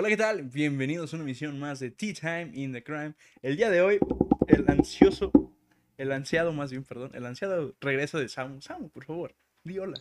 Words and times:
Hola, 0.00 0.10
¿qué 0.10 0.16
tal? 0.16 0.44
Bienvenidos 0.44 1.12
a 1.12 1.16
una 1.16 1.24
emisión 1.24 1.58
más 1.58 1.80
de 1.80 1.90
Tea 1.90 2.14
Time 2.14 2.50
in 2.54 2.72
the 2.72 2.84
Crime. 2.84 3.14
El 3.42 3.56
día 3.56 3.68
de 3.68 3.82
hoy, 3.82 3.98
el 4.46 4.64
ansioso, 4.70 5.32
el 5.96 6.12
ansiado 6.12 6.52
más 6.52 6.70
bien, 6.70 6.84
perdón, 6.84 7.10
el 7.14 7.26
ansiado 7.26 7.74
regreso 7.80 8.20
de 8.20 8.28
Samu. 8.28 8.60
Samu, 8.60 8.90
por 8.90 9.04
favor, 9.04 9.34
di 9.64 9.76
hola. 9.80 10.00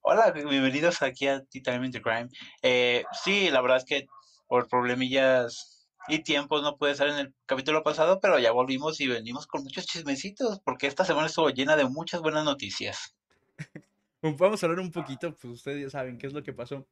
Hola, 0.00 0.30
bienvenidos 0.30 1.02
aquí 1.02 1.26
a 1.26 1.44
Tea 1.44 1.60
Time 1.62 1.84
in 1.84 1.92
the 1.92 2.00
Crime. 2.00 2.30
Eh, 2.62 3.04
sí, 3.22 3.50
la 3.50 3.60
verdad 3.60 3.76
es 3.76 3.84
que 3.84 4.06
por 4.46 4.66
problemillas 4.66 5.90
y 6.08 6.20
tiempos 6.20 6.62
no 6.62 6.78
pude 6.78 6.92
estar 6.92 7.08
en 7.08 7.18
el 7.18 7.34
capítulo 7.44 7.82
pasado, 7.82 8.18
pero 8.18 8.38
ya 8.38 8.52
volvimos 8.52 8.98
y 9.02 9.08
venimos 9.08 9.46
con 9.46 9.62
muchos 9.62 9.84
chismecitos, 9.84 10.60
porque 10.60 10.86
esta 10.86 11.04
semana 11.04 11.26
estuvo 11.26 11.50
llena 11.50 11.76
de 11.76 11.84
muchas 11.84 12.22
buenas 12.22 12.46
noticias. 12.46 13.14
Vamos 14.22 14.62
a 14.62 14.66
hablar 14.66 14.80
un 14.80 14.90
poquito, 14.90 15.34
pues 15.34 15.52
ustedes 15.52 15.82
ya 15.82 15.90
saben 15.90 16.16
qué 16.16 16.28
es 16.28 16.32
lo 16.32 16.42
que 16.42 16.54
pasó 16.54 16.86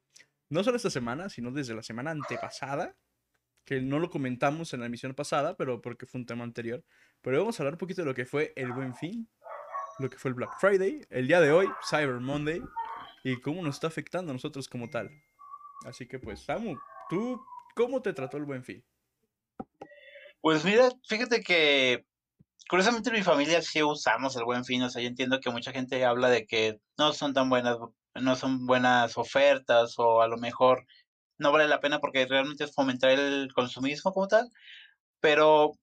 no 0.49 0.63
solo 0.63 0.77
esta 0.77 0.89
semana, 0.89 1.29
sino 1.29 1.51
desde 1.51 1.73
la 1.73 1.83
semana 1.83 2.11
antepasada, 2.11 2.95
que 3.65 3.81
no 3.81 3.99
lo 3.99 4.09
comentamos 4.09 4.73
en 4.73 4.81
la 4.81 4.85
emisión 4.85 5.13
pasada, 5.15 5.57
pero 5.57 5.81
porque 5.81 6.05
fue 6.05 6.21
un 6.21 6.27
tema 6.27 6.43
anterior. 6.43 6.83
Pero 7.21 7.39
vamos 7.39 7.59
a 7.59 7.63
hablar 7.63 7.73
un 7.73 7.79
poquito 7.79 8.03
de 8.03 8.05
lo 8.05 8.13
que 8.13 8.25
fue 8.25 8.53
el 8.55 8.71
Buen 8.71 8.93
Fin, 8.95 9.27
lo 9.99 10.09
que 10.09 10.17
fue 10.17 10.29
el 10.29 10.35
Black 10.35 10.59
Friday, 10.59 11.01
el 11.09 11.27
día 11.27 11.41
de 11.41 11.51
hoy, 11.51 11.67
Cyber 11.89 12.19
Monday, 12.19 12.61
y 13.23 13.41
cómo 13.41 13.63
nos 13.63 13.75
está 13.75 13.87
afectando 13.87 14.31
a 14.31 14.33
nosotros 14.33 14.69
como 14.69 14.89
tal. 14.89 15.09
Así 15.85 16.07
que 16.07 16.19
pues, 16.19 16.41
Samu, 16.41 16.77
¿tú 17.09 17.41
cómo 17.75 18.01
te 18.01 18.13
trató 18.13 18.37
el 18.37 18.45
Buen 18.45 18.63
Fin? 18.63 18.83
Pues 20.41 20.63
mira, 20.63 20.89
fíjate 21.07 21.41
que 21.41 22.05
curiosamente 22.69 23.09
en 23.09 23.15
mi 23.15 23.23
familia 23.23 23.63
sí 23.63 23.81
usamos 23.81 24.35
el 24.35 24.45
Buen 24.45 24.63
Fin, 24.63 24.83
o 24.83 24.89
sea, 24.89 25.01
yo 25.01 25.07
entiendo 25.07 25.39
que 25.39 25.49
mucha 25.49 25.71
gente 25.71 26.05
habla 26.05 26.29
de 26.29 26.45
que 26.45 26.79
no 26.99 27.13
son 27.13 27.33
tan 27.33 27.49
buenas 27.49 27.77
no 28.21 28.35
son 28.35 28.65
buenas 28.65 29.17
ofertas 29.17 29.95
o 29.97 30.21
a 30.21 30.27
lo 30.27 30.37
mejor 30.37 30.85
no 31.37 31.51
vale 31.51 31.67
la 31.67 31.81
pena 31.81 31.99
porque 31.99 32.25
realmente 32.25 32.63
es 32.63 32.73
fomentar 32.73 33.11
el 33.11 33.51
consumismo 33.53 34.13
como 34.13 34.27
tal. 34.27 34.49
Pero 35.19 35.73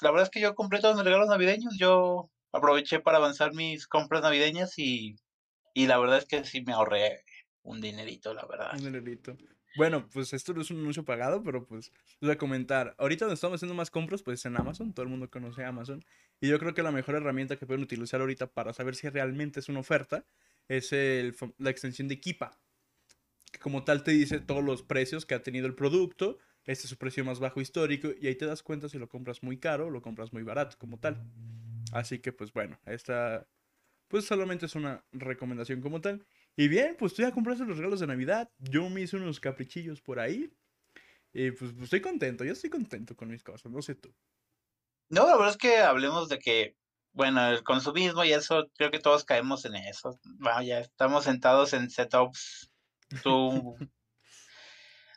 la 0.00 0.10
verdad 0.10 0.24
es 0.24 0.30
que 0.30 0.40
yo 0.40 0.54
compré 0.54 0.80
todos 0.80 0.96
mis 0.96 1.04
regalos 1.04 1.28
navideños, 1.28 1.76
yo 1.78 2.30
aproveché 2.52 3.00
para 3.00 3.18
avanzar 3.18 3.54
mis 3.54 3.86
compras 3.86 4.22
navideñas 4.22 4.78
y, 4.78 5.16
y 5.74 5.86
la 5.86 5.98
verdad 5.98 6.18
es 6.18 6.26
que 6.26 6.44
sí 6.44 6.62
me 6.62 6.72
ahorré 6.72 7.24
un 7.62 7.80
dinerito, 7.80 8.34
la 8.34 8.46
verdad. 8.46 8.70
Un 8.74 8.84
dinerito. 8.84 9.36
Bueno, 9.76 10.08
pues 10.12 10.32
esto 10.32 10.54
no 10.54 10.60
es 10.60 10.70
un 10.70 10.78
anuncio 10.78 11.04
pagado, 11.04 11.42
pero 11.42 11.66
pues 11.66 11.90
voy 12.20 12.30
a 12.30 12.38
comentar. 12.38 12.94
Ahorita 12.96 13.24
donde 13.24 13.34
estamos 13.34 13.56
haciendo 13.56 13.74
más 13.74 13.90
compras, 13.90 14.22
pues 14.22 14.44
en 14.44 14.56
Amazon, 14.56 14.92
todo 14.92 15.02
el 15.02 15.10
mundo 15.10 15.28
conoce 15.28 15.64
Amazon. 15.64 16.04
Y 16.40 16.48
yo 16.48 16.60
creo 16.60 16.74
que 16.74 16.82
la 16.84 16.92
mejor 16.92 17.16
herramienta 17.16 17.56
que 17.56 17.66
pueden 17.66 17.82
utilizar 17.82 18.20
ahorita 18.20 18.46
para 18.46 18.72
saber 18.72 18.94
si 18.94 19.08
realmente 19.08 19.58
es 19.58 19.68
una 19.68 19.80
oferta 19.80 20.24
es 20.68 20.92
el, 20.92 21.36
la 21.58 21.70
extensión 21.70 22.08
de 22.08 22.20
Kipa, 22.20 22.60
que 23.52 23.58
como 23.58 23.84
tal 23.84 24.02
te 24.02 24.12
dice 24.12 24.40
todos 24.40 24.64
los 24.64 24.82
precios 24.82 25.26
que 25.26 25.34
ha 25.34 25.42
tenido 25.42 25.66
el 25.66 25.74
producto, 25.74 26.38
este 26.64 26.84
es 26.84 26.90
su 26.90 26.96
precio 26.96 27.24
más 27.24 27.40
bajo 27.40 27.60
histórico, 27.60 28.08
y 28.20 28.26
ahí 28.26 28.34
te 28.34 28.46
das 28.46 28.62
cuenta 28.62 28.88
si 28.88 28.98
lo 28.98 29.08
compras 29.08 29.42
muy 29.42 29.58
caro 29.58 29.86
o 29.86 29.90
lo 29.90 30.02
compras 30.02 30.32
muy 30.32 30.42
barato, 30.42 30.76
como 30.78 30.98
tal. 30.98 31.22
Así 31.92 32.18
que, 32.18 32.32
pues 32.32 32.52
bueno, 32.52 32.80
esta, 32.86 33.46
pues 34.08 34.24
solamente 34.24 34.66
es 34.66 34.74
una 34.74 35.04
recomendación 35.12 35.80
como 35.80 36.00
tal. 36.00 36.24
Y 36.56 36.68
bien, 36.68 36.96
pues 36.98 37.14
tú 37.14 37.22
ya 37.22 37.32
compraste 37.32 37.64
los 37.64 37.76
regalos 37.76 38.00
de 38.00 38.06
Navidad, 38.06 38.50
yo 38.58 38.88
me 38.88 39.02
hice 39.02 39.16
unos 39.16 39.40
caprichillos 39.40 40.00
por 40.00 40.18
ahí, 40.18 40.50
y 41.32 41.50
pues, 41.50 41.72
pues 41.72 41.84
estoy 41.84 42.00
contento, 42.00 42.44
yo 42.44 42.52
estoy 42.52 42.70
contento 42.70 43.16
con 43.16 43.28
mis 43.28 43.42
cosas, 43.42 43.70
no 43.70 43.82
sé 43.82 43.96
tú. 43.96 44.14
No, 45.10 45.26
la 45.26 45.36
verdad 45.36 45.50
es 45.50 45.56
que 45.56 45.78
hablemos 45.78 46.28
de 46.28 46.38
que 46.38 46.76
bueno, 47.14 47.48
el 47.48 47.62
consumismo 47.62 48.24
y 48.24 48.32
eso, 48.32 48.66
creo 48.76 48.90
que 48.90 48.98
todos 48.98 49.24
caemos 49.24 49.64
en 49.64 49.76
eso. 49.76 50.18
Vaya, 50.24 50.80
estamos 50.80 51.24
sentados 51.24 51.72
en 51.72 51.88
setups. 51.88 52.70
Tú, 53.22 53.76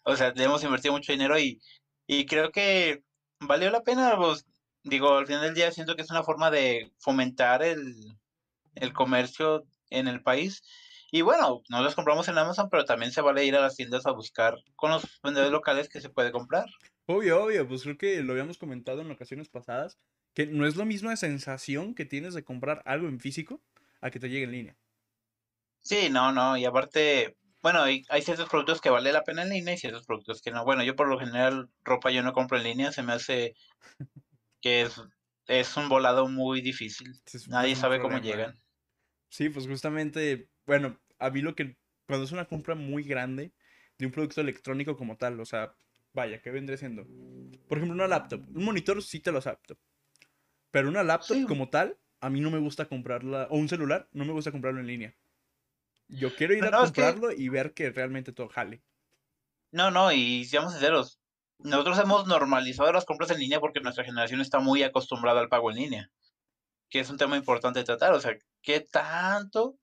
o 0.06 0.16
sea, 0.16 0.31
hemos 0.36 0.63
invertido 0.63 0.94
mucho 0.94 1.12
dinero 1.12 1.40
y, 1.40 1.59
y 2.06 2.25
creo 2.28 2.52
que 2.52 3.02
valió 3.40 3.72
la 3.72 3.81
pena. 3.81 4.16
Pues, 4.16 4.46
digo, 4.84 5.18
al 5.18 5.25
final 5.25 5.41
del 5.41 5.56
día 5.56 5.72
siento 5.72 5.96
que 5.96 6.03
es 6.03 6.12
una 6.12 6.24
forma 6.24 6.52
de 6.52 6.91
fomentar 7.00 7.63
el, 7.63 7.96
el 8.75 8.94
comercio 8.94 9.63
en 9.90 10.07
el 10.07 10.22
país. 10.22 10.62
Y 11.12 11.22
bueno, 11.22 11.62
no 11.69 11.81
los 11.81 11.96
compramos 11.96 12.28
en 12.28 12.38
Amazon, 12.38 12.69
pero 12.69 12.86
también 12.86 13.12
se 13.12 13.22
vale 13.22 13.46
ir 13.46 13.56
a 13.56 13.62
las 13.62 13.75
tiendas 13.75 14.06
a 14.06 14.12
buscar 14.12 14.56
con 14.75 14.91
los 14.91 15.19
vendedores 15.24 15.52
locales 15.52 15.90
que 15.90 16.02
se 16.02 16.09
puede 16.09 16.31
comprar. 16.31 16.66
Obvio, 17.07 17.46
obvio, 17.46 17.68
pues 17.68 17.84
creo 17.84 17.97
que 17.97 18.22
lo 18.22 18.34
habíamos 18.34 18.57
comentado 18.57 19.02
en 19.02 19.09
ocasiones 19.09 19.50
pasadas 19.50 19.97
que 20.38 20.46
no 20.46 20.68
es 20.68 20.75
la 20.75 20.86
misma 20.86 21.16
sensación 21.16 21.96
que 21.96 22.06
tienes 22.06 22.36
de 22.36 22.44
comprar 22.44 22.84
algo 22.86 23.08
en 23.08 23.20
físico 23.20 23.59
a 24.02 24.12
que 24.12 24.20
te 24.20 24.30
llegue 24.30 24.44
en 24.44 24.52
línea. 24.52 24.78
Sí, 25.80 26.09
no, 26.12 26.31
no, 26.31 26.56
y 26.56 26.64
aparte, 26.64 27.36
bueno, 27.64 27.81
hay, 27.81 28.03
ciertos 28.22 28.48
productos 28.48 28.80
que 28.80 28.92
vale 28.92 29.12
la 29.12 29.24
pena 29.24 29.42
en 29.42 29.50
línea 29.50 29.74
y 29.74 29.80
ciertos 29.80 30.06
productos 30.06 30.44
que 30.44 30.52
no. 30.52 30.64
Bueno, 30.64 30.84
yo 30.84 30.96
por 30.96 31.08
lo 31.08 31.18
general 31.18 31.72
ropa 31.84 32.12
yo 32.12 32.22
no 32.22 32.34
compro 32.34 32.59
en 32.59 32.66
línea, 32.66 32.92
se 32.92 33.02
me 33.02 33.14
hace 33.14 33.56
que 34.62 34.84
es, 34.84 35.02
es 35.48 35.75
un 35.75 35.90
volado 35.90 36.28
muy 36.28 36.62
difícil. 36.62 37.19
Nadie 37.48 37.75
sabe 37.75 38.00
cómo 38.00 38.19
llegan. 38.19 38.54
Sí, 39.30 39.50
pues 39.50 39.66
justamente, 39.66 40.52
bueno, 40.68 41.00
a 41.18 41.31
mí 41.31 41.42
lo 41.42 41.56
que, 41.56 41.78
cuando 42.06 42.25
es 42.25 42.31
una 42.31 42.46
compra 42.46 42.75
muy 42.75 43.02
grande 43.02 43.54
de 43.98 44.06
un 44.06 44.12
producto 44.12 44.42
electrónico 44.42 44.98
como 44.98 45.18
tal, 45.18 45.40
o 45.40 45.46
sea, 45.46 45.74
vaya, 46.14 46.40
¿qué 46.44 46.52
vendré 46.52 46.78
siendo? 46.78 47.08
Por 47.68 47.80
ejemplo, 47.80 47.96
una 47.96 48.08
laptop, 48.08 48.48
un 48.54 48.66
monitor 48.66 49.02
sí 49.02 49.19
te 49.19 49.31
lo 49.31 49.40
acepto, 49.40 49.80
pero 50.72 50.89
una 50.89 51.03
laptop 51.03 51.47
como 51.47 51.69
tal, 51.69 51.97
a 52.19 52.29
mí 52.29 52.41
no 52.41 52.51
me 52.51 52.59
gusta 52.59 52.85
comprarla, 52.85 53.47
o 53.50 53.57
un 53.57 53.69
celular, 53.69 54.09
no 54.11 54.25
me 54.25 54.33
gusta 54.33 54.51
comprarlo 54.51 54.79
en 54.79 54.88
línea. 54.88 55.16
Yo 56.07 56.33
quiero 56.35 56.53
ir 56.53 56.63
a 56.66 56.72
comprarlo 56.72 57.31
y 57.31 57.50
ver 57.50 57.73
que 57.73 57.89
realmente 57.91 58.31
todo 58.31 58.50
jale. 58.50 58.81
No, 59.72 59.91
no, 59.91 60.11
y 60.11 60.45
seamos 60.45 60.72
sinceros, 60.73 61.19
nosotros 61.59 62.00
hemos 62.00 62.27
normalizado 62.27 62.91
las 62.91 63.06
compras 63.06 63.31
en 63.31 63.39
línea 63.39 63.59
porque 63.59 63.79
nuestra 63.81 64.03
generación 64.03 64.41
está 64.41 64.59
muy 64.59 64.83
acostumbrada 64.83 65.41
al 65.41 65.50
pago 65.50 65.72
en 65.72 65.77
línea, 65.77 66.11
que 66.89 67.00
es 67.00 67.09
un 67.09 67.17
tema 67.17 67.35
importante 67.35 67.79
de 67.79 67.85
tratar. 67.85 68.13
O 68.13 68.19
sea, 68.19 68.38
¿qué 68.61 68.79
tanto 68.79 69.77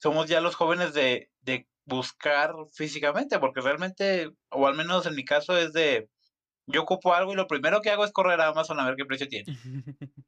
somos 0.00 0.26
ya 0.28 0.40
los 0.40 0.54
jóvenes 0.54 0.94
de, 0.94 1.30
de 1.40 1.68
buscar 1.84 2.54
físicamente? 2.72 3.38
Porque 3.38 3.60
realmente, 3.60 4.30
o 4.50 4.66
al 4.66 4.74
menos 4.74 5.06
en 5.06 5.14
mi 5.14 5.24
caso, 5.24 5.56
es 5.56 5.72
de 5.72 6.08
yo 6.66 6.82
ocupo 6.82 7.14
algo 7.14 7.32
y 7.32 7.36
lo 7.36 7.46
primero 7.46 7.80
que 7.80 7.90
hago 7.90 8.04
es 8.04 8.12
correr 8.12 8.40
a 8.40 8.48
Amazon 8.48 8.80
a 8.80 8.86
ver 8.86 8.96
qué 8.96 9.04
precio 9.04 9.28
tiene. 9.28 9.46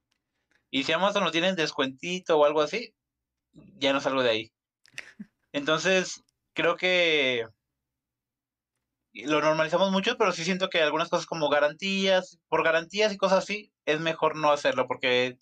y 0.70 0.84
si 0.84 0.92
Amazon 0.92 1.24
no 1.24 1.30
tiene 1.30 1.54
descuentito 1.54 2.38
o 2.38 2.44
algo 2.44 2.62
así, 2.62 2.94
ya 3.78 3.92
no 3.92 4.00
salgo 4.00 4.22
de 4.22 4.30
ahí. 4.30 4.52
Entonces, 5.52 6.22
creo 6.52 6.76
que 6.76 7.46
lo 9.14 9.40
normalizamos 9.40 9.90
mucho, 9.90 10.16
pero 10.16 10.32
sí 10.32 10.44
siento 10.44 10.68
que 10.68 10.82
algunas 10.82 11.08
cosas 11.08 11.26
como 11.26 11.48
garantías, 11.48 12.38
por 12.48 12.62
garantías 12.62 13.12
y 13.12 13.16
cosas 13.16 13.38
así, 13.44 13.72
es 13.84 14.00
mejor 14.00 14.36
no 14.36 14.52
hacerlo 14.52 14.86
porque 14.86 15.38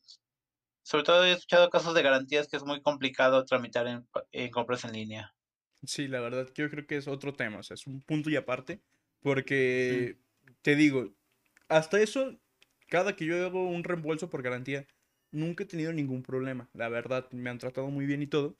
sobre 0.82 1.04
todo 1.04 1.24
he 1.24 1.32
escuchado 1.32 1.68
casos 1.68 1.94
de 1.94 2.02
garantías 2.02 2.46
que 2.46 2.56
es 2.56 2.64
muy 2.64 2.80
complicado 2.80 3.44
tramitar 3.44 3.86
en, 3.88 4.50
compras 4.50 4.84
en 4.84 4.92
línea. 4.92 5.34
Sí, 5.82 6.08
la 6.08 6.20
verdad, 6.20 6.48
yo 6.54 6.70
creo 6.70 6.86
que 6.86 6.96
es 6.96 7.08
otro 7.08 7.34
tema, 7.34 7.58
o 7.58 7.62
sea, 7.62 7.74
es 7.74 7.86
un 7.86 8.00
punto 8.02 8.30
y 8.30 8.36
aparte, 8.36 8.80
porque 9.20 10.16
te 10.62 10.76
digo, 10.76 11.14
hasta 11.68 12.00
eso, 12.00 12.38
cada 12.88 13.16
que 13.16 13.26
yo 13.26 13.44
hago 13.44 13.66
un 13.68 13.84
reembolso 13.84 14.30
por 14.30 14.42
garantía, 14.42 14.86
nunca 15.30 15.64
he 15.64 15.66
tenido 15.66 15.92
ningún 15.92 16.22
problema. 16.22 16.68
La 16.74 16.88
verdad, 16.88 17.30
me 17.32 17.50
han 17.50 17.58
tratado 17.58 17.88
muy 17.88 18.06
bien 18.06 18.22
y 18.22 18.26
todo. 18.26 18.56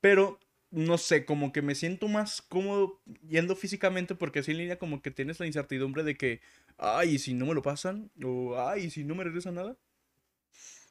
Pero, 0.00 0.40
no 0.70 0.98
sé, 0.98 1.24
como 1.24 1.52
que 1.52 1.62
me 1.62 1.74
siento 1.74 2.08
más 2.08 2.42
cómodo 2.42 3.00
yendo 3.28 3.56
físicamente 3.56 4.14
porque 4.14 4.40
así 4.40 4.52
en 4.52 4.58
línea 4.58 4.78
como 4.78 5.02
que 5.02 5.10
tienes 5.10 5.40
la 5.40 5.46
incertidumbre 5.46 6.04
de 6.04 6.16
que, 6.16 6.40
ay, 6.78 7.16
¿y 7.16 7.18
si 7.18 7.34
no 7.34 7.46
me 7.46 7.54
lo 7.54 7.62
pasan? 7.62 8.10
O, 8.24 8.58
ay, 8.58 8.84
¿y 8.84 8.90
si 8.90 9.04
no 9.04 9.14
me 9.14 9.24
regresa 9.24 9.52
nada? 9.52 9.76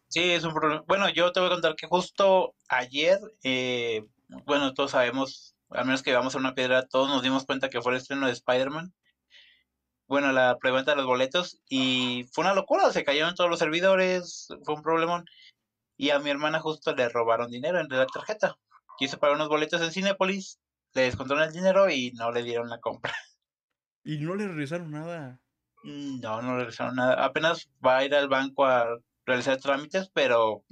Sí, 0.08 0.22
es 0.32 0.44
un 0.44 0.54
problema. 0.54 0.84
Bueno, 0.88 1.10
yo 1.10 1.32
te 1.32 1.40
voy 1.40 1.48
a 1.48 1.54
contar 1.54 1.76
que 1.76 1.88
justo 1.88 2.56
ayer, 2.68 3.20
eh, 3.44 4.06
bueno, 4.46 4.74
todos 4.74 4.92
sabemos, 4.92 5.56
al 5.70 5.86
menos 5.86 6.02
que 6.02 6.14
vamos 6.14 6.36
a 6.36 6.40
una 6.40 6.56
piedra, 6.56 6.88
todos 6.88 7.10
nos 7.10 7.22
dimos 7.22 7.46
cuenta 7.46 7.70
que 7.70 7.82
fue 7.82 7.92
el 7.94 8.00
estreno 8.00 8.26
de 8.26 8.34
Spider-Man 8.34 8.94
bueno, 10.10 10.32
la 10.32 10.58
preventa 10.58 10.92
de 10.92 10.98
los 10.98 11.06
boletos 11.06 11.62
y 11.70 12.28
fue 12.34 12.44
una 12.44 12.56
locura, 12.56 12.92
se 12.92 13.04
cayeron 13.04 13.36
todos 13.36 13.50
los 13.50 13.60
servidores, 13.60 14.48
fue 14.66 14.74
un 14.74 14.82
problemón. 14.82 15.24
Y 15.98 16.10
a 16.10 16.18
mi 16.18 16.32
hermana 16.32 16.60
justo 16.60 16.96
le 16.96 17.08
robaron 17.10 17.52
dinero 17.52 17.80
en 17.80 17.88
la 17.90 18.08
tarjeta. 18.08 18.58
Quiso 18.98 19.20
pagar 19.20 19.36
unos 19.36 19.50
boletos 19.50 19.82
en 19.82 19.92
Cinepolis, 19.92 20.60
le 20.94 21.04
descontaron 21.04 21.44
el 21.44 21.54
dinero 21.54 21.92
y 21.92 22.12
no 22.14 22.32
le 22.32 22.42
dieron 22.42 22.70
la 22.70 22.80
compra. 22.80 23.14
¿Y 24.04 24.18
no 24.18 24.34
le 24.34 24.48
regresaron 24.48 24.90
nada? 24.90 25.40
No, 25.84 26.42
no 26.42 26.54
le 26.54 26.60
regresaron 26.62 26.96
nada. 26.96 27.24
Apenas 27.24 27.70
va 27.86 27.98
a 27.98 28.06
ir 28.06 28.16
al 28.16 28.30
banco 28.30 28.66
a 28.66 28.98
realizar 29.28 29.58
trámites, 29.58 30.10
pero 30.12 30.64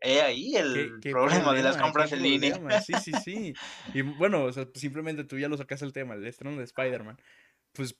he 0.00 0.20
ahí 0.20 0.56
el 0.56 1.00
problema, 1.00 1.54
de 1.54 1.62
las 1.62 1.78
compras 1.78 2.12
en 2.12 2.22
línea. 2.22 2.82
Sí, 2.82 2.92
sí, 3.02 3.12
sí. 3.24 3.54
Y 3.94 4.02
bueno, 4.02 4.44
o 4.44 4.52
sea, 4.52 4.66
simplemente 4.74 5.24
tú 5.24 5.38
ya 5.38 5.48
lo 5.48 5.56
sacaste 5.56 5.86
el 5.86 5.94
tema, 5.94 6.14
el 6.14 6.26
estreno 6.26 6.58
de 6.58 6.64
Spider-Man 6.64 7.18
pues, 7.72 7.96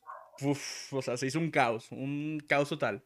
o 0.90 1.02
sea, 1.02 1.16
se 1.16 1.26
hizo 1.26 1.38
un 1.38 1.50
caos, 1.50 1.88
un 1.90 2.42
caos 2.48 2.68
total. 2.68 3.04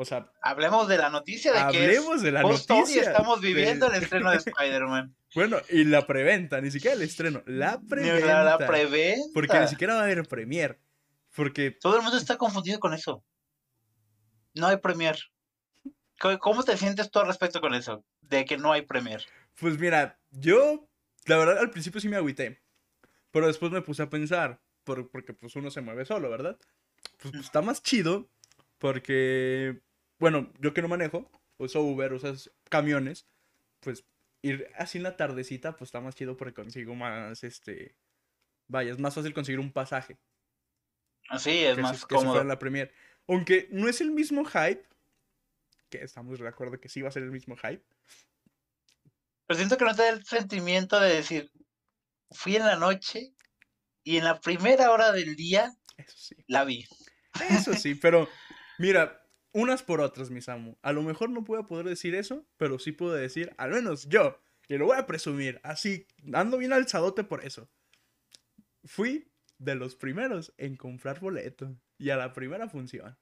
O 0.00 0.04
sea, 0.04 0.30
hablemos 0.42 0.86
de 0.86 0.96
la 0.96 1.10
noticia 1.10 1.52
de 1.52 1.58
que 1.72 1.82
hablemos 1.84 2.22
de 2.22 2.30
la 2.30 2.42
noticia. 2.42 3.02
estamos 3.02 3.40
de- 3.40 3.48
viviendo 3.48 3.86
el 3.92 3.94
estreno 4.02 4.30
de 4.30 4.36
Spider-Man. 4.36 5.14
Bueno, 5.34 5.58
y 5.70 5.84
la 5.84 6.06
preventa, 6.06 6.60
ni 6.60 6.70
siquiera 6.70 6.94
el 6.94 7.02
estreno, 7.02 7.42
la 7.46 7.80
preventa. 7.80 8.26
La, 8.26 8.44
la 8.44 8.58
preventa. 8.58 9.26
Porque 9.34 9.58
ni 9.58 9.68
siquiera 9.68 9.94
va 9.94 10.00
a 10.00 10.04
haber 10.04 10.26
premier. 10.28 10.78
Porque, 11.34 11.72
Todo 11.72 11.96
el 11.96 12.02
mundo 12.02 12.16
está 12.16 12.36
confundido 12.36 12.78
con 12.80 12.94
eso. 12.94 13.24
No 14.54 14.66
hay 14.68 14.76
premier. 14.78 15.18
¿Cómo- 16.20 16.38
¿Cómo 16.38 16.62
te 16.64 16.76
sientes 16.76 17.10
tú 17.10 17.18
al 17.18 17.26
respecto 17.26 17.60
con 17.60 17.74
eso? 17.74 18.04
De 18.20 18.44
que 18.44 18.56
no 18.56 18.72
hay 18.72 18.82
premier. 18.82 19.24
pues 19.56 19.78
mira, 19.78 20.18
yo, 20.30 20.88
la 21.26 21.36
verdad, 21.38 21.58
al 21.58 21.70
principio 21.70 22.00
sí 22.00 22.08
me 22.08 22.16
agüité. 22.16 22.62
Pero 23.32 23.46
después 23.48 23.70
me 23.72 23.82
puse 23.82 24.02
a 24.02 24.08
pensar, 24.10 24.60
por- 24.88 25.10
porque 25.10 25.34
pues 25.34 25.54
uno 25.56 25.70
se 25.70 25.82
mueve 25.82 26.06
solo, 26.06 26.30
¿verdad? 26.30 26.58
Pues, 27.18 27.32
pues, 27.32 27.44
está 27.44 27.60
más 27.60 27.82
chido, 27.82 28.30
porque, 28.78 29.82
bueno, 30.18 30.50
yo 30.60 30.72
que 30.72 30.80
no 30.80 30.88
manejo, 30.88 31.30
uso 31.58 31.82
Uber, 31.82 32.12
usas 32.14 32.50
camiones, 32.70 33.26
pues 33.80 34.04
ir 34.42 34.66
así 34.76 34.96
en 34.98 35.04
la 35.04 35.16
tardecita, 35.16 35.76
pues 35.76 35.88
está 35.88 36.00
más 36.00 36.14
chido 36.14 36.36
porque 36.38 36.54
consigo 36.54 36.94
más, 36.94 37.44
este, 37.44 37.96
vaya, 38.66 38.92
es 38.92 38.98
más 38.98 39.14
fácil 39.14 39.34
conseguir 39.34 39.60
un 39.60 39.72
pasaje. 39.72 40.16
Así 41.28 41.50
es 41.64 41.76
que 41.76 41.82
más 41.82 41.98
si- 42.00 42.06
que 42.06 42.16
si 42.16 42.24
cómodo. 42.24 42.42
la 42.44 42.58
premier. 42.58 42.90
Aunque 43.26 43.68
no 43.70 43.88
es 43.88 44.00
el 44.00 44.10
mismo 44.10 44.44
hype, 44.46 44.82
que 45.90 46.02
estamos 46.02 46.38
de 46.38 46.48
acuerdo 46.48 46.80
que 46.80 46.88
sí 46.88 47.02
va 47.02 47.08
a 47.08 47.12
ser 47.12 47.24
el 47.24 47.30
mismo 47.30 47.56
hype. 47.56 47.82
Pero 49.46 49.58
siento 49.58 49.76
que 49.76 49.84
no 49.84 49.94
te 49.94 50.02
da 50.02 50.08
el 50.10 50.24
sentimiento 50.24 50.98
de 50.98 51.14
decir, 51.14 51.50
fui 52.30 52.56
en 52.56 52.64
la 52.64 52.76
noche 52.76 53.34
y 54.08 54.16
en 54.16 54.24
la 54.24 54.40
primera 54.40 54.90
hora 54.90 55.12
del 55.12 55.36
día 55.36 55.76
Eso 55.98 56.16
sí. 56.16 56.34
la 56.46 56.64
vi. 56.64 56.86
Eso 57.50 57.74
sí, 57.74 57.94
pero 58.02 58.26
mira, 58.78 59.22
unas 59.52 59.82
por 59.82 60.00
otras, 60.00 60.30
mis 60.30 60.48
amo. 60.48 60.78
A 60.80 60.92
lo 60.92 61.02
mejor 61.02 61.28
no 61.28 61.44
puedo 61.44 61.66
poder 61.66 61.84
decir 61.84 62.14
eso, 62.14 62.46
pero 62.56 62.78
sí 62.78 62.92
puedo 62.92 63.12
decir, 63.12 63.54
al 63.58 63.70
menos 63.70 64.08
yo, 64.08 64.40
y 64.66 64.78
lo 64.78 64.86
voy 64.86 64.96
a 64.96 65.04
presumir, 65.04 65.60
así, 65.62 66.06
ando 66.32 66.56
bien 66.56 66.72
alzadote 66.72 67.22
por 67.22 67.44
eso. 67.44 67.68
Fui 68.82 69.30
de 69.58 69.74
los 69.74 69.94
primeros 69.94 70.54
en 70.56 70.76
comprar 70.76 71.20
boleto 71.20 71.76
y 71.98 72.08
a 72.08 72.16
la 72.16 72.32
primera 72.32 72.66
función. 72.70 73.18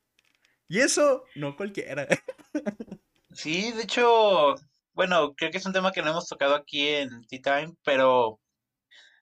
Y 0.68 0.78
eso 0.78 1.24
no 1.34 1.56
cualquiera. 1.56 2.06
Sí, 3.32 3.70
de 3.72 3.82
hecho, 3.82 4.54
bueno, 4.94 5.34
creo 5.34 5.50
que 5.50 5.58
es 5.58 5.66
un 5.66 5.74
tema 5.74 5.92
que 5.92 6.00
no 6.00 6.10
hemos 6.10 6.26
tocado 6.26 6.54
aquí 6.54 6.88
en 6.88 7.26
Tea 7.26 7.42
Time, 7.42 7.76
pero 7.84 8.40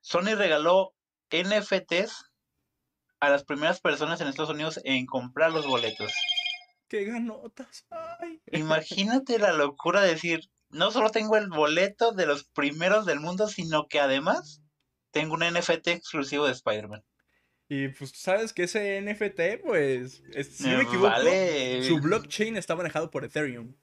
Sony 0.02 0.37
regaló 0.37 0.94
NFTs 1.43 2.31
a 3.21 3.29
las 3.31 3.45
primeras 3.45 3.81
personas 3.81 4.21
en 4.21 4.29
Estados 4.29 4.51
Unidos 4.51 4.81
en 4.85 5.07
comprar 5.07 5.53
los 5.53 5.67
boletos. 5.67 6.13
¡Qué 6.89 7.05
ganotas! 7.05 7.87
¡Ay! 8.21 8.41
Imagínate 8.53 9.39
la 9.39 9.53
locura 9.53 10.03
de 10.03 10.11
decir, 10.15 10.51
no 10.69 10.91
solo 10.91 11.11
tengo 11.11 11.37
el 11.37 11.49
boleto 11.49 12.13
de 12.13 12.27
los 12.27 12.45
primeros 12.45 13.07
del 13.07 13.21
mundo, 13.21 13.49
sino 13.49 13.89
que 13.89 14.01
además 14.01 14.61
tengo 15.11 15.35
un 15.35 15.43
NFT 15.43 15.89
exclusivo 15.89 16.47
de 16.47 16.53
Spider-Man. 16.53 17.03
Y 17.69 17.89
pues 17.89 18.11
sabes 18.15 18.53
que 18.53 18.65
ese 18.65 18.99
NFT, 19.01 19.59
pues, 19.65 20.23
es- 20.35 20.57
si 20.59 20.65
no 20.65 20.73
Eh, 20.75 20.77
me 20.77 20.83
equivoco, 20.83 21.09
vale. 21.09 21.83
su 21.85 21.99
blockchain 21.99 22.57
está 22.57 22.77
manejado 22.77 23.11
por 23.11 23.25
Ethereum. 23.25 23.75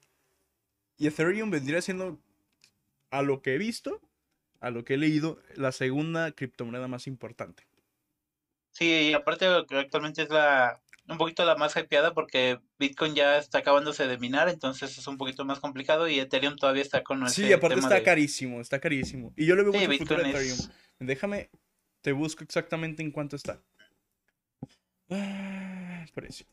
Y 0.98 1.08
Ethereum 1.08 1.50
vendría 1.50 1.82
siendo, 1.82 2.20
a 3.10 3.22
lo 3.22 3.42
que 3.42 3.54
he 3.54 3.58
visto, 3.58 4.00
a 4.62 4.70
lo 4.70 4.84
que 4.84 4.94
he 4.94 4.96
leído, 4.96 5.38
la 5.56 5.72
segunda 5.72 6.32
criptomoneda 6.32 6.88
más 6.88 7.06
importante. 7.06 7.66
Sí, 8.70 9.08
y 9.10 9.12
aparte 9.12 9.44
actualmente 9.46 10.22
es 10.22 10.30
la 10.30 10.80
un 11.08 11.18
poquito 11.18 11.44
la 11.44 11.56
más 11.56 11.76
hypeada 11.76 12.14
porque 12.14 12.60
Bitcoin 12.78 13.14
ya 13.16 13.36
está 13.36 13.58
acabándose 13.58 14.06
de 14.06 14.18
minar, 14.18 14.48
entonces 14.48 14.96
es 14.96 15.06
un 15.08 15.18
poquito 15.18 15.44
más 15.44 15.58
complicado 15.58 16.08
y 16.08 16.20
Ethereum 16.20 16.56
todavía 16.56 16.80
está 16.82 17.02
con 17.02 17.22
ese 17.26 17.42
Sí, 17.42 17.52
aparte 17.52 17.74
tema 17.74 17.88
está 17.88 17.96
de- 17.96 18.02
carísimo, 18.04 18.60
está 18.60 18.80
carísimo. 18.80 19.32
Y 19.36 19.44
yo 19.44 19.56
le 19.56 19.64
veo 19.64 19.72
Sí, 19.72 19.78
mucho 19.80 19.98
futuro 19.98 20.20
a 20.20 20.24
Bitcoin 20.24 20.36
Ethereum. 20.46 20.58
es- 20.58 20.70
Déjame, 21.00 21.50
te 22.02 22.12
busco 22.12 22.44
exactamente 22.44 23.02
en 23.02 23.10
cuánto 23.10 23.34
está. 23.34 23.60
Ah, 25.10 26.06
precio. 26.14 26.46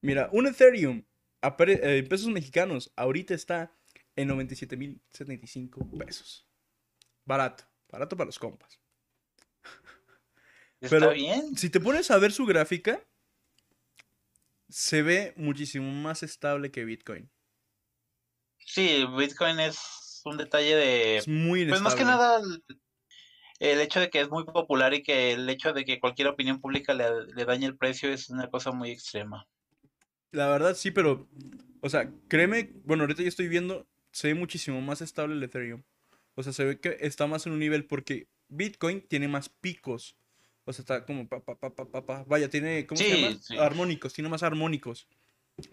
Mira, 0.00 0.28
un 0.32 0.48
Ethereum 0.48 1.04
a 1.40 1.56
pre- 1.56 1.74
eh, 1.80 1.98
en 1.98 2.08
pesos 2.08 2.28
mexicanos 2.28 2.92
ahorita 2.96 3.34
está 3.34 3.72
en 4.16 4.28
97.075 4.28 5.98
pesos. 5.98 6.46
Barato, 7.24 7.64
barato 7.88 8.16
para 8.16 8.26
los 8.26 8.38
compas. 8.38 8.80
Está 10.80 10.98
pero- 10.98 11.12
bien. 11.12 11.56
Si 11.56 11.70
te 11.70 11.80
pones 11.80 12.10
a 12.10 12.18
ver 12.18 12.32
su 12.32 12.44
gráfica, 12.44 13.06
se 14.68 15.02
ve 15.02 15.32
muchísimo 15.36 15.90
más 15.92 16.22
estable 16.22 16.70
que 16.70 16.84
Bitcoin. 16.84 17.30
Sí, 18.58 19.04
Bitcoin 19.16 19.60
es 19.60 20.22
un 20.24 20.36
detalle 20.36 20.74
de 20.74 21.16
Es 21.18 21.28
muy 21.28 21.66
pues 21.66 21.80
inestable. 21.80 21.82
más 21.82 21.94
que 21.94 22.04
nada 22.04 22.40
el, 23.58 23.80
hecho 23.80 24.00
de 24.00 24.10
que 24.10 24.20
es 24.20 24.30
muy 24.30 24.44
popular 24.44 24.94
y 24.94 25.02
que 25.02 25.32
el 25.32 25.48
hecho 25.48 25.72
de 25.72 25.84
que 25.84 26.00
cualquier 26.00 26.28
opinión 26.28 26.60
pública 26.60 26.94
le, 26.94 27.26
le 27.26 27.44
dañe 27.44 27.66
el 27.66 27.76
precio 27.76 28.12
es 28.12 28.30
una 28.30 28.48
cosa 28.48 28.72
muy 28.72 28.90
extrema. 28.90 29.46
La 30.30 30.48
verdad 30.48 30.74
sí, 30.74 30.90
pero, 30.90 31.28
o 31.80 31.88
sea, 31.90 32.10
créeme, 32.28 32.72
bueno, 32.84 33.02
ahorita 33.02 33.22
ya 33.22 33.28
estoy 33.28 33.48
viendo, 33.48 33.86
se 34.12 34.28
ve 34.28 34.34
muchísimo 34.34 34.80
más 34.80 35.00
estable 35.00 35.34
el 35.34 35.42
Ethereum. 35.42 35.82
O 36.34 36.42
sea, 36.42 36.52
se 36.52 36.64
ve 36.64 36.80
que 36.80 36.96
está 37.00 37.26
más 37.26 37.46
en 37.46 37.52
un 37.52 37.58
nivel 37.58 37.84
porque 37.84 38.28
Bitcoin 38.48 39.00
tiene 39.02 39.28
más 39.28 39.48
picos. 39.48 40.16
O 40.64 40.72
sea, 40.72 40.82
está 40.82 41.04
como 41.04 41.28
pa, 41.28 41.40
pa, 41.40 41.58
pa, 41.58 41.74
pa, 41.74 41.84
pa, 41.86 42.06
pa. 42.06 42.24
Vaya, 42.26 42.48
tiene, 42.48 42.86
¿cómo 42.86 42.98
se 42.98 43.20
llama? 43.20 43.38
sí. 43.40 43.56
Armónicos, 43.58 44.12
tiene 44.12 44.30
más 44.30 44.42
armónicos. 44.42 45.08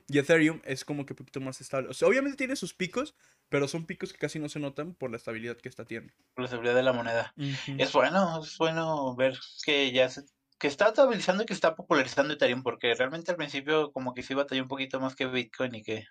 Y 0.07 0.17
Ethereum 0.17 0.61
es 0.65 0.83
como 0.83 1.05
que 1.05 1.13
un 1.13 1.17
poquito 1.17 1.39
más 1.39 1.61
estable. 1.61 1.89
O 1.89 1.93
sea, 1.93 2.07
obviamente 2.07 2.37
tiene 2.37 2.55
sus 2.55 2.73
picos, 2.73 3.15
pero 3.47 3.67
son 3.67 3.85
picos 3.85 4.11
que 4.11 4.19
casi 4.19 4.39
no 4.39 4.49
se 4.49 4.59
notan 4.59 4.93
por 4.93 5.09
la 5.09 5.17
estabilidad 5.17 5.57
que 5.57 5.69
esta 5.69 5.85
tiene. 5.85 6.11
Por 6.33 6.43
la 6.43 6.49
seguridad 6.49 6.75
de 6.75 6.83
la 6.83 6.93
moneda. 6.93 7.33
Es 7.77 7.93
bueno, 7.93 8.43
es 8.43 8.57
bueno 8.57 9.15
ver 9.15 9.37
que 9.63 9.91
ya 9.91 10.09
se, 10.09 10.25
que 10.59 10.67
está 10.67 10.89
estabilizando 10.89 11.43
y 11.43 11.45
que 11.45 11.53
está 11.53 11.75
popularizando 11.75 12.33
Ethereum, 12.33 12.61
porque 12.63 12.93
realmente 12.93 13.31
al 13.31 13.37
principio 13.37 13.91
como 13.93 14.13
que 14.13 14.23
sí 14.23 14.33
batalló 14.33 14.61
un 14.61 14.67
poquito 14.67 14.99
más 14.99 15.15
que 15.15 15.25
Bitcoin 15.25 15.73
y 15.75 15.83
que 15.83 16.05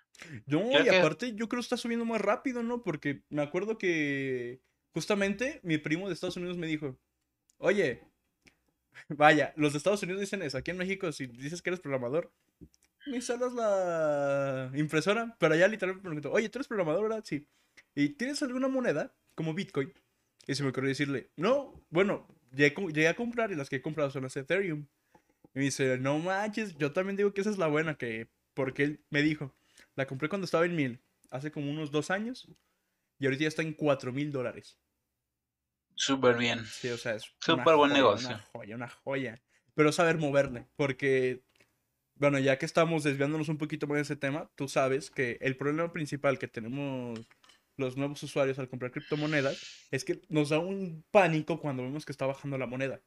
No, 0.47 0.67
Creo 0.69 0.81
y 0.81 0.83
que- 0.89 0.97
aparte 0.99 1.33
yo 1.35 1.47
creo 1.47 1.59
que 1.59 1.65
está 1.65 1.77
subiendo 1.77 2.03
más 2.05 2.19
rápido, 2.19 2.63
¿no? 2.63 2.81
Porque 2.83 3.21
me 3.29 3.41
acuerdo 3.43 3.77
que 3.77 4.59
justamente 4.93 5.59
mi 5.63 5.77
primo 5.77 6.07
de 6.07 6.15
Estados 6.15 6.35
Unidos 6.37 6.57
me 6.57 6.67
dijo, 6.67 6.97
oye, 7.59 8.03
vaya, 9.07 9.53
los 9.55 9.73
de 9.73 9.77
Estados 9.77 10.01
Unidos 10.03 10.19
dicen 10.21 10.41
eso, 10.41 10.57
aquí 10.57 10.71
en 10.71 10.77
México 10.77 11.11
si 11.11 11.27
dices 11.27 11.61
que 11.61 11.69
eres 11.69 11.79
programador, 11.79 12.31
me 13.05 13.17
instalas 13.17 13.53
la 13.53 14.71
impresora, 14.75 15.35
pero 15.39 15.53
allá 15.53 15.67
literalmente 15.67 16.07
me 16.09 16.15
preguntó, 16.15 16.31
oye, 16.31 16.49
¿tú 16.49 16.57
eres 16.59 16.67
programador, 16.67 17.03
verdad? 17.03 17.23
Sí. 17.25 17.47
¿Y 17.95 18.09
tienes 18.09 18.41
alguna 18.43 18.67
moneda 18.67 19.13
como 19.35 19.53
Bitcoin? 19.53 19.93
Y 20.47 20.55
se 20.55 20.63
me 20.63 20.69
ocurrió 20.69 20.89
decirle, 20.89 21.29
no, 21.37 21.79
bueno, 21.91 22.27
llegué, 22.51 23.07
a 23.07 23.15
comprar 23.15 23.51
y 23.51 23.55
las 23.55 23.69
que 23.69 23.77
he 23.77 23.81
comprado 23.81 24.11
son 24.11 24.23
las 24.23 24.35
Ethereum. 24.37 24.87
Y 25.53 25.59
me 25.59 25.61
dice, 25.63 25.97
no 25.97 26.19
manches, 26.19 26.77
yo 26.77 26.91
también 26.91 27.17
digo 27.17 27.33
que 27.33 27.41
esa 27.41 27.49
es 27.49 27.57
la 27.57 27.67
buena, 27.67 27.95
que 27.95 28.29
porque 28.53 28.83
él 28.83 29.05
me 29.09 29.21
dijo, 29.21 29.55
la 29.95 30.05
compré 30.05 30.29
cuando 30.29 30.45
estaba 30.45 30.65
en 30.65 30.75
mil, 30.75 31.01
hace 31.31 31.51
como 31.51 31.69
unos 31.71 31.91
dos 31.91 32.11
años, 32.11 32.47
y 33.19 33.25
ahorita 33.25 33.43
ya 33.43 33.47
está 33.47 33.61
en 33.61 33.73
cuatro 33.73 34.11
mil 34.11 34.31
dólares. 34.31 34.77
súper 35.95 36.37
bien. 36.37 36.65
Sí, 36.65 36.89
o 36.89 36.97
sea, 36.97 37.15
es 37.15 37.23
Súper 37.39 37.75
buen 37.75 37.91
joya, 37.91 37.93
negocio. 37.93 38.29
Una 38.29 38.39
joya, 38.53 38.75
una 38.75 38.89
joya. 38.89 39.41
Pero 39.75 39.91
saber 39.91 40.17
moverle, 40.17 40.67
porque, 40.75 41.43
bueno, 42.15 42.39
ya 42.39 42.57
que 42.57 42.65
estamos 42.65 43.03
desviándonos 43.03 43.49
un 43.49 43.57
poquito 43.57 43.87
más 43.87 43.97
de 43.97 44.01
ese 44.03 44.15
tema, 44.15 44.49
tú 44.55 44.67
sabes 44.67 45.09
que 45.09 45.37
el 45.41 45.57
problema 45.57 45.91
principal 45.93 46.37
que 46.37 46.47
tenemos 46.47 47.19
los 47.79 47.97
nuevos 47.97 48.21
usuarios 48.21 48.59
al 48.59 48.69
comprar 48.69 48.91
criptomonedas 48.91 49.87
es 49.91 50.03
que 50.03 50.21
nos 50.29 50.49
da 50.49 50.59
un 50.59 51.03
pánico 51.11 51.59
cuando 51.59 51.83
vemos 51.83 52.05
que 52.05 52.11
está 52.11 52.25
bajando 52.25 52.57
la 52.57 52.67
moneda. 52.67 53.01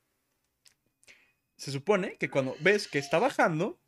Se 1.56 1.70
supone 1.70 2.16
que 2.16 2.30
cuando 2.30 2.56
ves 2.60 2.88
que 2.88 2.98
está 2.98 3.18
bajando, 3.18 3.80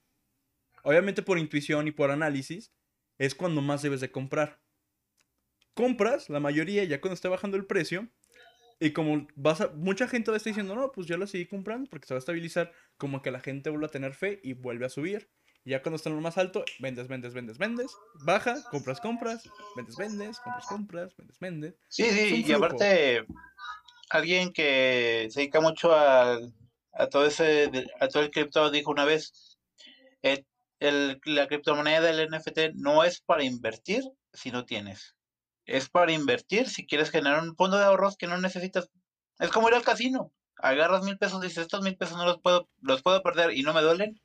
obviamente 0.83 1.23
por 1.23 1.39
intuición 1.39 1.89
y 1.89 1.91
por 1.91 2.11
análisis, 2.11 2.73
es 3.19 3.35
cuando 3.35 3.63
más 3.63 3.83
debes 3.83 4.01
de 4.01 4.11
comprar. 4.11 4.61
Compras, 5.73 6.29
la 6.31 6.39
mayoría, 6.39 6.85
ya 6.85 7.01
cuando 7.01 7.15
esté 7.15 7.29
bajando 7.29 7.57
el 7.57 7.67
precio, 7.67 8.09
y 8.79 8.91
como 8.91 9.27
vas 9.35 9.61
a, 9.61 9.69
mucha 9.69 10.07
gente 10.09 10.31
va 10.31 10.37
a 10.37 10.39
estar 10.39 10.53
diciendo, 10.53 10.75
no, 10.75 10.93
pues 10.93 11.07
yo 11.07 11.17
la 11.17 11.27
seguí 11.27 11.47
comprando 11.47 11.89
porque 11.89 12.07
se 12.07 12.15
va 12.15 12.19
a 12.19 12.21
estabilizar, 12.21 12.73
como 12.97 13.23
que 13.23 13.31
la 13.31 13.41
gente 13.41 13.71
vuelve 13.71 13.87
a 13.87 13.91
tener 13.91 14.15
fe 14.15 14.41
y 14.43 14.53
vuelve 14.53 14.87
a 14.87 14.89
subir. 14.89 15.31
Y 15.65 15.71
ya 15.71 15.83
cuando 15.83 15.97
está 15.97 16.11
en 16.11 16.17
lo 16.17 16.23
más 16.23 16.37
alto, 16.37 16.65
vendes, 16.79 17.09
vendes, 17.09 17.33
vendes, 17.33 17.59
vendes, 17.59 17.97
baja, 18.25 18.63
compras, 18.71 19.01
compras, 19.01 19.49
vendes, 19.77 19.97
vendes, 19.97 20.39
compras, 20.41 20.67
compras, 20.67 21.17
vendes, 21.17 21.39
vendes. 21.39 21.75
Sí, 21.89 22.05
sí, 22.05 22.45
y 22.47 22.53
aparte 22.53 23.25
alguien 24.11 24.53
que 24.53 25.29
se 25.31 25.41
dedica 25.41 25.61
mucho 25.61 25.95
a 25.95 26.39
todo 27.11 27.27
ese 27.27 27.71
a 27.99 28.09
todo 28.09 28.23
el 28.23 28.31
cripto 28.31 28.71
dijo 28.71 28.91
una 28.91 29.05
vez 29.05 29.59
eh, 30.23 30.45
el, 30.81 31.21
la 31.25 31.47
criptomoneda 31.47 32.01
del 32.01 32.31
NFT 32.31 32.75
no 32.75 33.05
es 33.05 33.21
para 33.21 33.45
invertir 33.45 34.03
si 34.33 34.51
no 34.51 34.65
tienes. 34.65 35.15
Es 35.67 35.89
para 35.89 36.13
invertir 36.13 36.69
si 36.69 36.87
quieres 36.87 37.11
generar 37.11 37.43
un 37.43 37.57
fondo 37.57 37.77
de 37.77 37.85
ahorros 37.85 38.17
que 38.17 38.27
no 38.27 38.39
necesitas. 38.39 38.91
Es 39.39 39.51
como 39.51 39.69
ir 39.69 39.75
al 39.75 39.85
casino. 39.85 40.33
Agarras 40.57 41.05
mil 41.05 41.19
pesos 41.19 41.43
y 41.43 41.49
dices, 41.49 41.65
estos 41.65 41.83
mil 41.83 41.97
pesos 41.97 42.17
no 42.17 42.25
los 42.25 42.41
puedo, 42.41 42.69
los 42.81 43.03
puedo 43.03 43.23
perder 43.23 43.53
y 43.53 43.63
no 43.63 43.75
me 43.75 43.83
duelen. 43.83 44.21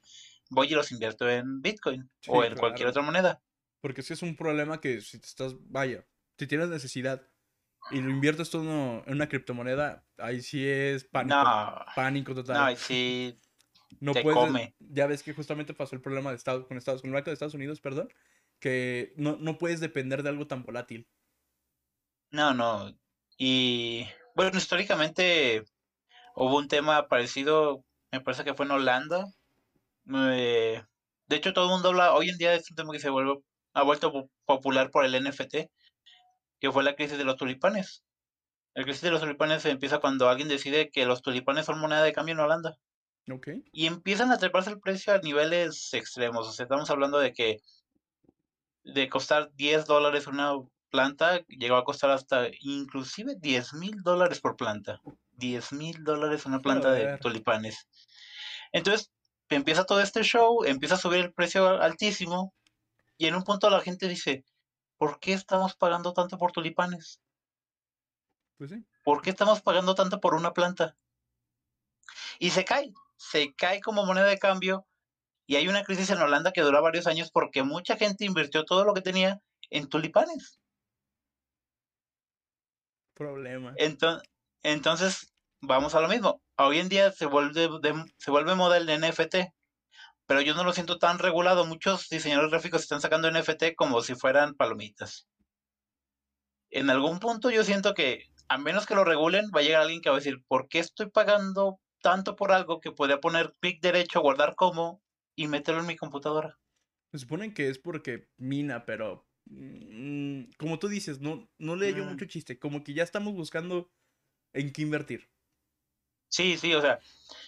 Voy 0.49 0.67
y 0.67 0.75
los 0.75 0.91
invierto 0.91 1.29
en 1.29 1.61
Bitcoin 1.61 2.09
o 2.27 2.43
en 2.43 2.55
cualquier 2.55 2.89
otra 2.89 3.01
moneda. 3.01 3.41
Porque 3.81 4.01
si 4.01 4.13
es 4.13 4.21
un 4.21 4.35
problema 4.35 4.81
que 4.81 5.01
si 5.01 5.19
te 5.19 5.27
estás, 5.27 5.55
vaya, 5.69 6.05
si 6.37 6.47
tienes 6.47 6.69
necesidad 6.69 7.25
y 7.91 8.01
lo 8.01 8.09
inviertes 8.09 8.49
todo 8.49 9.03
en 9.05 9.13
una 9.13 9.29
criptomoneda, 9.29 10.05
ahí 10.17 10.41
sí 10.41 10.67
es 10.67 11.05
pánico. 11.05 11.35
pánico 11.95 12.35
total. 12.35 12.57
No, 12.57 12.63
ahí 12.63 12.75
sí. 12.75 13.39
No 13.99 14.13
te 14.13 14.21
come. 14.21 14.75
Ya 14.79 15.07
ves 15.07 15.23
que 15.23 15.33
justamente 15.33 15.73
pasó 15.73 15.95
el 15.95 16.01
problema 16.01 16.29
de 16.29 16.35
Estados, 16.35 16.67
con 16.67 16.77
Estados, 16.77 17.01
con 17.01 17.09
el 17.09 17.15
Banco 17.15 17.29
de 17.29 17.33
Estados 17.33 17.53
Unidos, 17.53 17.81
perdón, 17.81 18.09
que 18.59 19.13
no, 19.17 19.37
no 19.37 19.57
puedes 19.57 19.79
depender 19.79 20.23
de 20.23 20.29
algo 20.29 20.47
tan 20.47 20.63
volátil. 20.63 21.07
No, 22.31 22.53
no. 22.53 22.93
Y 23.37 24.05
bueno, 24.35 24.57
históricamente 24.57 25.63
hubo 26.35 26.57
un 26.57 26.67
tema 26.67 27.07
parecido, 27.07 27.83
me 28.11 28.21
parece 28.21 28.43
que 28.43 28.53
fue 28.53 28.65
en 28.65 28.73
Holanda. 28.73 29.25
De 30.05 31.35
hecho, 31.35 31.53
todo 31.53 31.65
el 31.65 31.71
mundo 31.71 31.89
habla, 31.89 32.13
hoy 32.13 32.29
en 32.29 32.37
día 32.37 32.53
es 32.53 32.69
un 32.69 32.75
tema 32.75 32.91
que 32.91 32.99
se 32.99 33.09
vuelve, 33.09 33.39
ha 33.73 33.83
vuelto 33.83 34.29
popular 34.45 34.91
por 34.91 35.05
el 35.05 35.23
NFT, 35.23 35.69
que 36.59 36.71
fue 36.71 36.83
la 36.83 36.95
crisis 36.95 37.17
de 37.17 37.23
los 37.23 37.37
tulipanes. 37.37 38.03
La 38.73 38.83
crisis 38.83 39.01
de 39.01 39.11
los 39.11 39.21
tulipanes 39.21 39.65
empieza 39.65 39.99
cuando 39.99 40.29
alguien 40.29 40.47
decide 40.47 40.89
que 40.89 41.05
los 41.05 41.21
tulipanes 41.21 41.65
son 41.65 41.79
moneda 41.79 42.03
de 42.03 42.13
cambio 42.13 42.33
en 42.33 42.39
Holanda. 42.39 42.77
Okay. 43.31 43.63
Y 43.71 43.85
empiezan 43.85 44.31
a 44.31 44.37
treparse 44.37 44.71
el 44.71 44.79
precio 44.79 45.13
a 45.13 45.19
niveles 45.19 45.93
extremos. 45.93 46.47
O 46.47 46.51
sea, 46.51 46.63
estamos 46.63 46.89
hablando 46.89 47.19
de 47.19 47.33
que 47.33 47.59
de 48.83 49.09
costar 49.09 49.51
10 49.53 49.85
dólares 49.85 50.27
una 50.27 50.53
planta 50.89 51.41
llegó 51.47 51.75
a 51.75 51.83
costar 51.83 52.11
hasta 52.11 52.47
inclusive 52.61 53.35
10 53.39 53.73
mil 53.75 54.01
dólares 54.03 54.39
por 54.39 54.55
planta. 54.55 55.01
10 55.33 55.73
mil 55.73 56.03
dólares 56.03 56.45
una 56.45 56.59
planta 56.59 56.91
de 56.91 57.17
tulipanes. 57.19 57.87
Entonces 58.71 59.11
empieza 59.55 59.85
todo 59.85 60.01
este 60.01 60.23
show, 60.23 60.63
empieza 60.63 60.95
a 60.95 60.99
subir 60.99 61.19
el 61.19 61.33
precio 61.33 61.81
altísimo 61.81 62.53
y 63.17 63.27
en 63.27 63.35
un 63.35 63.43
punto 63.43 63.69
la 63.69 63.81
gente 63.81 64.07
dice, 64.07 64.45
¿por 64.97 65.19
qué 65.19 65.33
estamos 65.33 65.75
pagando 65.75 66.13
tanto 66.13 66.37
por 66.37 66.51
tulipanes? 66.51 67.21
Pues 68.57 68.71
sí. 68.71 68.85
¿Por 69.03 69.21
qué 69.21 69.31
estamos 69.31 69.61
pagando 69.61 69.95
tanto 69.95 70.19
por 70.19 70.35
una 70.35 70.53
planta? 70.53 70.95
Y 72.39 72.51
se 72.51 72.65
cae, 72.65 72.93
se 73.17 73.53
cae 73.55 73.81
como 73.81 74.05
moneda 74.05 74.27
de 74.27 74.37
cambio 74.37 74.87
y 75.45 75.55
hay 75.55 75.67
una 75.67 75.83
crisis 75.83 76.09
en 76.11 76.21
Holanda 76.21 76.51
que 76.51 76.61
dura 76.61 76.79
varios 76.79 77.07
años 77.07 77.31
porque 77.31 77.63
mucha 77.63 77.97
gente 77.97 78.25
invirtió 78.25 78.65
todo 78.65 78.85
lo 78.85 78.93
que 78.93 79.01
tenía 79.01 79.41
en 79.69 79.89
tulipanes. 79.89 80.59
Problema. 83.15 83.73
Entonces, 83.77 84.29
entonces 84.63 85.28
vamos 85.61 85.95
a 85.95 86.01
lo 86.01 86.07
mismo. 86.07 86.41
Hoy 86.57 86.79
en 86.79 86.89
día 86.89 87.11
se 87.11 87.25
vuelve, 87.25 87.69
se 88.17 88.31
vuelve 88.31 88.55
moda 88.55 88.77
el 88.77 88.87
NFT, 88.87 89.35
pero 90.25 90.41
yo 90.41 90.53
no 90.53 90.63
lo 90.63 90.73
siento 90.73 90.97
tan 90.97 91.19
regulado. 91.19 91.65
Muchos 91.65 92.09
diseñadores 92.09 92.51
gráficos 92.51 92.81
están 92.81 93.01
sacando 93.01 93.31
NFT 93.31 93.75
como 93.75 94.01
si 94.01 94.15
fueran 94.15 94.55
palomitas. 94.55 95.27
En 96.69 96.89
algún 96.89 97.19
punto 97.19 97.49
yo 97.49 97.63
siento 97.63 97.93
que, 97.93 98.25
a 98.47 98.57
menos 98.57 98.85
que 98.85 98.95
lo 98.95 99.03
regulen, 99.03 99.49
va 99.55 99.61
a 99.61 99.63
llegar 99.63 99.81
alguien 99.81 100.01
que 100.01 100.09
va 100.09 100.15
a 100.15 100.19
decir, 100.19 100.43
¿por 100.47 100.67
qué 100.67 100.79
estoy 100.79 101.09
pagando 101.09 101.79
tanto 102.01 102.35
por 102.35 102.51
algo 102.51 102.79
que 102.79 102.91
podría 102.91 103.19
poner 103.19 103.53
clic 103.59 103.81
derecho, 103.81 104.21
guardar 104.21 104.55
como 104.55 105.01
y 105.35 105.47
meterlo 105.47 105.81
en 105.81 105.87
mi 105.87 105.95
computadora. 105.95 106.57
Se 107.11 107.19
supone 107.19 107.53
que 107.53 107.69
es 107.69 107.79
porque 107.79 108.27
mina, 108.37 108.85
pero 108.85 109.25
mm, 109.45 110.43
como 110.57 110.79
tú 110.79 110.87
dices, 110.87 111.19
no, 111.19 111.49
no 111.57 111.75
le 111.75 111.93
yo 111.93 112.05
mm. 112.05 112.09
mucho 112.09 112.25
chiste. 112.25 112.59
Como 112.59 112.83
que 112.83 112.93
ya 112.93 113.03
estamos 113.03 113.33
buscando 113.33 113.89
en 114.53 114.71
qué 114.71 114.81
invertir. 114.81 115.29
Sí, 116.29 116.57
sí, 116.57 116.73
o 116.73 116.81
sea, 116.81 116.99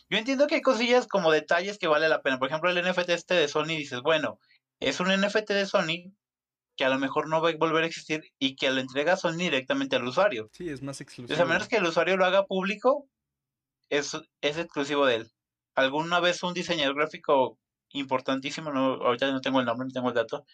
yo 0.10 0.18
entiendo 0.18 0.48
que 0.48 0.56
hay 0.56 0.62
cosillas 0.62 1.08
como 1.08 1.32
detalles 1.32 1.78
que 1.78 1.88
vale 1.88 2.10
la 2.10 2.22
pena. 2.22 2.40
Por 2.40 2.50
ejemplo, 2.50 2.70
el 2.70 2.84
NFT 2.84 3.10
este 3.10 3.34
de 3.36 3.48
Sony, 3.48 3.68
dices, 3.68 4.02
bueno, 4.02 4.40
es 4.80 5.00
un 5.00 5.08
NFT 5.08 5.52
de 5.52 5.66
Sony 5.66 6.14
que 6.76 6.86
a 6.86 6.90
lo 6.90 7.00
mejor 7.00 7.30
no 7.30 7.42
va 7.42 7.50
a 7.50 7.56
volver 7.56 7.84
a 7.84 7.88
existir 7.88 8.24
y 8.40 8.56
que 8.56 8.72
lo 8.72 8.82
entrega 8.82 9.18
Sony 9.18 9.38
directamente 9.38 9.96
al 9.96 10.08
usuario. 10.08 10.50
Sí, 10.54 10.70
es 10.70 10.82
más 10.82 11.00
exclusivo. 11.00 11.34
Entonces, 11.34 11.46
a 11.46 11.48
menos 11.48 11.68
que 11.68 11.78
el 11.78 11.86
usuario 11.86 12.18
lo 12.18 12.26
haga 12.26 12.46
público, 12.46 13.08
es, 13.90 14.18
es 14.42 14.58
exclusivo 14.58 15.06
de 15.06 15.16
él. 15.16 15.32
Alguna 15.76 16.20
vez 16.20 16.42
un 16.44 16.54
diseñador 16.54 16.96
gráfico 16.96 17.60
importantísimo, 17.90 18.72
no, 18.72 18.94
ahorita 18.96 19.32
no 19.32 19.42
tengo 19.42 19.60
el 19.60 19.66
nombre, 19.66 19.86
no 19.86 19.94
tengo 19.94 20.10
el 20.10 20.16
dato, 20.16 20.46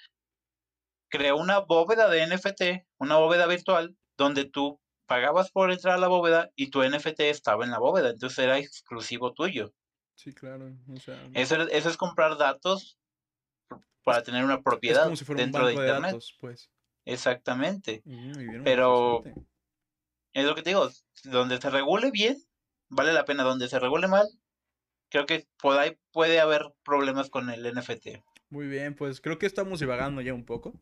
creó 1.10 1.38
una 1.38 1.60
bóveda 1.60 2.10
de 2.10 2.28
NFT, 2.28 2.86
una 2.98 3.18
bóveda 3.18 3.48
virtual, 3.48 3.96
donde 4.18 4.46
tú 4.46 4.80
pagabas 5.08 5.52
por 5.52 5.72
entrar 5.72 5.96
a 5.96 6.00
la 6.00 6.08
bóveda 6.08 6.52
y 6.56 6.70
tu 6.70 6.84
NFT 6.84 7.22
estaba 7.22 7.66
en 7.66 7.72
la 7.72 7.80
bóveda, 7.80 8.10
entonces 8.10 8.38
era 8.40 8.60
exclusivo 8.60 9.34
tuyo. 9.34 9.74
Sí, 10.16 10.34
claro. 10.34 10.76
eso, 11.34 11.56
eso, 11.56 11.90
es 11.90 11.98
comprar 11.98 12.38
datos 12.38 12.98
para 14.04 14.24
tener 14.24 14.44
una 14.44 14.62
propiedad 14.62 15.10
dentro 15.10 15.68
de 15.68 15.74
Internet. 15.74 16.18
pues. 16.40 16.70
Exactamente. 17.06 18.04
Pero 18.64 19.24
es 20.34 20.46
lo 20.46 20.56
que 20.56 20.62
te 20.62 20.72
digo, 20.72 20.90
donde 21.24 21.60
se 21.60 21.70
regule 21.70 22.12
bien, 22.12 22.38
vale 22.90 23.14
la 23.14 23.26
pena. 23.26 23.44
Donde 23.44 23.70
se 23.70 23.80
regule 23.80 24.08
mal, 24.08 24.28
creo 25.10 25.26
que 25.26 25.48
por 25.62 25.78
ahí 25.78 25.98
puede 26.12 26.40
haber 26.40 26.74
problemas 26.84 27.30
con 27.30 27.50
el 27.50 27.64
NFT. 27.74 28.24
Muy 28.50 28.68
bien, 28.68 28.96
pues 28.96 29.22
creo 29.22 29.38
que 29.38 29.46
estamos 29.46 29.80
divagando 29.80 30.22
ya 30.22 30.34
un 30.34 30.46
poco. 30.46 30.74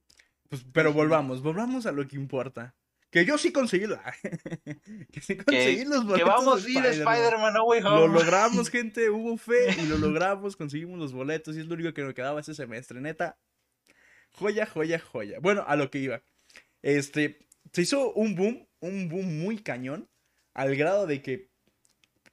Pues, 0.50 0.66
pero 0.72 0.94
volvamos, 0.94 1.42
volvamos 1.42 1.86
a 1.86 1.92
lo 1.92 2.08
que 2.08 2.16
importa. 2.16 2.76
Que 3.16 3.24
yo 3.24 3.38
sí 3.38 3.54
conseguí, 3.54 3.86
que 5.14 5.22
sí 5.22 5.38
conseguí 5.38 5.86
los 5.86 6.04
boletos. 6.04 6.18
Que 6.18 6.24
vamos 6.26 6.66
a 6.66 6.70
ir 6.70 6.86
Spider-Man, 6.86 7.54
no 7.54 7.64
way 7.64 7.80
home. 7.82 7.96
Lo 8.02 8.08
logramos, 8.10 8.70
gente, 8.70 9.10
hubo 9.10 9.38
fe 9.38 9.74
y 9.82 9.86
lo 9.86 9.98
logramos, 9.98 10.58
conseguimos 10.58 11.00
los 11.00 11.14
boletos 11.14 11.56
y 11.56 11.62
es 11.62 11.68
lo 11.68 11.76
único 11.76 11.94
que 11.94 12.02
nos 12.02 12.14
quedaba 12.14 12.42
ese 12.42 12.54
semestre, 12.54 13.00
neta. 13.00 13.40
Joya, 14.32 14.66
joya, 14.66 15.00
joya. 15.00 15.40
Bueno, 15.40 15.64
a 15.66 15.78
lo 15.78 15.90
que 15.90 16.00
iba. 16.00 16.24
Este, 16.82 17.40
se 17.72 17.84
hizo 17.84 18.12
un 18.12 18.36
boom, 18.36 18.68
un 18.82 19.08
boom 19.08 19.40
muy 19.40 19.60
cañón, 19.60 20.10
al 20.54 20.76
grado 20.76 21.08
de 21.08 21.22
que 21.22 21.50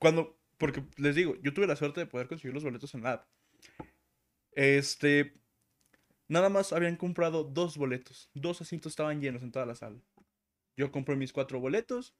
cuando 0.01 0.37
porque 0.59 0.83
les 0.97 1.15
digo, 1.15 1.37
yo 1.43 1.55
tuve 1.55 1.69
la 1.69 1.77
suerte 1.77 2.01
de 2.01 2.07
poder 2.07 2.27
conseguir 2.27 2.55
los 2.55 2.65
boletos 2.65 2.93
en 2.95 3.05
la 3.05 3.13
app. 3.13 3.29
Este. 4.51 5.33
Nada 6.27 6.49
más 6.49 6.73
habían 6.73 6.97
comprado 6.97 7.45
dos 7.45 7.77
boletos. 7.77 8.31
Dos 8.35 8.61
asientos 8.61 8.91
estaban 8.91 9.21
llenos 9.21 9.45
en 9.45 9.53
toda 9.53 9.65
la 9.65 9.77
sala. 9.77 10.01
Yo 10.77 10.91
compré 10.91 11.17
mis 11.17 11.33
cuatro 11.33 11.61
boletos. 11.61 12.15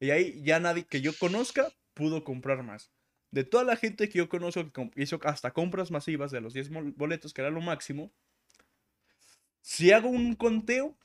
Y 0.00 0.10
ahí 0.10 0.42
ya 0.42 0.60
nadie 0.60 0.84
que 0.84 1.00
yo 1.00 1.12
conozca 1.18 1.70
pudo 1.94 2.24
comprar 2.24 2.62
más. 2.62 2.90
De 3.30 3.44
toda 3.44 3.64
la 3.64 3.76
gente 3.76 4.08
que 4.08 4.18
yo 4.18 4.28
conozco 4.28 4.70
que 4.72 4.90
hizo 4.96 5.20
hasta 5.24 5.52
compras 5.52 5.90
masivas 5.90 6.30
de 6.30 6.40
los 6.40 6.54
10 6.54 6.70
boletos, 6.96 7.34
que 7.34 7.42
era 7.42 7.50
lo 7.50 7.60
máximo. 7.60 8.12
Si 9.60 9.92
hago 9.92 10.08
un 10.08 10.34
conteo, 10.34 10.96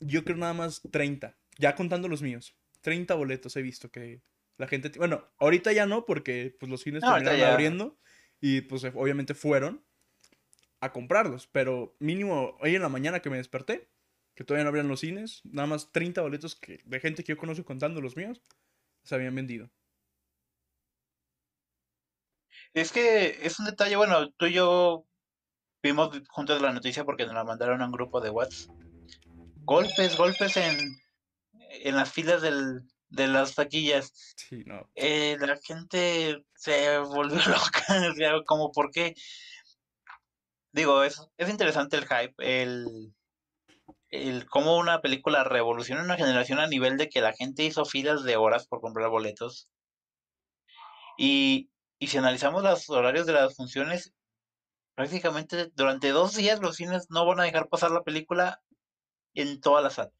yo 0.00 0.24
creo 0.24 0.36
nada 0.36 0.54
más 0.54 0.82
30. 0.90 1.36
Ya 1.58 1.74
contando 1.74 2.08
los 2.08 2.20
míos. 2.20 2.56
30 2.80 3.14
boletos 3.14 3.56
he 3.56 3.62
visto 3.62 3.90
que, 3.90 4.20
la 4.56 4.68
gente, 4.68 4.90
bueno, 4.98 5.24
ahorita 5.38 5.72
ya 5.72 5.86
no, 5.86 6.04
porque 6.04 6.54
pues 6.58 6.70
los 6.70 6.82
cines 6.82 7.02
terminaron 7.02 7.40
abriendo 7.42 7.98
y 8.40 8.60
pues 8.62 8.84
obviamente 8.84 9.34
fueron 9.34 9.84
a 10.80 10.92
comprarlos, 10.92 11.46
pero 11.46 11.96
mínimo 11.98 12.56
hoy 12.60 12.74
en 12.74 12.82
la 12.82 12.90
mañana 12.90 13.20
que 13.20 13.30
me 13.30 13.38
desperté, 13.38 13.88
que 14.34 14.44
todavía 14.44 14.64
no 14.64 14.68
abrían 14.68 14.88
los 14.88 15.00
cines, 15.00 15.40
nada 15.44 15.66
más 15.66 15.92
30 15.92 16.22
boletos 16.22 16.56
que, 16.56 16.80
de 16.84 17.00
gente 17.00 17.22
que 17.22 17.32
yo 17.32 17.38
conozco 17.38 17.64
contando 17.64 18.00
los 18.00 18.16
míos, 18.16 18.42
se 19.02 19.14
habían 19.14 19.34
vendido. 19.34 19.70
Es 22.72 22.90
que 22.90 23.38
es 23.42 23.58
un 23.60 23.66
detalle, 23.66 23.96
bueno, 23.96 24.30
tú 24.32 24.46
y 24.46 24.54
yo 24.54 25.06
vimos 25.82 26.20
juntos 26.28 26.60
la 26.60 26.72
noticia 26.72 27.04
porque 27.04 27.24
nos 27.24 27.34
la 27.34 27.44
mandaron 27.44 27.82
a 27.82 27.86
un 27.86 27.92
grupo 27.92 28.20
de 28.20 28.30
WhatsApp. 28.30 28.74
Golpes, 29.62 30.16
golpes 30.16 30.56
en, 30.56 30.76
en 31.52 31.96
las 31.96 32.12
filas 32.12 32.42
del, 32.42 32.82
de 33.08 33.28
las 33.28 33.54
taquillas. 33.54 34.12
Sí, 34.36 34.62
no. 34.66 34.90
Eh, 34.94 35.36
la 35.40 35.56
gente 35.58 36.44
se 36.54 36.98
volvió 36.98 37.38
loca, 37.46 38.44
como 38.46 38.72
por 38.72 38.90
qué. 38.90 39.14
Digo, 40.72 41.04
es, 41.04 41.20
es 41.36 41.48
interesante 41.48 41.96
el 41.96 42.06
hype, 42.06 42.34
el, 42.38 43.14
el 44.14 44.46
cómo 44.46 44.78
una 44.78 45.00
película 45.00 45.42
revoluciona 45.42 46.02
una 46.02 46.16
generación 46.16 46.60
a 46.60 46.68
nivel 46.68 46.96
de 46.96 47.08
que 47.08 47.20
la 47.20 47.32
gente 47.32 47.64
hizo 47.64 47.84
filas 47.84 48.22
de 48.22 48.36
horas 48.36 48.66
por 48.68 48.80
comprar 48.80 49.10
boletos. 49.10 49.68
Y, 51.18 51.70
y 51.98 52.06
si 52.06 52.18
analizamos 52.18 52.62
los 52.62 52.88
horarios 52.90 53.26
de 53.26 53.32
las 53.32 53.56
funciones, 53.56 54.14
prácticamente 54.94 55.70
durante 55.74 56.10
dos 56.10 56.36
días 56.36 56.60
los 56.60 56.76
cines 56.76 57.10
no 57.10 57.26
van 57.26 57.40
a 57.40 57.44
dejar 57.44 57.68
pasar 57.68 57.90
la 57.90 58.04
película 58.04 58.62
en 59.34 59.60
toda 59.60 59.82
la 59.82 59.90
sala. 59.90 60.12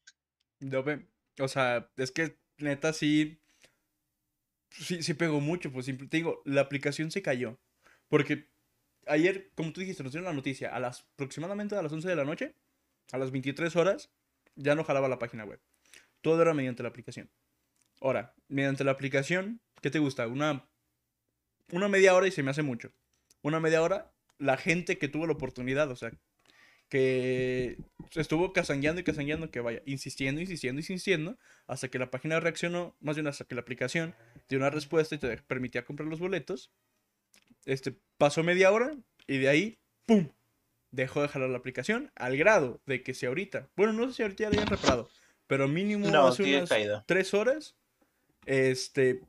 O 1.39 1.47
sea, 1.47 1.89
es 1.95 2.11
que 2.11 2.37
neta 2.57 2.91
sí, 2.91 3.39
sí, 4.71 5.03
sí 5.03 5.13
pegó 5.13 5.39
mucho, 5.39 5.71
pues 5.71 5.85
te 5.85 5.93
digo, 6.09 6.41
la 6.43 6.61
aplicación 6.61 7.11
se 7.11 7.21
cayó. 7.21 7.59
Porque 8.09 8.49
ayer, 9.07 9.51
como 9.55 9.71
tú 9.71 9.79
dijiste, 9.79 10.03
nos 10.03 10.11
dieron 10.11 10.25
la 10.25 10.33
noticia, 10.33 10.75
a 10.75 10.79
las 10.79 11.01
aproximadamente 11.13 11.75
a 11.75 11.81
las 11.81 11.93
11 11.93 12.09
de 12.09 12.15
la 12.15 12.25
noche, 12.25 12.55
a 13.11 13.17
las 13.17 13.31
23 13.31 13.75
horas, 13.75 14.09
ya 14.55 14.75
no 14.75 14.83
jalaba 14.83 15.07
la 15.07 15.19
página 15.19 15.45
web. 15.45 15.59
Todo 16.21 16.41
era 16.41 16.53
mediante 16.53 16.83
la 16.83 16.89
aplicación. 16.89 17.29
Ahora, 18.01 18.33
mediante 18.47 18.83
la 18.83 18.91
aplicación, 18.91 19.61
¿qué 19.81 19.89
te 19.91 19.99
gusta? 19.99 20.27
Una, 20.27 20.67
una 21.71 21.87
media 21.87 22.15
hora 22.15 22.27
y 22.27 22.31
se 22.31 22.43
me 22.43 22.51
hace 22.51 22.63
mucho. 22.63 22.91
una 23.41 23.59
media 23.59 23.81
hora, 23.81 24.11
la 24.39 24.57
gente 24.57 24.97
que 24.97 25.07
tuvo 25.07 25.27
la 25.27 25.33
oportunidad, 25.33 25.89
o 25.91 25.95
sea, 25.95 26.11
que 26.89 27.77
estuvo 28.15 28.53
casangueando 28.53 29.01
y 29.01 29.03
casangueando, 29.03 29.51
que 29.51 29.59
vaya, 29.59 29.81
insistiendo, 29.85 30.41
insistiendo, 30.41 30.79
insistiendo, 30.79 31.37
hasta 31.67 31.89
que 31.89 31.99
la 31.99 32.11
página 32.11 32.39
reaccionó, 32.39 32.95
más 32.99 33.15
bien 33.15 33.27
hasta 33.27 33.45
que 33.45 33.55
la 33.55 33.61
aplicación 33.61 34.15
dio 34.49 34.59
una 34.59 34.69
respuesta 34.69 35.15
y 35.15 35.17
te 35.17 35.37
permitía 35.43 35.85
comprar 35.85 36.07
los 36.09 36.19
boletos. 36.19 36.71
Este, 37.65 37.95
pasó 38.17 38.43
media 38.43 38.71
hora 38.71 38.95
y 39.27 39.37
de 39.37 39.49
ahí, 39.49 39.79
¡pum! 40.05 40.29
Dejó 40.95 41.21
de 41.21 41.27
jalar 41.27 41.49
la 41.49 41.57
aplicación 41.57 42.09
al 42.15 42.37
grado 42.37 42.79
de 42.85 43.03
que 43.03 43.13
si 43.13 43.25
ahorita, 43.25 43.69
bueno, 43.75 43.91
no 43.93 44.07
sé 44.07 44.13
si 44.13 44.21
ahorita 44.23 44.43
ya 44.43 44.49
la 44.49 44.55
hayan 44.55 44.67
reparado, 44.67 45.09
pero 45.45 45.67
mínimo 45.67 46.09
No, 46.09 46.27
hace 46.27 46.43
unas 46.57 46.69
caído. 46.69 47.03
tres 47.05 47.33
horas, 47.33 47.75
este, 48.45 49.21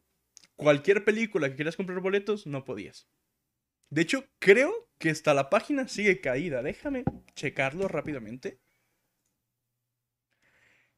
cualquier 0.54 1.04
película 1.04 1.48
que 1.48 1.56
quieras 1.56 1.74
comprar 1.76 1.98
boletos, 2.00 2.46
no 2.46 2.64
podías. 2.64 3.08
De 3.90 4.02
hecho, 4.02 4.24
creo 4.38 4.88
que 4.98 5.10
hasta 5.10 5.34
la 5.34 5.50
página 5.50 5.88
sigue 5.88 6.20
caída. 6.20 6.62
Déjame 6.62 7.02
checarlo 7.34 7.88
rápidamente. 7.88 8.58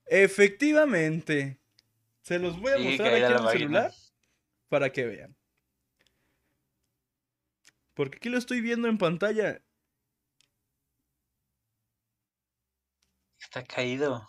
Efectivamente. 0.06 1.58
Se 2.22 2.38
los 2.38 2.58
voy 2.60 2.72
a 2.72 2.76
Sigue 2.76 2.88
mostrar 2.90 3.14
aquí 3.14 3.22
en 3.24 3.24
el 3.32 3.38
página. 3.38 3.52
celular 3.52 3.92
para 4.68 4.90
que 4.92 5.06
vean. 5.06 5.36
Porque 7.94 8.16
aquí 8.18 8.28
lo 8.28 8.38
estoy 8.38 8.60
viendo 8.60 8.88
en 8.88 8.98
pantalla. 8.98 9.62
Está 13.48 13.64
caído. 13.64 14.28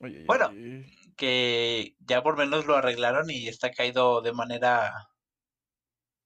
Ay, 0.00 0.24
Bueno. 0.24 0.52
Que 1.16 1.96
ya 1.98 2.22
por 2.22 2.38
menos 2.38 2.64
lo 2.64 2.76
arreglaron 2.76 3.28
y 3.28 3.48
está 3.48 3.72
caído 3.72 4.22
de 4.22 4.32
manera 4.32 4.92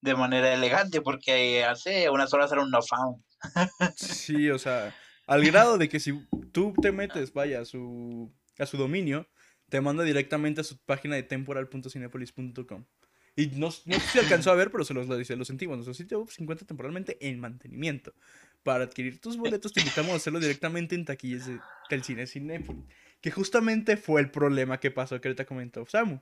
de 0.01 0.15
manera 0.15 0.53
elegante 0.53 1.01
porque 1.01 1.65
hace 1.65 2.09
unas 2.11 2.31
horas 2.33 2.51
era 2.51 2.61
un 2.61 2.69
no 2.69 2.81
found. 2.81 3.23
Sí, 3.97 4.49
o 4.51 4.59
sea, 4.59 4.95
al 5.25 5.43
grado 5.43 5.77
de 5.79 5.89
que 5.89 5.99
si 5.99 6.13
tú 6.51 6.73
te 6.79 6.91
metes, 6.91 7.33
vaya, 7.33 7.61
a 7.61 7.65
su, 7.65 8.31
a 8.59 8.67
su 8.67 8.77
dominio, 8.77 9.27
te 9.69 9.81
manda 9.81 10.03
directamente 10.03 10.61
a 10.61 10.63
su 10.63 10.77
página 10.77 11.15
de 11.15 11.23
temporal.cinepolis.com. 11.23 12.85
Y 13.35 13.47
no, 13.47 13.65
no 13.65 13.71
sé 13.71 13.99
si 13.99 14.19
alcanzó 14.19 14.51
a 14.51 14.55
ver, 14.55 14.71
pero 14.71 14.85
se 14.85 14.93
los, 14.93 15.07
se 15.27 15.35
los 15.35 15.47
sentimos. 15.47 15.75
Nuestro 15.75 15.95
sitio 15.95 16.19
web 16.19 16.29
se 16.29 16.41
encuentra 16.41 16.65
temporalmente 16.67 17.17
en 17.27 17.39
mantenimiento. 17.39 18.13
Para 18.65 18.85
adquirir 18.85 19.21
tus 19.21 19.37
boletos, 19.37 19.71
te 19.73 19.81
invitamos 19.81 20.11
a 20.13 20.15
hacerlo 20.15 20.39
directamente 20.39 20.95
en 20.95 21.05
taquillas 21.05 21.45
de- 21.45 21.59
del 21.87 22.03
cine 22.03 22.25
Cinépolis. 22.25 22.83
Que 23.21 23.29
justamente 23.29 23.95
fue 23.95 24.19
el 24.21 24.31
problema 24.31 24.79
que 24.79 24.89
pasó 24.89 25.21
que 25.21 25.27
ahorita 25.27 25.45
comentó 25.45 25.85
Samu. 25.85 26.19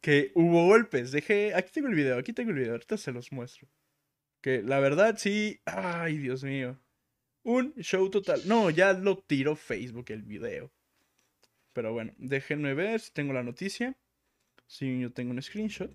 Que 0.00 0.32
hubo 0.34 0.64
golpes. 0.66 1.12
Dejé. 1.12 1.54
Aquí 1.54 1.70
tengo 1.74 1.88
el 1.88 1.94
video, 1.94 2.16
aquí 2.18 2.32
tengo 2.32 2.50
el 2.52 2.56
video. 2.56 2.72
Ahorita 2.72 2.96
se 2.96 3.12
los 3.12 3.30
muestro. 3.30 3.68
Que 4.40 4.62
la 4.62 4.80
verdad 4.80 5.16
sí. 5.18 5.60
Ay, 5.66 6.16
Dios 6.16 6.42
mío. 6.44 6.80
Un 7.42 7.74
show 7.74 8.08
total. 8.08 8.40
No, 8.46 8.70
ya 8.70 8.94
lo 8.94 9.18
tiró 9.18 9.54
Facebook 9.54 10.06
el 10.08 10.22
video. 10.22 10.72
Pero 11.74 11.92
bueno, 11.92 12.14
déjenme 12.16 12.72
ver 12.72 13.00
si 13.00 13.12
tengo 13.12 13.34
la 13.34 13.42
noticia. 13.42 13.94
Si 14.66 14.98
yo 14.98 15.12
tengo 15.12 15.32
un 15.32 15.42
screenshot. 15.42 15.90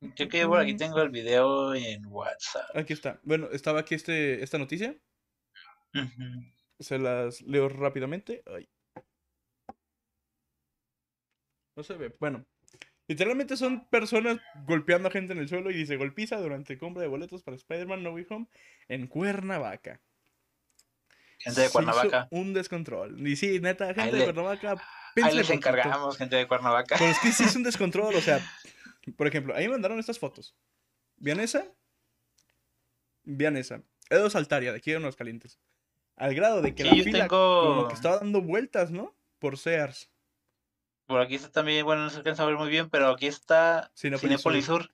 Yo 0.00 0.28
que 0.28 0.46
por 0.46 0.58
aquí 0.58 0.76
tengo 0.76 1.00
el 1.02 1.10
video 1.10 1.74
en 1.74 2.06
WhatsApp. 2.06 2.74
Aquí 2.74 2.94
está. 2.94 3.20
Bueno, 3.22 3.48
estaba 3.52 3.80
aquí 3.80 3.94
este, 3.94 4.42
esta 4.42 4.56
noticia. 4.56 4.96
Se 6.78 6.98
las 6.98 7.42
leo 7.42 7.68
rápidamente. 7.68 8.42
Ay. 8.46 8.68
No 11.76 11.82
se 11.82 11.94
ve. 11.94 12.14
Bueno. 12.18 12.46
Literalmente 13.08 13.56
son 13.56 13.88
personas 13.88 14.38
golpeando 14.66 15.08
a 15.08 15.10
gente 15.10 15.32
en 15.32 15.40
el 15.40 15.48
suelo 15.48 15.72
y 15.72 15.74
dice 15.74 15.96
golpiza 15.96 16.36
durante 16.36 16.78
compra 16.78 17.02
de 17.02 17.08
boletos 17.08 17.42
para 17.42 17.56
Spider-Man 17.56 18.04
No 18.04 18.12
Way 18.12 18.26
Home 18.30 18.46
en 18.86 19.08
Cuernavaca. 19.08 20.00
Gente 21.38 21.62
de 21.62 21.70
Cuernavaca. 21.70 22.28
un 22.30 22.54
descontrol. 22.54 23.26
Y 23.26 23.34
sí, 23.34 23.58
neta, 23.58 23.92
gente 23.94 24.16
de 24.16 24.24
Cuernavaca. 24.24 24.76
Ahí 25.20 25.34
les 25.34 25.50
encargamos, 25.50 26.16
gente 26.16 26.36
de 26.36 26.46
Cuernavaca. 26.46 26.96
Pero 26.98 27.10
es 27.10 27.18
que 27.18 27.32
sí 27.32 27.42
es 27.42 27.56
un 27.56 27.62
descontrol, 27.64 28.14
o 28.14 28.20
sea, 28.20 28.40
por 29.16 29.26
ejemplo, 29.26 29.54
ahí 29.54 29.66
me 29.66 29.72
mandaron 29.72 29.98
estas 29.98 30.18
fotos. 30.18 30.54
¿Vean 31.16 31.40
esa? 31.40 31.66
Vean 33.24 33.56
esa. 33.56 33.82
Edo 34.08 34.30
Saltaria, 34.30 34.72
de 34.72 34.78
aquí 34.78 34.90
de 34.90 34.96
Unos 34.96 35.16
Calientes. 35.16 35.58
Al 36.16 36.34
grado 36.34 36.60
de 36.62 36.74
que 36.74 36.82
Sí, 36.82 36.88
la 36.96 37.04
fila 37.04 37.18
tengo- 37.28 37.62
como 37.66 37.88
que 37.88 37.94
estaba 37.94 38.18
dando 38.18 38.42
vueltas, 38.42 38.90
¿no? 38.90 39.14
Por 39.38 39.56
Sears. 39.56 40.10
Por 41.06 41.20
aquí 41.20 41.34
está 41.34 41.50
también, 41.50 41.84
bueno, 41.84 42.02
no 42.02 42.10
se 42.10 42.18
alcanza 42.18 42.42
a 42.42 42.46
ver 42.46 42.56
muy 42.56 42.68
bien, 42.68 42.88
pero 42.90 43.08
aquí 43.08 43.26
está 43.26 43.90
Cinépolis 43.96 44.64
Sur. 44.66 44.90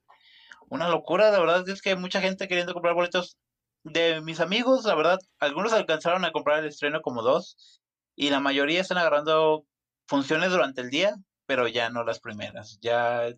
Una 0.69 0.89
locura, 0.89 1.31
la 1.31 1.39
verdad 1.39 1.67
es 1.69 1.81
que 1.81 1.91
hay 1.91 1.95
mucha 1.95 2.21
gente 2.21 2.47
queriendo 2.47 2.73
comprar 2.73 2.93
boletos. 2.93 3.37
De 3.83 4.19
mis 4.21 4.39
amigos, 4.39 4.83
la 4.85 4.95
verdad, 4.95 5.19
algunos 5.39 5.71
alcanzaron 5.73 6.25
a 6.25 6.31
comprar 6.31 6.59
el 6.59 6.65
estreno 6.69 7.01
como 7.01 7.21
dos, 7.21 7.81
y 8.15 8.29
la 8.31 8.39
mayoría 8.39 8.81
están 8.81 8.97
agarrando 8.97 9.65
funciones 10.07 10.49
durante 10.51 10.81
el 10.81 10.89
día, 10.89 11.15
pero 11.45 11.67
ya 11.67 11.89
no 11.89 12.03
las 12.03 12.19
primeras. 12.19 12.79
Ya, 12.81 13.29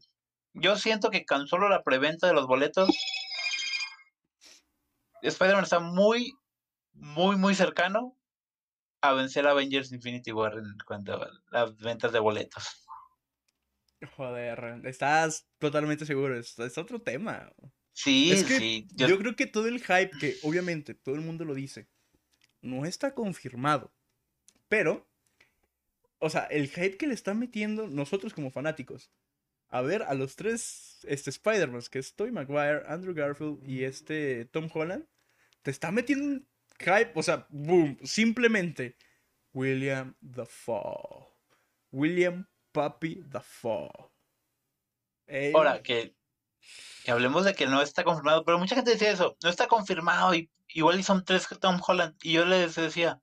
yo 0.53 0.75
siento 0.77 1.09
que 1.09 1.25
con 1.25 1.47
solo 1.47 1.69
la 1.69 1.83
preventa 1.83 2.27
de 2.27 2.33
los 2.33 2.47
boletos, 2.47 2.89
Spider-Man 5.21 5.63
está 5.63 5.79
muy, 5.79 6.33
muy, 6.93 7.35
muy 7.35 7.55
cercano 7.55 8.17
a 9.01 9.13
vencer 9.13 9.47
a 9.47 9.51
Avengers 9.51 9.91
Infinity 9.91 10.31
War 10.31 10.53
en 10.57 10.77
cuanto 10.85 11.13
a 11.13 11.29
las 11.51 11.75
ventas 11.77 12.11
de 12.11 12.19
boletos. 12.19 12.85
Joder, 14.15 14.81
estás 14.85 15.47
totalmente 15.57 16.05
seguro. 16.05 16.37
Es, 16.39 16.57
es 16.59 16.77
otro 16.77 17.01
tema. 17.01 17.51
Sí, 17.91 18.31
Es 18.31 18.45
que 18.45 18.57
sí. 18.59 18.87
yo... 18.93 19.07
yo- 19.07 19.17
creo 19.19 19.35
que 19.35 19.47
todo 19.47 19.67
el 19.67 19.79
hype, 19.81 20.11
que 20.19 20.37
obviamente 20.43 20.93
todo 20.93 21.15
el 21.15 21.21
mundo 21.21 21.43
lo 21.43 21.53
dice, 21.53 21.89
no 22.61 22.85
está 22.85 23.13
confirmado. 23.13 23.93
Pero, 24.69 25.09
o 26.19 26.29
sea, 26.29 26.43
el 26.43 26.69
hype 26.69 26.95
que 26.97 27.07
le 27.07 27.13
están 27.13 27.39
metiendo 27.39 27.87
nosotros 27.87 28.33
como 28.33 28.51
fanáticos. 28.51 29.11
A 29.69 29.81
ver, 29.81 30.03
a 30.03 30.13
los 30.15 30.35
tres 30.35 30.99
este, 31.03 31.29
Spider-Man, 31.29 31.83
que 31.91 31.99
es 31.99 32.15
Tobey 32.15 32.31
Maguire, 32.31 32.83
Andrew 32.87 33.13
Garfield 33.13 33.59
y 33.67 33.83
este 33.83 34.45
Tom 34.45 34.67
Holland, 34.73 35.05
te 35.61 35.71
está 35.71 35.91
metiendo 35.91 36.25
un 36.25 36.47
hype, 36.79 37.11
o 37.13 37.23
sea, 37.23 37.45
boom, 37.49 37.97
simplemente 38.03 38.97
William 39.53 40.15
Dafoe. 40.21 41.27
William 41.91 42.47
Papi 42.71 43.21
Dafoe. 43.25 43.89
Ey, 45.27 45.53
Ahora, 45.53 45.81
que, 45.83 46.15
que 47.03 47.11
hablemos 47.11 47.45
de 47.45 47.53
que 47.53 47.67
no 47.67 47.81
está 47.81 48.03
confirmado, 48.03 48.43
pero 48.43 48.57
mucha 48.57 48.75
gente 48.75 48.91
decía 48.91 49.11
eso, 49.11 49.37
no 49.43 49.49
está 49.49 49.67
confirmado 49.67 50.33
y 50.33 50.49
igual 50.69 50.99
y 50.99 51.03
son 51.03 51.23
tres 51.23 51.47
Tom 51.59 51.79
Holland. 51.85 52.15
Y 52.23 52.33
yo 52.33 52.45
les 52.45 52.75
decía, 52.75 53.21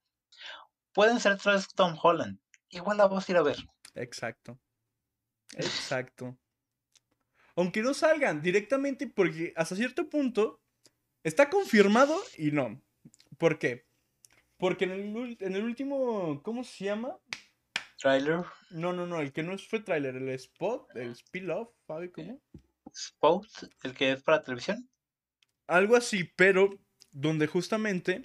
pueden 0.93 1.19
ser 1.19 1.39
tres 1.39 1.69
Tom 1.75 1.99
Holland, 2.01 2.39
igual 2.71 2.99
la 2.99 3.09
vas 3.09 3.29
a 3.29 3.33
ir 3.33 3.39
a 3.39 3.43
ver. 3.43 3.57
Exacto. 3.95 4.59
Exacto. 5.55 6.37
Aunque 7.55 7.83
no 7.83 7.95
salgan 7.95 8.43
directamente 8.43 9.07
porque 9.07 9.53
hasta 9.57 9.77
cierto 9.77 10.09
punto 10.09 10.61
está 11.23 11.49
confirmado 11.49 12.17
y 12.37 12.51
no. 12.51 12.83
¿Por 13.39 13.59
qué? 13.59 13.87
Porque 14.59 14.85
en 14.85 14.91
el, 14.93 15.37
en 15.41 15.55
el 15.55 15.65
último, 15.65 16.43
¿cómo 16.43 16.65
se 16.65 16.87
llama? 16.87 17.19
Trailer, 17.99 18.45
No, 18.71 18.93
no, 18.93 19.07
no, 19.07 19.21
el 19.21 19.33
que 19.33 19.43
no 19.43 19.57
fue 19.59 19.81
tráiler, 19.81 20.17
el 20.17 20.29
spot, 20.31 20.95
el 20.97 21.15
spill-off, 21.15 21.71
¿sabe 21.87 22.11
cómo? 22.11 22.43
Spot, 22.93 23.47
el 23.85 23.95
que 23.95 24.13
es 24.13 24.23
para 24.23 24.43
televisión. 24.43 24.89
Algo 25.67 25.97
así, 25.97 26.25
pero 26.25 26.71
donde 27.11 27.47
justamente 27.47 28.23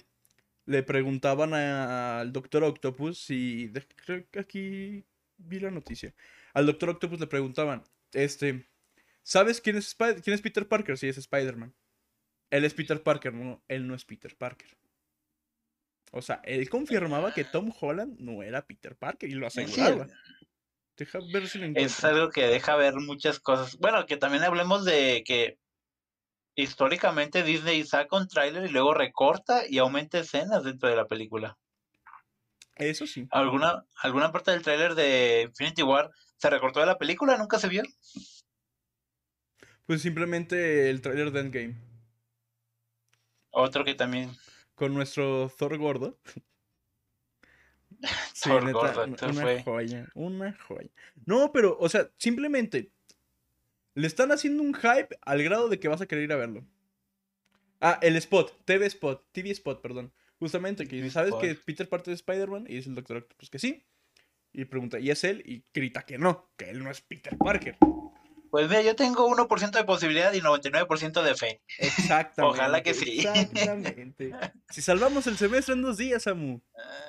le 0.66 0.82
preguntaban 0.82 1.54
al 1.54 2.32
Doctor 2.32 2.64
Octopus 2.64 3.18
si... 3.18 3.72
Creo 4.04 4.28
que 4.30 4.40
aquí 4.40 5.04
vi 5.38 5.58
la 5.58 5.70
noticia. 5.70 6.14
Al 6.54 6.66
Doctor 6.66 6.90
Octopus 6.90 7.20
le 7.20 7.26
preguntaban, 7.26 7.82
este... 8.12 8.68
¿Sabes 9.24 9.60
quién 9.60 9.76
es, 9.76 9.90
Spi- 9.90 10.20
quién 10.20 10.34
es 10.34 10.42
Peter 10.42 10.66
Parker? 10.66 10.98
Sí, 10.98 11.08
es 11.08 11.16
Spider-Man. 11.16 11.72
Él 12.50 12.64
es 12.64 12.74
Peter 12.74 13.02
Parker, 13.02 13.32
no, 13.32 13.62
él 13.68 13.86
no 13.86 13.94
es 13.94 14.04
Peter 14.04 14.36
Parker. 14.36 14.68
O 16.12 16.20
sea, 16.20 16.42
él 16.44 16.68
confirmaba 16.68 17.32
que 17.32 17.44
Tom 17.44 17.72
Holland 17.80 18.18
no 18.20 18.42
era 18.42 18.66
Peter 18.66 18.96
Parker 18.96 19.30
y 19.30 19.34
lo 19.34 19.46
Sí, 19.46 19.62
aseguraba. 19.62 20.08
Deja 20.98 21.20
ver 21.32 21.48
si 21.48 21.58
lo 21.58 21.64
es 21.64 21.98
encuentro. 21.98 22.08
algo 22.08 22.30
que 22.30 22.46
deja 22.46 22.76
ver 22.76 22.94
muchas 22.96 23.40
cosas. 23.40 23.78
Bueno, 23.78 24.04
que 24.06 24.16
también 24.16 24.44
hablemos 24.44 24.84
de 24.84 25.22
que 25.24 25.58
históricamente 26.54 27.42
Disney 27.42 27.84
saca 27.84 28.16
un 28.16 28.28
tráiler 28.28 28.64
y 28.66 28.72
luego 28.72 28.94
recorta 28.94 29.62
y 29.68 29.78
aumenta 29.78 30.18
escenas 30.18 30.64
dentro 30.64 30.88
de 30.88 30.96
la 30.96 31.06
película. 31.06 31.58
Eso 32.76 33.06
sí. 33.06 33.26
¿Alguna, 33.30 33.84
alguna 34.02 34.32
parte 34.32 34.50
del 34.50 34.62
tráiler 34.62 34.94
de 34.94 35.42
Infinity 35.48 35.82
War 35.82 36.10
se 36.38 36.50
recortó 36.50 36.80
de 36.80 36.86
la 36.86 36.98
película? 36.98 37.36
¿Nunca 37.36 37.58
se 37.58 37.68
vio? 37.68 37.82
Pues 39.86 40.02
simplemente 40.02 40.90
el 40.90 41.00
tráiler 41.02 41.30
de 41.32 41.40
Endgame. 41.40 41.76
Otro 43.50 43.84
que 43.84 43.94
también 43.94 44.30
con 44.74 44.94
nuestro 44.94 45.52
Thor 45.58 45.76
gordo. 45.78 46.18
Sí, 48.32 48.48
Thor 48.50 48.64
neta, 48.64 48.72
gordo, 48.78 49.04
una- 49.04 49.16
Thor 49.16 49.30
una 49.30 49.42
fue- 49.42 49.62
joya, 49.62 50.08
una 50.14 50.56
joya. 50.66 50.88
No, 51.26 51.52
pero, 51.52 51.76
o 51.78 51.88
sea, 51.88 52.10
simplemente 52.16 52.90
Le 53.94 54.06
están 54.06 54.32
haciendo 54.32 54.62
un 54.62 54.72
hype 54.74 55.18
al 55.20 55.42
grado 55.44 55.68
de 55.68 55.78
que 55.78 55.86
vas 55.86 56.00
a 56.00 56.06
querer 56.06 56.24
ir 56.24 56.32
a 56.32 56.36
verlo. 56.36 56.64
Ah, 57.80 57.98
el 58.00 58.16
Spot, 58.16 58.64
TV 58.64 58.86
Spot, 58.86 59.22
TV 59.32 59.50
Spot, 59.50 59.80
perdón. 59.82 60.12
Justamente, 60.42 60.88
que 60.88 61.08
sabes 61.08 61.34
que 61.40 61.54
Peter 61.54 61.88
parte 61.88 62.10
de 62.10 62.16
Spider-Man 62.16 62.64
y 62.68 62.74
dice 62.74 62.88
el 62.88 62.96
Doctor 62.96 63.18
Octopus 63.18 63.48
que 63.48 63.60
sí. 63.60 63.86
Y 64.52 64.64
pregunta, 64.64 64.98
¿y 64.98 65.08
es 65.08 65.22
él? 65.22 65.40
Y 65.46 65.64
grita 65.72 66.02
que 66.02 66.18
no, 66.18 66.50
que 66.56 66.68
él 66.68 66.82
no 66.82 66.90
es 66.90 67.00
Peter 67.00 67.38
Parker. 67.38 67.76
Pues 68.50 68.68
mira, 68.68 68.82
yo 68.82 68.96
tengo 68.96 69.28
1% 69.28 69.70
de 69.70 69.84
posibilidad 69.84 70.32
y 70.32 70.40
99% 70.40 71.22
de 71.22 71.36
fe. 71.36 71.62
Exactamente. 71.78 72.58
Ojalá 72.58 72.82
que 72.82 72.92
sí. 72.92 73.20
Exactamente. 73.20 74.34
Si 74.68 74.82
salvamos 74.82 75.28
el 75.28 75.38
semestre 75.38 75.74
en 75.74 75.82
dos 75.82 75.96
días, 75.96 76.24
Samu, 76.24 76.60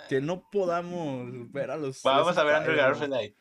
que 0.10 0.22
no 0.22 0.48
podamos 0.52 1.52
ver 1.52 1.72
a 1.72 1.78
los. 1.78 2.04
Vamos 2.04 2.38
a 2.38 2.44
ver 2.44 2.54
a 2.54 2.58
Andrew. 2.60 2.76
Garfield 2.76 3.16
ahí. 3.16 3.36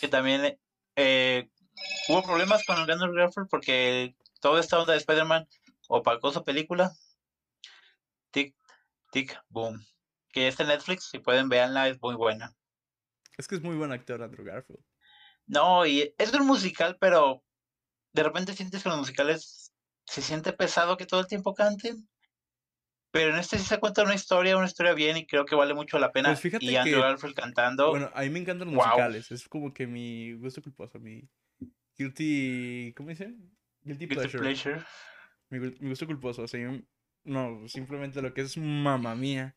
Que 0.00 0.08
también 0.08 0.58
eh, 0.96 1.50
hubo 2.08 2.22
problemas 2.22 2.64
con 2.64 2.78
Andrew 2.78 3.12
Garfield 3.12 3.48
porque 3.50 4.16
toda 4.40 4.60
esta 4.60 4.78
onda 4.78 4.94
de 4.94 4.98
Spider-Man 5.00 5.46
opacó 5.88 6.32
su 6.32 6.42
película. 6.42 6.96
Boom. 9.48 9.84
Que 10.32 10.48
está 10.48 10.62
en 10.64 10.70
Netflix, 10.70 11.04
si 11.10 11.18
pueden 11.18 11.48
verla, 11.48 11.88
es 11.88 12.00
muy 12.02 12.14
buena. 12.16 12.52
Es 13.38 13.46
que 13.48 13.54
es 13.56 13.62
muy 13.62 13.76
buen 13.76 13.92
actor, 13.92 14.22
Andrew 14.22 14.44
Garfield. 14.44 14.80
No, 15.46 15.84
y 15.86 16.14
es 16.18 16.32
un 16.32 16.46
musical, 16.46 16.96
pero 17.00 17.44
de 18.12 18.22
repente 18.22 18.54
sientes 18.54 18.82
que 18.82 18.88
los 18.88 18.98
musicales 18.98 19.72
se 20.06 20.22
siente 20.22 20.52
pesado 20.52 20.96
que 20.96 21.06
todo 21.06 21.20
el 21.20 21.26
tiempo 21.26 21.54
canten. 21.54 22.08
Pero 23.10 23.30
en 23.32 23.36
este 23.38 23.58
sí 23.58 23.64
se 23.64 23.78
cuenta 23.78 24.02
una 24.02 24.14
historia, 24.14 24.56
una 24.56 24.66
historia 24.66 24.92
bien 24.92 25.16
y 25.16 25.26
creo 25.26 25.44
que 25.44 25.54
vale 25.54 25.72
mucho 25.74 25.98
la 26.00 26.10
pena. 26.10 26.30
Pues 26.30 26.40
fíjate 26.40 26.64
y 26.64 26.74
Andrew 26.74 26.96
que- 27.00 27.06
Garfield 27.06 27.34
cantando. 27.36 27.90
Bueno, 27.90 28.10
a 28.12 28.22
mí 28.22 28.30
me 28.30 28.40
encantan 28.40 28.66
los 28.68 28.76
Wow. 28.76 28.86
musicales. 28.86 29.30
Es 29.30 29.48
como 29.48 29.72
que 29.72 29.86
mi 29.86 30.32
gusto 30.34 30.60
culposo, 30.62 30.98
mi 30.98 31.28
guilty. 31.96 32.92
¿Cómo 32.96 33.10
dice? 33.10 33.26
Guilty, 33.82 34.06
Guilty 34.06 34.06
pleasure. 34.08 34.38
Pleasure. 34.40 34.84
Mi, 35.50 35.60
mi 35.60 35.88
gusto 35.90 36.06
culposo. 36.06 36.42
O 36.42 36.48
sea, 36.48 36.60
yo- 36.60 36.80
no, 37.24 37.66
simplemente 37.68 38.22
lo 38.22 38.32
que 38.34 38.42
es 38.42 38.56
mamá 38.56 39.14
mía. 39.14 39.54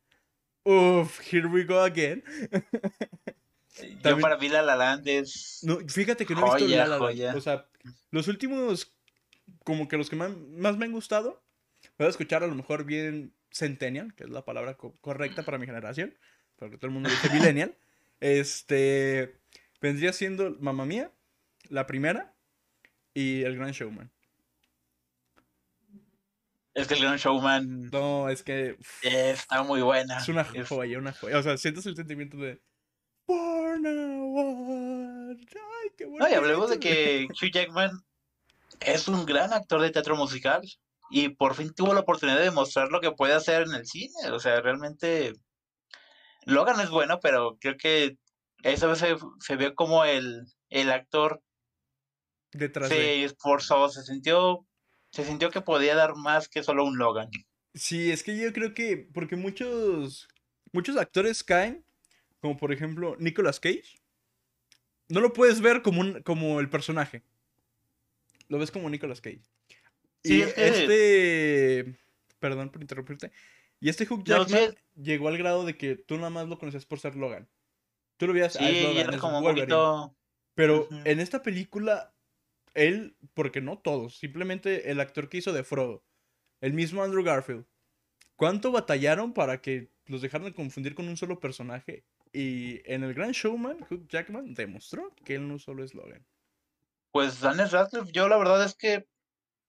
Uf, 0.64 1.20
here 1.32 1.46
we 1.46 1.64
go 1.64 1.80
again. 1.80 2.22
Yo 2.50 3.98
También- 4.02 4.20
para 4.20 4.36
mí 4.38 4.48
La 4.48 4.62
La 4.62 4.74
Land 4.76 5.06
es... 5.08 5.60
No, 5.62 5.78
fíjate 5.88 6.26
que 6.26 6.34
no 6.34 6.40
he 6.40 6.56
visto 6.60 6.68
La 6.76 6.76
La 6.84 6.86
Land. 6.88 7.00
joya. 7.00 7.34
O 7.36 7.40
sea, 7.40 7.68
los 8.10 8.26
últimos, 8.28 8.92
como 9.64 9.86
que 9.88 9.96
los 9.96 10.10
que 10.10 10.16
más, 10.16 10.36
más 10.36 10.76
me 10.76 10.86
han 10.86 10.92
gustado, 10.92 11.42
voy 11.96 12.06
a 12.06 12.10
escuchar 12.10 12.42
a 12.42 12.46
lo 12.48 12.54
mejor 12.54 12.84
bien 12.84 13.32
Centennial, 13.50 14.14
que 14.14 14.24
es 14.24 14.30
la 14.30 14.44
palabra 14.44 14.74
co- 14.76 14.94
correcta 15.00 15.42
para 15.44 15.58
mi 15.58 15.66
generación, 15.66 16.14
porque 16.56 16.76
todo 16.76 16.88
el 16.88 16.92
mundo 16.94 17.08
dice 17.10 17.30
Millennial. 17.32 17.74
Este, 18.20 19.36
vendría 19.80 20.12
siendo 20.12 20.56
Mamma 20.58 20.84
Mía, 20.84 21.12
la 21.68 21.86
primera, 21.86 22.34
y 23.14 23.42
El 23.42 23.54
Gran 23.56 23.70
Showman. 23.70 24.10
Es 26.80 26.86
que 26.86 26.94
el 26.94 27.00
Gran 27.02 27.16
Showman 27.16 27.90
No, 27.90 28.28
es 28.28 28.42
que 28.42 28.76
está 29.02 29.62
muy 29.62 29.82
buena. 29.82 30.18
es 30.18 30.28
una 30.28 30.42
Es- 30.54 30.68
joya, 30.68 30.98
una 30.98 31.12
joya. 31.12 31.38
O 31.38 31.42
sea, 31.42 31.56
sientes 31.56 31.86
el 31.86 31.96
sentimiento 31.96 32.36
de... 32.36 32.60
Born. 33.26 33.84
Ay, 35.36 35.90
qué 35.96 36.06
No, 36.06 36.28
y 36.28 36.34
hablemos 36.34 36.70
de 36.70 36.78
que 36.78 37.26
Hugh 37.30 37.50
Jackman 37.52 37.90
es 38.80 39.08
un 39.08 39.26
gran 39.26 39.52
actor 39.52 39.80
de 39.80 39.90
teatro 39.90 40.16
musical 40.16 40.62
y 41.10 41.30
por 41.30 41.54
fin 41.54 41.72
tuvo 41.74 41.94
la 41.94 42.00
oportunidad 42.00 42.38
de 42.38 42.44
demostrar 42.44 42.88
lo 42.90 43.00
que 43.00 43.12
puede 43.12 43.34
hacer 43.34 43.62
en 43.62 43.74
el 43.74 43.86
cine. 43.86 44.30
O 44.32 44.38
sea, 44.38 44.60
realmente 44.60 45.32
Logan 46.44 46.80
es 46.80 46.90
bueno, 46.90 47.18
pero 47.20 47.56
creo 47.60 47.76
que 47.76 48.16
esa 48.62 48.86
vez 48.86 48.98
se, 48.98 49.16
se 49.40 49.56
vio 49.56 49.74
como 49.74 50.04
el, 50.04 50.44
el 50.70 50.90
actor 50.90 51.42
Detrás 52.52 52.88
de... 52.88 52.96
se 52.96 53.24
esforzó, 53.24 53.88
se 53.88 54.02
sintió, 54.02 54.66
se 55.10 55.24
sintió 55.24 55.50
que 55.50 55.60
podía 55.60 55.94
dar 55.94 56.14
más 56.16 56.48
que 56.48 56.62
solo 56.62 56.84
un 56.84 56.98
Logan. 56.98 57.30
Sí, 57.74 58.10
es 58.10 58.22
que 58.22 58.36
yo 58.36 58.52
creo 58.52 58.74
que 58.74 59.08
porque 59.12 59.36
muchos 59.36 60.28
muchos 60.72 60.96
actores 60.96 61.42
caen, 61.44 61.84
como 62.40 62.56
por 62.56 62.72
ejemplo 62.72 63.16
Nicolas 63.18 63.60
Cage, 63.60 64.00
no 65.08 65.20
lo 65.20 65.32
puedes 65.32 65.60
ver 65.60 65.82
como 65.82 66.00
un, 66.00 66.22
como 66.22 66.60
el 66.60 66.68
personaje. 66.68 67.22
Lo 68.48 68.58
ves 68.58 68.70
como 68.70 68.90
Nicolas 68.90 69.20
Cage. 69.20 69.42
Sí, 70.24 70.38
y 70.38 70.42
es 70.42 70.54
que- 70.54 70.66
este 70.68 71.98
perdón 72.38 72.70
por 72.70 72.82
interrumpirte. 72.82 73.32
Y 73.80 73.88
este 73.88 74.04
Hugh 74.04 74.24
No, 74.26 74.44
sí 74.44 74.52
Jackman 74.52 74.76
llegó 74.96 75.28
al 75.28 75.38
grado 75.38 75.64
de 75.64 75.76
que 75.76 75.94
tú 75.96 76.16
nada 76.16 76.30
más 76.30 76.48
lo 76.48 76.58
conoces 76.58 76.84
por 76.84 76.98
ser 76.98 77.14
Logan. 77.16 77.48
Tú 78.16 78.26
lo 78.26 78.32
veías, 78.32 78.54
Sí, 78.54 78.58
ah, 78.60 78.68
es 78.70 78.82
Logan, 78.82 78.96
era 78.98 79.14
es 79.14 79.20
como 79.20 79.38
un 79.38 79.44
poquito... 79.44 80.14
Pero 80.54 80.88
en 81.04 81.20
esta 81.20 81.40
película, 81.40 82.12
él, 82.86 83.16
porque 83.34 83.60
no 83.60 83.78
todos, 83.78 84.18
simplemente 84.18 84.90
el 84.90 85.00
actor 85.00 85.28
que 85.28 85.38
hizo 85.38 85.52
de 85.52 85.64
Frodo, 85.64 86.04
el 86.60 86.72
mismo 86.72 87.02
Andrew 87.02 87.22
Garfield, 87.24 87.66
¿cuánto 88.36 88.72
batallaron 88.72 89.32
para 89.32 89.60
que 89.60 89.90
los 90.06 90.22
dejaran 90.22 90.46
de 90.46 90.54
confundir 90.54 90.94
con 90.94 91.08
un 91.08 91.16
solo 91.16 91.40
personaje? 91.40 92.04
Y 92.32 92.80
en 92.90 93.04
el 93.04 93.14
Gran 93.14 93.32
Showman, 93.32 93.86
Hugh 93.88 94.06
Jackman 94.08 94.54
demostró 94.54 95.14
que 95.24 95.36
él 95.36 95.48
no 95.48 95.58
solo 95.58 95.82
es 95.82 95.94
Logan. 95.94 96.26
Pues 97.10 97.40
Daniel 97.40 97.70
Radcliffe, 97.70 98.12
yo 98.12 98.28
la 98.28 98.36
verdad 98.36 98.64
es 98.64 98.74
que 98.74 99.06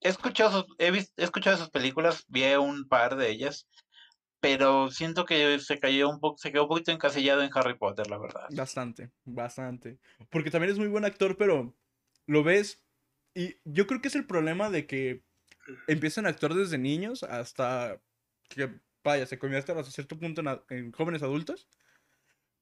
he 0.01 0.09
escuchado 0.09 0.63
sus, 0.63 0.75
he 0.77 0.91
vis- 0.91 1.13
he 1.17 1.23
escuchado 1.23 1.57
sus 1.57 1.69
películas, 1.69 2.25
vi 2.27 2.43
un 2.55 2.87
par 2.87 3.15
de 3.15 3.29
ellas, 3.29 3.67
pero 4.41 4.91
siento 4.91 5.25
que 5.25 5.59
se 5.59 5.79
cayó 5.79 6.09
un 6.09 6.19
poco, 6.19 6.37
se 6.37 6.51
quedó 6.51 6.63
un 6.63 6.69
poquito 6.69 6.91
encasillado 6.91 7.41
en 7.43 7.49
Harry 7.53 7.77
Potter, 7.77 8.09
la 8.09 8.17
verdad. 8.17 8.47
Bastante, 8.51 9.11
bastante. 9.25 9.99
Porque 10.29 10.51
también 10.51 10.71
es 10.71 10.79
muy 10.79 10.87
buen 10.87 11.05
actor, 11.05 11.37
pero 11.37 11.75
lo 12.25 12.43
ves. 12.43 12.83
Y 13.39 13.55
yo 13.63 13.87
creo 13.87 14.01
que 14.01 14.09
es 14.09 14.15
el 14.15 14.25
problema 14.25 14.69
de 14.69 14.85
que 14.85 15.23
empiezan 15.87 16.25
a 16.25 16.29
actuar 16.29 16.55
desde 16.55 16.77
niños 16.77 17.23
hasta 17.23 18.01
que, 18.49 18.69
vaya, 19.01 19.25
se 19.25 19.39
convierten 19.39 19.77
hasta 19.77 19.91
cierto 19.93 20.19
punto 20.19 20.41
en, 20.41 20.49
a- 20.49 20.63
en 20.69 20.91
jóvenes 20.91 21.23
adultos. 21.23 21.69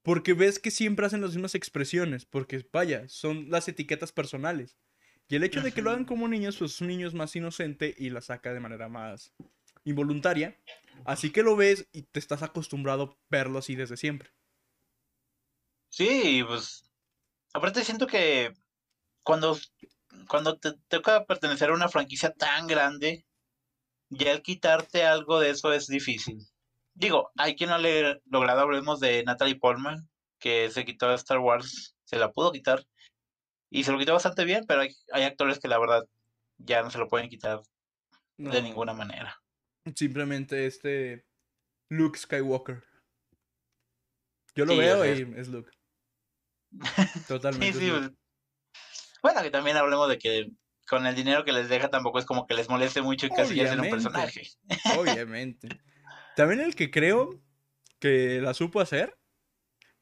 Porque 0.04 0.34
ves 0.34 0.60
que 0.60 0.70
siempre 0.70 1.08
hacen 1.08 1.22
las 1.22 1.32
mismas 1.34 1.56
expresiones. 1.56 2.26
Porque, 2.26 2.64
vaya, 2.72 3.10
son 3.10 3.50
las 3.50 3.68
etiquetas 3.68 4.12
personales. 4.12 4.78
Y 5.28 5.36
el 5.36 5.44
hecho 5.44 5.62
de 5.62 5.72
que 5.72 5.82
lo 5.82 5.90
hagan 5.90 6.06
como 6.06 6.28
niños, 6.28 6.58
pues 6.58 6.80
un 6.80 6.90
niño 6.90 7.08
es 7.08 7.16
más 7.16 7.36
inocente 7.36 7.96
y 7.98 8.12
la 8.12 8.22
saca 8.22 8.54
de 8.54 8.60
manera 8.60 8.88
más 8.88 9.34
involuntaria. 9.84 10.56
Así 11.06 11.32
que 11.32 11.42
lo 11.42 11.56
ves 11.56 11.88
y 11.92 12.04
te 12.04 12.20
estás 12.20 12.44
acostumbrado 12.44 13.04
a 13.04 13.18
verlo 13.32 13.58
así 13.58 13.76
desde 13.76 13.98
siempre. 13.98 14.30
Sí, 15.90 16.44
pues 16.48 16.92
aparte 17.54 17.84
siento 17.84 18.06
que 18.06 18.54
cuando, 19.24 19.58
cuando 20.28 20.58
te 20.58 20.74
toca 20.88 21.26
pertenecer 21.26 21.70
a 21.70 21.74
una 21.74 21.90
franquicia 21.90 22.34
tan 22.34 22.68
grande, 22.68 23.26
ya 24.10 24.32
el 24.32 24.42
quitarte 24.42 25.06
algo 25.06 25.40
de 25.40 25.52
eso 25.52 25.74
es 25.74 25.88
difícil. 25.88 26.40
Digo, 26.94 27.32
hay 27.36 27.56
quien 27.56 27.70
no 27.70 27.78
le 27.78 28.06
ha 28.08 28.20
logrado, 28.26 28.62
hablemos 28.62 29.00
de 29.00 29.24
Natalie 29.24 29.60
Portman, 29.60 30.10
que 30.40 30.70
se 30.72 30.86
quitó 30.86 31.10
de 31.10 31.16
Star 31.16 31.40
Wars, 31.40 31.96
se 32.06 32.18
la 32.18 32.32
pudo 32.32 32.52
quitar, 32.52 32.86
y 33.70 33.84
se 33.84 33.92
lo 33.92 34.00
quitó 34.00 34.14
bastante 34.14 34.46
bien, 34.46 34.66
pero 34.68 34.82
hay, 34.82 34.96
hay 35.12 35.24
actores 35.24 35.60
que 35.60 35.68
la 35.68 35.80
verdad 35.80 36.04
ya 36.58 36.82
no 36.82 36.90
se 36.90 36.98
lo 36.98 37.08
pueden 37.08 37.30
quitar 37.30 37.62
de 38.38 38.62
ninguna 38.62 38.94
manera. 38.94 39.42
Simplemente 39.96 40.66
este 40.66 41.26
Luke 41.90 42.18
Skywalker. 42.18 42.84
Yo 44.56 44.66
lo 44.66 44.74
Sí, 44.74 44.80
veo 44.80 45.06
y 45.06 45.40
es 45.40 45.48
Luke. 45.50 45.72
Sí, 47.14 47.24
Totalmente. 47.28 47.70
es 47.70 47.78
sí, 47.78 47.88
Luke. 47.90 48.16
Bueno, 49.28 49.44
que 49.44 49.52
también 49.52 49.76
hablemos 49.76 50.08
de 50.08 50.18
que 50.18 50.52
con 50.88 51.06
el 51.06 51.14
dinero 51.14 51.44
que 51.44 51.52
les 51.52 51.68
deja 51.68 51.90
tampoco 51.90 52.18
es 52.18 52.26
como 52.26 52.48
que 52.48 52.54
les 52.54 52.70
moleste 52.70 53.02
mucho 53.02 53.26
encasillarse 53.26 53.74
en 53.74 53.82
un 53.82 53.88
Obviamente. 53.88 54.10
personaje. 54.10 54.42
Obviamente. 54.98 55.68
También 56.38 56.62
el 56.62 56.76
que 56.78 56.90
creo 56.90 57.38
que 58.00 58.40
la 58.42 58.54
supo 58.54 58.80
hacer. 58.80 59.18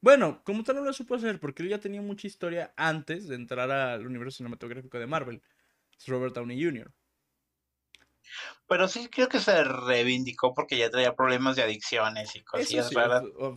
Bueno, 0.00 0.44
como 0.44 0.62
tal 0.62 0.76
no 0.76 0.84
la 0.84 0.92
supo 0.92 1.16
hacer 1.16 1.40
porque 1.40 1.64
él 1.64 1.70
ya 1.70 1.80
tenía 1.80 2.00
mucha 2.02 2.28
historia 2.28 2.72
antes 2.76 3.26
de 3.26 3.34
entrar 3.34 3.68
al 3.68 4.06
universo 4.06 4.36
cinematográfico 4.36 4.96
de 5.00 5.08
Marvel. 5.08 5.42
Es 5.98 6.06
Robert 6.06 6.32
Downey 6.32 6.62
Jr. 6.62 6.92
Pero 8.68 8.86
sí 8.86 9.08
creo 9.08 9.28
que 9.28 9.40
se 9.40 9.64
reivindicó 9.64 10.54
porque 10.54 10.78
ya 10.78 10.88
traía 10.88 11.16
problemas 11.16 11.56
de 11.56 11.64
adicciones 11.64 12.36
y 12.36 12.44
cosillas 12.44 12.90
sí, 12.90 12.94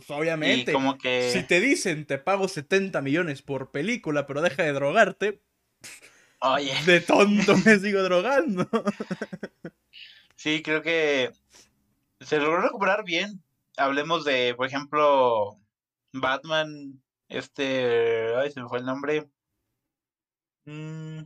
obviamente. 0.08 0.72
Y 0.72 0.74
como 0.74 0.98
que... 0.98 1.30
Si 1.30 1.44
te 1.44 1.60
dicen 1.60 2.06
te 2.06 2.18
pago 2.18 2.48
70 2.48 3.00
millones 3.02 3.42
por 3.42 3.70
película, 3.70 4.26
pero 4.26 4.42
deja 4.42 4.64
de 4.64 4.72
drogarte, 4.72 5.42
Oye, 6.42 6.74
de 6.86 7.00
tonto 7.00 7.56
me 7.64 7.78
sigo 7.78 8.02
drogando. 8.02 8.68
sí, 10.36 10.62
creo 10.62 10.82
que 10.82 11.32
se 12.20 12.38
logró 12.38 12.60
recuperar 12.62 13.04
bien. 13.04 13.42
Hablemos 13.76 14.24
de, 14.24 14.54
por 14.56 14.66
ejemplo, 14.66 15.58
Batman, 16.12 17.02
este... 17.28 18.34
Ay, 18.36 18.50
se 18.50 18.60
me 18.62 18.68
fue 18.68 18.78
el 18.78 18.84
nombre. 18.86 19.28
Mm, 20.64 21.20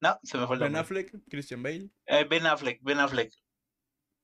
No, 0.00 0.20
se 0.22 0.38
me 0.38 0.46
fue 0.46 0.56
el 0.56 0.60
Ben 0.62 0.72
nombre. 0.72 0.80
Affleck, 0.80 1.24
Christian 1.28 1.62
Bale. 1.62 1.90
Eh, 2.06 2.24
ben 2.28 2.46
Affleck, 2.46 2.80
Ben 2.82 2.98
Affleck. 3.00 3.32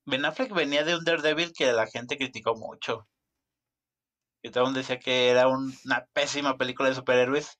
Ben 0.06 0.24
Affleck 0.24 0.52
venía 0.52 0.84
de 0.84 0.96
un 0.96 1.04
Daredevil 1.04 1.52
que 1.52 1.72
la 1.72 1.86
gente 1.86 2.16
criticó 2.16 2.54
mucho. 2.56 3.08
Que 4.42 4.50
todo 4.50 4.64
el 4.64 4.66
mundo 4.68 4.78
decía 4.80 4.98
que 4.98 5.28
era 5.28 5.48
un- 5.48 5.76
una 5.84 6.06
pésima 6.12 6.56
película 6.56 6.88
de 6.88 6.94
superhéroes. 6.94 7.56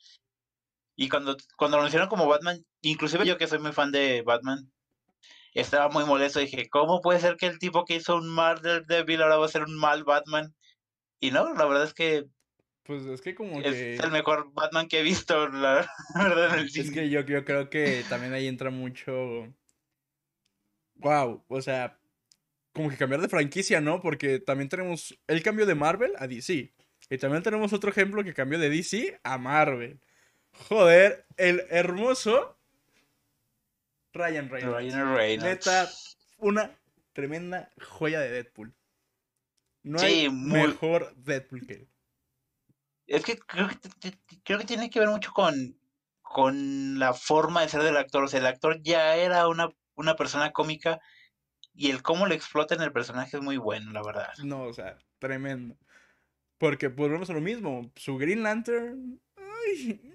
Y 1.01 1.09
cuando, 1.09 1.35
cuando 1.57 1.79
lo 1.79 1.85
anunciaron 1.85 2.11
como 2.11 2.29
Batman, 2.29 2.63
inclusive 2.83 3.25
yo 3.25 3.39
que 3.39 3.47
soy 3.47 3.59
muy 3.59 3.73
fan 3.73 3.91
de 3.91 4.21
Batman, 4.21 4.71
estaba 5.55 5.89
muy 5.89 6.05
molesto. 6.05 6.41
Dije, 6.41 6.69
¿cómo 6.69 7.01
puede 7.01 7.21
ser 7.21 7.39
que 7.39 7.47
el 7.47 7.59
tipo 7.59 7.87
que 7.87 7.95
hizo 7.95 8.17
un 8.17 8.29
mal 8.29 8.61
Devil 8.87 9.23
ahora 9.23 9.39
va 9.39 9.47
a 9.47 9.49
ser 9.49 9.63
un 9.63 9.79
mal 9.79 10.05
Batman? 10.05 10.55
Y 11.19 11.31
no, 11.31 11.55
la 11.55 11.65
verdad 11.65 11.85
es 11.85 11.95
que 11.95 12.27
pues 12.83 13.07
es 13.07 13.23
que 13.23 13.35
como 13.35 13.63
que... 13.63 13.95
Es 13.95 14.01
el 14.01 14.11
mejor 14.11 14.53
Batman 14.53 14.89
que 14.89 15.01
he 15.01 15.03
visto, 15.03 15.49
la 15.49 15.89
verdad, 16.15 16.53
en 16.53 16.61
el 16.61 16.71
cine. 16.71 16.85
Es 16.85 16.93
que 16.93 17.09
yo, 17.09 17.23
yo 17.23 17.47
creo 17.47 17.71
que 17.71 18.05
también 18.11 18.35
ahí 18.35 18.47
entra 18.47 18.69
mucho... 18.69 19.47
Wow, 20.97 21.47
o 21.49 21.63
sea, 21.63 21.99
como 22.75 22.91
que 22.91 22.99
cambiar 22.99 23.23
de 23.23 23.29
franquicia, 23.31 23.81
¿no? 23.81 24.03
Porque 24.03 24.39
también 24.39 24.69
tenemos 24.69 25.19
el 25.29 25.43
cambio 25.43 25.65
de 25.65 25.75
Marvel 25.75 26.13
a 26.19 26.27
DC. 26.27 26.75
Y 27.09 27.17
también 27.17 27.43
tenemos 27.43 27.73
otro 27.73 27.91
ejemplo 27.91 28.23
que 28.23 28.35
cambió 28.35 28.59
de 28.59 28.69
DC 28.69 29.19
a 29.25 29.39
Marvel. 29.39 29.99
Joder, 30.53 31.27
el 31.37 31.65
hermoso 31.71 32.57
Ryan 34.13 34.49
Reynolds. 34.49 34.77
Ryan 34.77 35.15
Reynolds. 35.15 35.67
Neta, 35.67 35.91
una 36.39 36.77
tremenda 37.13 37.71
joya 37.81 38.21
de 38.21 38.31
Deadpool. 38.31 38.75
No 39.83 40.01
hay 40.01 40.29
mejor 40.31 41.15
Deadpool 41.17 41.67
que 41.67 41.73
él. 41.75 41.89
Es 43.07 43.25
que 43.25 43.39
creo 43.39 43.69
que, 43.69 44.19
creo 44.45 44.59
que 44.59 44.65
tiene 44.65 44.91
que 44.91 45.01
ver 45.01 45.09
mucho 45.09 45.33
con, 45.33 45.77
con 46.23 46.99
la 46.99 47.15
forma 47.15 47.63
de 47.63 47.69
ser 47.69 47.83
del 47.83 47.97
actor. 47.97 48.25
O 48.25 48.29
sea, 48.29 48.41
el 48.41 48.47
actor 48.47 48.81
ya 48.83 49.17
era 49.17 49.49
una, 49.49 49.71
una 49.95 50.15
persona 50.15 50.53
cómica 50.53 51.01
y 51.75 51.91
el 51.91 52.03
cómo 52.03 52.27
lo 52.27 52.35
explota 52.35 52.75
en 52.75 52.83
el 52.83 52.93
personaje 52.93 53.37
es 53.37 53.43
muy 53.43 53.57
bueno, 53.57 53.91
la 53.93 54.03
verdad. 54.03 54.33
No, 54.45 54.65
o 54.65 54.73
sea, 54.73 54.99
tremendo. 55.19 55.77
Porque 56.59 56.89
volvemos 56.89 57.31
a 57.31 57.33
lo 57.33 57.41
mismo. 57.41 57.91
Su 57.97 58.19
Green 58.19 58.43
Lantern. 58.43 59.21
Ay. 59.37 60.10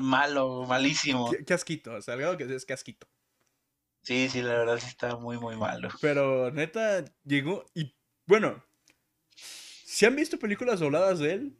Malo, 0.00 0.64
malísimo. 0.66 1.30
Qué, 1.46 1.54
asquito, 1.54 1.94
o 1.94 2.02
sea, 2.02 2.14
algo 2.14 2.36
que 2.36 2.44
es 2.44 2.64
casquito. 2.64 3.06
Sí, 4.02 4.28
sí, 4.28 4.42
la 4.42 4.54
verdad 4.54 4.78
sí 4.78 4.86
está 4.88 5.16
muy, 5.16 5.38
muy 5.38 5.56
malo. 5.56 5.88
Pero 6.00 6.50
neta, 6.50 7.04
llegó. 7.24 7.64
Y 7.74 7.94
bueno, 8.26 8.62
si 9.34 10.04
han 10.04 10.16
visto 10.16 10.38
películas 10.38 10.80
dobladas 10.80 11.20
de 11.20 11.32
él, 11.32 11.58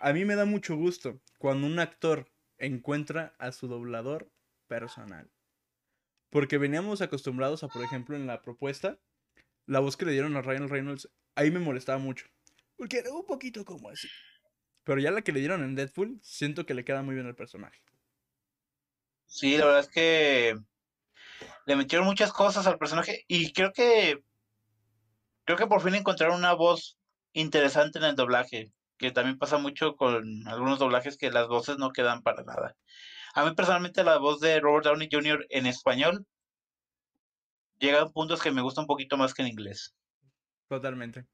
a 0.00 0.12
mí 0.12 0.24
me 0.24 0.36
da 0.36 0.44
mucho 0.44 0.76
gusto 0.76 1.20
cuando 1.38 1.66
un 1.66 1.78
actor 1.78 2.30
encuentra 2.58 3.34
a 3.38 3.52
su 3.52 3.66
doblador 3.66 4.30
personal. 4.68 5.30
Porque 6.30 6.58
veníamos 6.58 7.02
acostumbrados 7.02 7.64
a, 7.64 7.68
por 7.68 7.82
ejemplo, 7.82 8.14
en 8.14 8.26
la 8.26 8.40
propuesta, 8.40 8.98
la 9.66 9.80
voz 9.80 9.96
que 9.96 10.06
le 10.06 10.12
dieron 10.12 10.36
a 10.36 10.42
Ryan 10.42 10.68
Reynolds, 10.68 11.10
ahí 11.34 11.50
me 11.50 11.58
molestaba 11.58 11.98
mucho. 11.98 12.26
Porque 12.76 12.98
era 12.98 13.12
un 13.12 13.26
poquito 13.26 13.64
como 13.64 13.90
así. 13.90 14.08
Pero 14.84 15.00
ya 15.00 15.10
la 15.10 15.22
que 15.22 15.32
le 15.32 15.40
dieron 15.40 15.62
en 15.62 15.74
Deadpool, 15.74 16.18
siento 16.22 16.66
que 16.66 16.74
le 16.74 16.84
queda 16.84 17.02
muy 17.02 17.14
bien 17.14 17.26
el 17.26 17.34
personaje. 17.34 17.80
Sí, 19.26 19.56
la 19.56 19.66
verdad 19.66 19.80
es 19.80 19.88
que 19.88 20.56
le 21.66 21.76
metieron 21.76 22.06
muchas 22.06 22.32
cosas 22.32 22.66
al 22.66 22.78
personaje 22.78 23.24
y 23.28 23.52
creo 23.52 23.72
que 23.72 24.22
creo 25.44 25.56
que 25.56 25.66
por 25.66 25.80
fin 25.82 25.94
encontraron 25.94 26.38
una 26.38 26.52
voz 26.52 26.98
interesante 27.32 27.98
en 27.98 28.04
el 28.04 28.16
doblaje 28.16 28.72
que 28.98 29.10
también 29.10 29.38
pasa 29.38 29.56
mucho 29.56 29.96
con 29.96 30.46
algunos 30.46 30.78
doblajes 30.78 31.16
que 31.16 31.30
las 31.30 31.48
voces 31.48 31.78
no 31.78 31.90
quedan 31.90 32.22
para 32.22 32.42
nada. 32.44 32.76
A 33.34 33.44
mí 33.44 33.54
personalmente 33.54 34.04
la 34.04 34.18
voz 34.18 34.40
de 34.40 34.60
Robert 34.60 34.84
Downey 34.84 35.08
Jr. 35.10 35.46
en 35.48 35.66
español 35.66 36.26
llega 37.78 38.02
a 38.02 38.10
puntos 38.10 38.42
que 38.42 38.50
me 38.50 38.60
gusta 38.60 38.82
un 38.82 38.86
poquito 38.86 39.16
más 39.16 39.32
que 39.32 39.42
en 39.42 39.48
inglés. 39.48 39.94
Totalmente, 40.68 41.24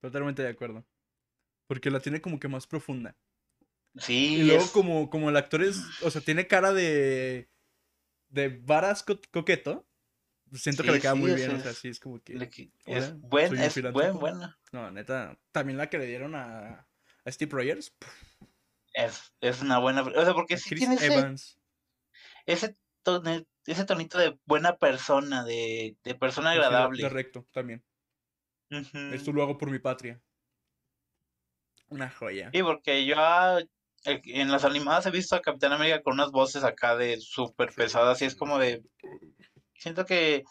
totalmente 0.00 0.42
de 0.42 0.48
acuerdo. 0.48 0.86
Porque 1.72 1.90
la 1.90 2.00
tiene 2.00 2.20
como 2.20 2.38
que 2.38 2.48
más 2.48 2.66
profunda. 2.66 3.16
Sí. 3.96 4.34
Y 4.34 4.42
luego 4.42 4.70
como, 4.72 5.08
como 5.08 5.30
el 5.30 5.38
actor 5.38 5.62
es, 5.62 5.80
o 6.02 6.10
sea, 6.10 6.20
tiene 6.20 6.46
cara 6.46 6.74
de, 6.74 7.48
de 8.28 8.48
varas 8.48 9.02
coqueto. 9.02 9.88
Siento 10.52 10.82
que 10.82 10.92
le 10.92 11.00
queda 11.00 11.14
muy 11.14 11.32
bien, 11.32 11.52
o 11.52 11.60
sea, 11.60 11.72
sí, 11.72 11.88
es 11.88 11.98
como 11.98 12.22
que... 12.22 12.34
es 12.84 13.18
buen, 13.18 13.56
es 13.56 13.90
buen, 13.90 14.18
buena. 14.18 14.60
No, 14.70 14.90
neta, 14.90 15.40
también 15.50 15.78
la 15.78 15.88
que 15.88 15.96
le 15.96 16.04
dieron 16.04 16.34
a, 16.34 16.86
Steve 17.26 17.50
Rogers. 17.50 17.96
Es, 18.92 19.32
es 19.40 19.62
una 19.62 19.78
buena. 19.78 20.02
O 20.02 20.24
sea, 20.24 20.34
porque 20.34 20.58
si 20.58 20.74
tiene 20.74 20.96
Evans. 21.00 21.58
Ese, 22.44 22.76
ese, 23.64 23.84
tonito 23.86 24.18
de 24.18 24.38
buena 24.44 24.76
persona, 24.76 25.42
de, 25.42 25.96
de 26.04 26.14
persona 26.16 26.50
agradable. 26.50 27.02
De 27.02 27.08
recto, 27.08 27.48
también. 27.50 27.82
Esto 29.14 29.32
lo 29.32 29.42
hago 29.42 29.56
por 29.56 29.70
mi 29.70 29.78
patria. 29.78 30.20
Una 31.92 32.10
joya. 32.10 32.50
Sí, 32.52 32.62
porque 32.62 33.04
yo 33.04 33.16
ah, 33.18 33.60
en 34.04 34.50
las 34.50 34.64
animadas 34.64 35.06
he 35.06 35.10
visto 35.10 35.36
a 35.36 35.42
Capitán 35.42 35.72
América 35.72 36.02
con 36.02 36.14
unas 36.14 36.30
voces 36.30 36.64
acá 36.64 36.96
de 36.96 37.20
súper 37.20 37.70
pesadas 37.72 38.20
y 38.22 38.24
es 38.24 38.34
como 38.34 38.58
de... 38.58 38.82
Siento 39.76 40.06
que 40.06 40.44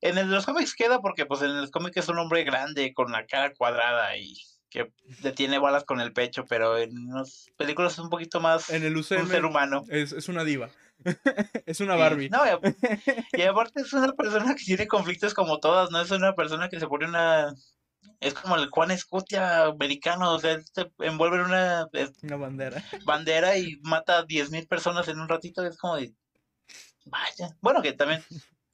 en 0.00 0.30
los 0.30 0.46
cómics 0.46 0.74
queda 0.74 1.00
porque 1.00 1.26
pues 1.26 1.42
en 1.42 1.60
los 1.60 1.70
cómics 1.70 1.98
es 1.98 2.08
un 2.08 2.18
hombre 2.18 2.44
grande 2.44 2.92
con 2.92 3.12
la 3.12 3.26
cara 3.26 3.52
cuadrada 3.54 4.16
y 4.16 4.34
que 4.70 4.92
detiene 5.22 5.58
balas 5.58 5.84
con 5.84 6.00
el 6.00 6.12
pecho, 6.12 6.44
pero 6.48 6.78
en 6.78 7.08
las 7.08 7.50
películas 7.56 7.94
es 7.94 7.98
un 7.98 8.08
poquito 8.08 8.40
más 8.40 8.70
en 8.70 8.84
el 8.84 8.96
un 8.96 9.04
ser 9.04 9.44
humano. 9.44 9.84
Es, 9.88 10.28
una 10.28 10.44
diva. 10.44 10.70
es 11.66 11.80
una 11.80 11.96
Barbie. 11.96 12.30
no, 12.30 12.40
y, 13.32 13.42
aparte 13.42 13.82
es 13.82 13.92
una 13.92 14.12
persona 14.12 14.54
que 14.54 14.64
tiene 14.64 14.86
conflictos 14.86 15.34
como 15.34 15.58
todas, 15.58 15.90
no 15.90 16.00
es 16.00 16.10
una 16.10 16.34
persona 16.34 16.68
que 16.68 16.78
se 16.78 16.86
pone 16.86 17.06
una... 17.06 17.52
Es 18.20 18.34
como 18.34 18.56
el 18.56 18.68
Juan 18.70 18.90
Escutia 18.90 19.64
americano, 19.64 20.34
o 20.34 20.38
sea, 20.38 20.60
se 20.60 20.90
envuelve 20.98 21.36
en 21.36 21.44
una... 21.44 21.88
Una 22.22 22.36
bandera. 22.36 22.84
Bandera 23.04 23.56
y 23.56 23.80
mata 23.82 24.18
a 24.18 24.26
10.000 24.26 24.68
personas 24.68 25.08
en 25.08 25.20
un 25.20 25.28
ratito, 25.28 25.64
es 25.64 25.78
como 25.78 25.96
de... 25.96 26.14
Vaya. 27.06 27.56
Bueno, 27.60 27.80
que 27.80 27.92
también 27.92 28.22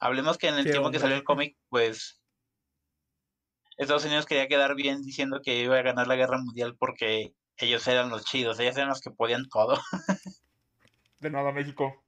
hablemos 0.00 0.36
que 0.36 0.48
en 0.48 0.56
el 0.58 0.64
tiempo 0.64 0.90
que 0.90 0.98
salió 0.98 1.16
el 1.16 1.24
cómic, 1.24 1.56
pues 1.68 2.20
Estados 3.76 4.04
Unidos 4.04 4.26
quería 4.26 4.48
quedar 4.48 4.74
bien 4.74 5.02
diciendo 5.02 5.40
que 5.42 5.60
iba 5.60 5.78
a 5.78 5.82
ganar 5.82 6.06
la 6.06 6.16
guerra 6.16 6.38
mundial 6.38 6.76
porque 6.76 7.34
ellos 7.58 7.86
eran 7.86 8.10
los 8.10 8.24
chidos, 8.24 8.58
ellos 8.58 8.76
eran 8.76 8.88
los 8.88 9.00
que 9.00 9.10
podían 9.10 9.48
todo. 9.48 9.80
De 11.20 11.30
nada, 11.30 11.52
México. 11.52 12.02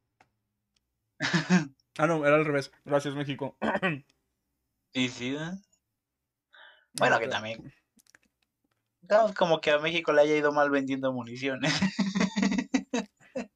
ah, 1.99 2.07
no, 2.07 2.27
era 2.27 2.37
al 2.37 2.45
revés. 2.45 2.71
Gracias, 2.85 3.15
México. 3.15 3.57
sí, 4.93 5.09
sí. 5.09 5.37
¿eh? 5.37 5.51
Bueno, 6.99 7.19
que 7.19 7.29
también. 7.29 7.73
Como 9.37 9.61
que 9.61 9.71
a 9.71 9.79
México 9.79 10.13
le 10.13 10.23
haya 10.23 10.37
ido 10.37 10.53
mal 10.53 10.71
vendiendo 10.71 11.13
municiones. 11.13 11.73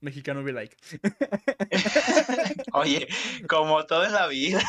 Mexicano 0.00 0.44
be 0.44 0.52
like. 0.52 0.76
Oye, 2.72 3.08
como 3.48 3.86
todo 3.86 4.04
en 4.04 4.12
la 4.12 4.26
vida. 4.26 4.62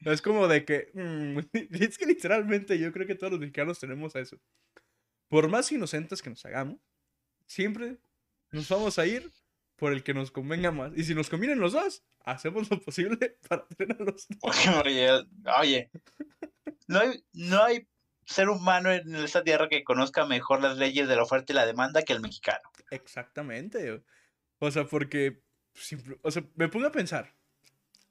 Es 0.00 0.22
como 0.22 0.48
de 0.48 0.64
que. 0.64 0.90
Mm, 0.94 1.40
es 1.82 1.98
que 1.98 2.06
literalmente 2.06 2.78
yo 2.78 2.90
creo 2.92 3.06
que 3.06 3.14
todos 3.14 3.32
los 3.32 3.40
mexicanos 3.40 3.78
tenemos 3.78 4.16
eso. 4.16 4.38
Por 5.28 5.48
más 5.48 5.70
inocentes 5.72 6.22
que 6.22 6.30
nos 6.30 6.44
hagamos, 6.46 6.78
siempre 7.46 7.98
nos 8.50 8.68
vamos 8.68 8.98
a 8.98 9.06
ir 9.06 9.30
por 9.76 9.92
el 9.92 10.02
que 10.02 10.14
nos 10.14 10.30
convenga 10.30 10.70
más. 10.70 10.92
Y 10.96 11.04
si 11.04 11.14
nos 11.14 11.28
convienen 11.28 11.58
los 11.58 11.72
dos, 11.72 12.02
hacemos 12.24 12.70
lo 12.70 12.80
posible 12.80 13.36
para 13.48 13.66
tener 13.66 14.00
a 14.00 14.04
los 14.04 14.26
dos. 14.28 14.84
Oye, 14.86 15.26
oye 15.58 15.90
no, 16.92 17.00
hay, 17.00 17.24
no 17.32 17.62
hay 17.62 17.88
ser 18.24 18.48
humano 18.48 18.92
en 18.92 19.14
esta 19.16 19.42
tierra 19.42 19.68
que 19.68 19.84
conozca 19.84 20.26
mejor 20.26 20.62
las 20.62 20.78
leyes 20.78 21.08
de 21.08 21.16
la 21.16 21.22
oferta 21.22 21.52
y 21.52 21.56
la 21.56 21.66
demanda 21.66 22.02
que 22.02 22.12
el 22.12 22.20
mexicano. 22.20 22.70
Exactamente. 22.90 24.02
O 24.58 24.70
sea, 24.70 24.84
porque. 24.84 25.42
O 26.22 26.30
sea, 26.30 26.44
me 26.54 26.68
pongo 26.68 26.86
a 26.86 26.92
pensar. 26.92 27.34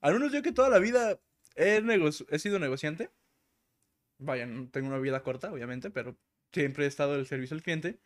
Al 0.02 0.14
menos 0.14 0.32
yo 0.34 0.42
que 0.42 0.52
toda 0.52 0.70
la 0.70 0.80
vida 0.80 1.20
He, 1.56 1.84
he 2.30 2.40
sido 2.40 2.60
negociante. 2.60 3.12
Vaya, 4.18 4.46
no 4.46 4.70
tengo 4.70 4.88
una 4.88 5.00
vida 5.00 5.24
corta, 5.24 5.52
obviamente, 5.52 5.90
pero 5.90 6.16
siempre 6.52 6.86
he 6.86 6.88
estado 6.88 7.16
el 7.16 7.28
servicio 7.28 7.56
al 7.56 7.64
cliente. 7.64 8.00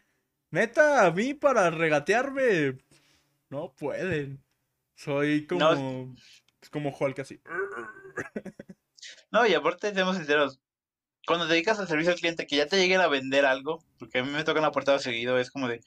Neta, 0.52 1.06
a 1.06 1.12
mí 1.12 1.34
para 1.34 1.70
regatearme 1.70 2.78
no 3.50 3.74
pueden. 3.74 4.44
Soy 4.96 5.46
como 5.46 6.16
como 6.72 6.96
Hulk 6.98 7.20
así. 7.20 7.42
No, 9.32 9.46
y 9.46 9.54
aparte 9.54 9.94
seamos 9.94 10.18
sinceros, 10.18 10.60
cuando 11.26 11.48
te 11.48 11.54
dedicas 11.54 11.80
al 11.80 11.88
servicio 11.88 12.12
al 12.12 12.20
cliente 12.20 12.48
que 12.48 12.58
ya 12.58 12.68
te 12.68 12.78
lleguen 12.78 13.02
a 13.02 13.08
vender 13.08 13.46
algo, 13.46 13.84
porque 13.98 14.20
a 14.20 14.24
mí 14.24 14.32
me 14.32 14.44
tocan 14.44 14.64
la 14.64 14.72
puerta 14.72 14.98
seguido, 15.00 15.40
es 15.40 15.52
como 15.52 15.68
de 15.68 15.82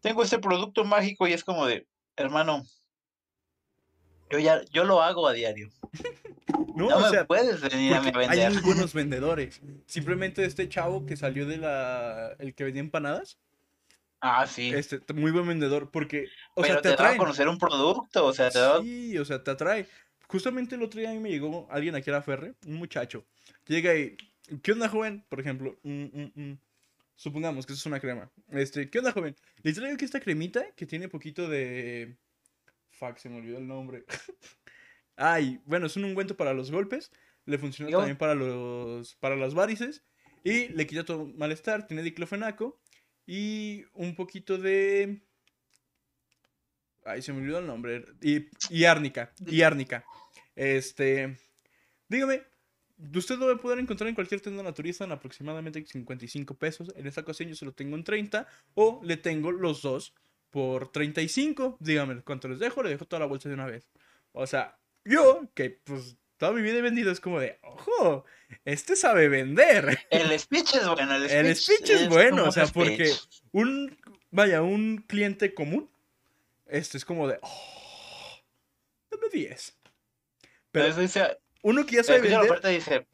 tengo 0.00 0.22
este 0.22 0.38
producto 0.38 0.84
mágico 0.84 1.26
y 1.26 1.32
es 1.32 1.42
como 1.42 1.66
de, 1.66 1.86
hermano, 2.16 2.62
yo 4.30 4.38
ya 4.38 4.62
yo 4.70 4.84
lo 4.84 5.02
hago 5.02 5.28
a 5.28 5.32
diario. 5.32 5.70
No, 6.74 6.88
o 6.88 7.08
sea, 7.08 7.26
puedes 7.26 7.60
venir 7.62 7.94
a 7.94 8.00
vender. 8.00 8.30
Hay 8.30 8.52
muy 8.52 8.62
buenos 8.62 8.92
vendedores. 8.92 9.62
Simplemente 9.86 10.44
este 10.44 10.68
chavo 10.68 11.06
que 11.06 11.16
salió 11.16 11.46
de 11.46 11.56
la. 11.56 12.36
el 12.38 12.54
que 12.54 12.64
vendía 12.64 12.82
empanadas. 12.82 13.38
Ah, 14.20 14.46
sí. 14.46 14.72
Este, 14.74 15.00
muy 15.14 15.30
buen 15.30 15.46
vendedor, 15.48 15.90
porque. 15.90 16.28
O 16.54 16.62
sea, 16.62 16.82
te, 16.82 16.94
te 16.94 17.02
a 17.02 17.16
conocer 17.16 17.48
un 17.48 17.58
producto, 17.58 18.26
o 18.26 18.32
sea, 18.34 18.50
te 18.50 18.60
Sí, 18.82 19.16
o 19.16 19.24
sea, 19.24 19.42
te 19.42 19.50
atrae. 19.50 19.88
Justamente 20.28 20.74
el 20.74 20.82
otro 20.82 21.00
día 21.00 21.10
a 21.10 21.14
mí 21.14 21.18
me 21.18 21.30
llegó 21.30 21.66
alguien 21.70 21.94
aquí 21.94 22.10
a 22.10 22.14
la 22.14 22.22
Ferre, 22.22 22.54
un 22.66 22.74
muchacho. 22.74 23.24
Llega 23.66 23.94
y. 23.94 24.16
¿Qué 24.62 24.72
onda, 24.72 24.88
joven? 24.88 25.24
Por 25.28 25.40
ejemplo. 25.40 25.78
Mm, 25.82 26.04
mm, 26.04 26.32
mm. 26.34 26.58
Supongamos 27.14 27.64
que 27.66 27.72
eso 27.72 27.80
es 27.80 27.86
una 27.86 28.00
crema. 28.00 28.30
Este, 28.50 28.90
¿qué 28.90 28.98
onda, 28.98 29.12
joven? 29.12 29.34
Le 29.62 29.72
traigo 29.72 29.94
aquí 29.94 30.04
esta 30.04 30.20
cremita 30.20 30.72
que 30.74 30.86
tiene 30.86 31.08
poquito 31.08 31.48
de. 31.48 32.16
Fuck, 32.90 33.18
se 33.18 33.28
me 33.28 33.36
olvidó 33.36 33.58
el 33.58 33.66
nombre. 33.66 34.04
Ay, 35.16 35.60
bueno, 35.64 35.86
es 35.86 35.96
un 35.96 36.04
ungüento 36.04 36.36
para 36.36 36.52
los 36.52 36.70
golpes. 36.70 37.10
Le 37.46 37.58
funciona 37.58 37.90
Yo- 37.90 37.98
también 37.98 38.18
para 38.18 38.34
los. 38.34 39.14
para 39.16 39.36
las 39.36 39.54
varices. 39.54 40.04
Y 40.44 40.68
le 40.68 40.86
quita 40.86 41.04
todo 41.04 41.26
malestar. 41.26 41.86
Tiene 41.86 42.02
diclofenaco. 42.02 42.80
Y 43.26 43.84
un 43.94 44.14
poquito 44.14 44.58
de. 44.58 45.22
Ay, 47.04 47.22
se 47.22 47.32
me 47.32 47.40
olvidó 47.40 47.58
el 47.58 47.66
nombre. 47.66 48.04
Y, 48.20 48.46
y 48.70 48.84
árnica. 48.84 49.32
Y 49.46 49.62
árnica. 49.62 50.04
Este. 50.54 51.38
Dígame, 52.08 52.42
usted 53.14 53.38
lo 53.38 53.46
va 53.46 53.54
a 53.54 53.56
poder 53.56 53.78
encontrar 53.78 54.08
en 54.08 54.14
cualquier 54.14 54.40
tienda 54.40 54.62
naturista 54.62 55.04
en 55.04 55.12
aproximadamente 55.12 55.84
55 55.84 56.54
pesos. 56.54 56.92
En 56.96 57.06
esta 57.06 57.20
ocasión 57.20 57.48
yo 57.48 57.54
se 57.54 57.64
lo 57.64 57.72
tengo 57.72 57.96
en 57.96 58.04
30. 58.04 58.46
O 58.74 59.00
le 59.04 59.16
tengo 59.16 59.52
los 59.52 59.82
dos 59.82 60.14
por 60.50 60.90
35. 60.90 61.76
Dígame 61.80 62.22
cuánto 62.22 62.48
les 62.48 62.58
dejo. 62.58 62.82
Le 62.82 62.90
dejo 62.90 63.04
toda 63.04 63.20
la 63.20 63.26
bolsa 63.26 63.48
de 63.48 63.54
una 63.54 63.66
vez. 63.66 63.88
O 64.32 64.46
sea, 64.46 64.78
yo, 65.04 65.48
que 65.54 65.70
pues 65.70 66.16
toda 66.36 66.52
mi 66.52 66.62
vida 66.62 66.78
he 66.78 66.82
vendido, 66.82 67.10
es 67.10 67.20
como 67.20 67.40
de, 67.40 67.58
ojo, 67.62 68.24
este 68.64 68.96
sabe 68.96 69.28
vender. 69.28 69.98
El 70.10 70.38
speech 70.38 70.74
es 70.74 70.86
bueno. 70.86 71.14
El 71.14 71.28
speech, 71.28 71.32
El 71.32 71.56
speech 71.56 71.90
es 71.90 72.08
bueno, 72.08 72.44
o 72.44 72.52
sea, 72.52 72.66
porque 72.66 73.12
un, 73.52 73.96
vaya, 74.30 74.62
un 74.62 74.98
cliente 75.06 75.54
común, 75.54 75.90
este 76.66 76.98
es 76.98 77.04
como 77.04 77.28
de, 77.28 77.38
oh, 77.40 78.40
dame 79.10 79.28
10. 79.32 79.78
Pero 80.72 80.86
Eso 80.86 81.00
dice, 81.00 81.38
uno 81.66 81.84
que 81.84 81.96
ya 81.96 82.04
sabe 82.04 82.18
la 82.18 82.38
vender, 82.38 82.50
oferta 82.50 82.72
y 82.72 82.76
dice, 82.76 83.06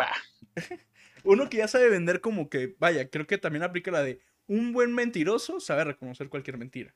va. 0.00 0.10
uno 1.24 1.50
que 1.50 1.58
ya 1.58 1.68
sabe 1.68 1.90
vender 1.90 2.22
como 2.22 2.48
que, 2.48 2.74
vaya, 2.78 3.10
creo 3.10 3.26
que 3.26 3.36
también 3.36 3.62
aplica 3.62 3.90
la 3.90 4.02
de, 4.02 4.22
un 4.46 4.72
buen 4.72 4.94
mentiroso 4.94 5.60
sabe 5.60 5.84
reconocer 5.84 6.30
cualquier 6.30 6.56
mentira. 6.56 6.94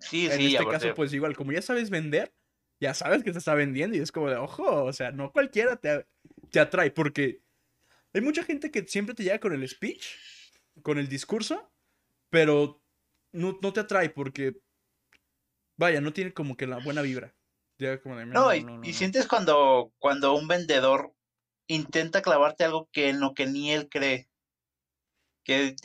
Sí, 0.00 0.26
en 0.26 0.32
sí, 0.32 0.46
este 0.46 0.58
aparte, 0.58 0.86
caso, 0.86 0.94
pues 0.96 1.12
igual, 1.12 1.36
como 1.36 1.52
ya 1.52 1.62
sabes 1.62 1.88
vender, 1.88 2.34
ya 2.80 2.94
sabes 2.94 3.22
que 3.22 3.30
te 3.30 3.38
está 3.38 3.54
vendiendo 3.54 3.96
y 3.96 4.00
es 4.00 4.10
como 4.10 4.28
de, 4.28 4.34
ojo, 4.34 4.84
o 4.84 4.92
sea, 4.92 5.12
no 5.12 5.30
cualquiera 5.30 5.76
te, 5.76 6.04
te 6.50 6.58
atrae, 6.58 6.90
porque 6.90 7.40
hay 8.12 8.20
mucha 8.20 8.42
gente 8.42 8.72
que 8.72 8.88
siempre 8.88 9.14
te 9.14 9.22
llega 9.22 9.38
con 9.38 9.52
el 9.52 9.68
speech, 9.68 10.04
con 10.82 10.98
el 10.98 11.08
discurso, 11.08 11.70
pero 12.28 12.82
no, 13.30 13.56
no 13.62 13.72
te 13.72 13.78
atrae 13.78 14.10
porque, 14.10 14.56
vaya, 15.76 16.00
no 16.00 16.12
tiene 16.12 16.32
como 16.32 16.56
que 16.56 16.66
la 16.66 16.78
buena 16.78 17.02
vibra. 17.02 17.37
Llega 17.78 18.00
como 18.00 18.16
de, 18.16 18.26
No, 18.26 18.52
y, 18.54 18.62
no, 18.64 18.74
y 18.84 18.88
no". 18.88 18.92
sientes 18.92 19.26
cuando, 19.26 19.92
cuando 19.98 20.34
un 20.34 20.48
vendedor 20.48 21.14
intenta 21.68 22.22
clavarte 22.22 22.64
algo 22.64 22.88
que 22.92 23.08
en 23.08 23.20
lo 23.20 23.34
que 23.34 23.46
ni 23.46 23.72
él 23.72 23.88
cree. 23.88 24.28
Que 25.44 25.76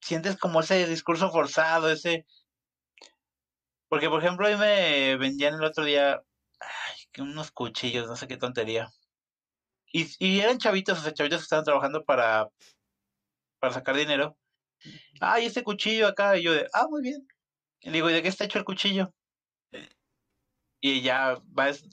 sientes 0.00 0.36
como 0.36 0.60
ese 0.60 0.86
discurso 0.86 1.30
forzado, 1.30 1.90
ese... 1.90 2.26
Porque, 3.88 4.08
por 4.10 4.22
ejemplo, 4.22 4.46
a 4.46 4.50
mí 4.50 4.56
me 4.56 5.16
vendían 5.16 5.54
el 5.54 5.64
otro 5.64 5.84
día 5.84 6.22
ay, 6.60 7.22
unos 7.22 7.50
cuchillos, 7.50 8.06
no 8.06 8.16
sé 8.16 8.28
qué 8.28 8.36
tontería. 8.36 8.90
Y, 9.90 10.06
y 10.18 10.40
eran 10.40 10.58
chavitos, 10.58 10.98
o 10.98 11.02
sea, 11.02 11.14
chavitos 11.14 11.40
que 11.40 11.44
estaban 11.44 11.64
trabajando 11.64 12.04
para, 12.04 12.48
para 13.58 13.72
sacar 13.72 13.96
dinero. 13.96 14.36
Ay, 15.20 15.46
este 15.46 15.64
cuchillo 15.64 16.06
acá. 16.06 16.36
Y 16.36 16.42
yo 16.42 16.52
de, 16.52 16.68
ah, 16.74 16.86
muy 16.88 17.02
bien. 17.02 17.26
Y 17.80 17.86
le 17.88 17.94
digo, 17.94 18.10
¿y 18.10 18.12
de 18.12 18.22
qué 18.22 18.28
está 18.28 18.44
hecho 18.44 18.58
el 18.58 18.64
cuchillo? 18.64 19.14
Y 20.80 21.02
ya 21.02 21.40
vas, 21.46 21.84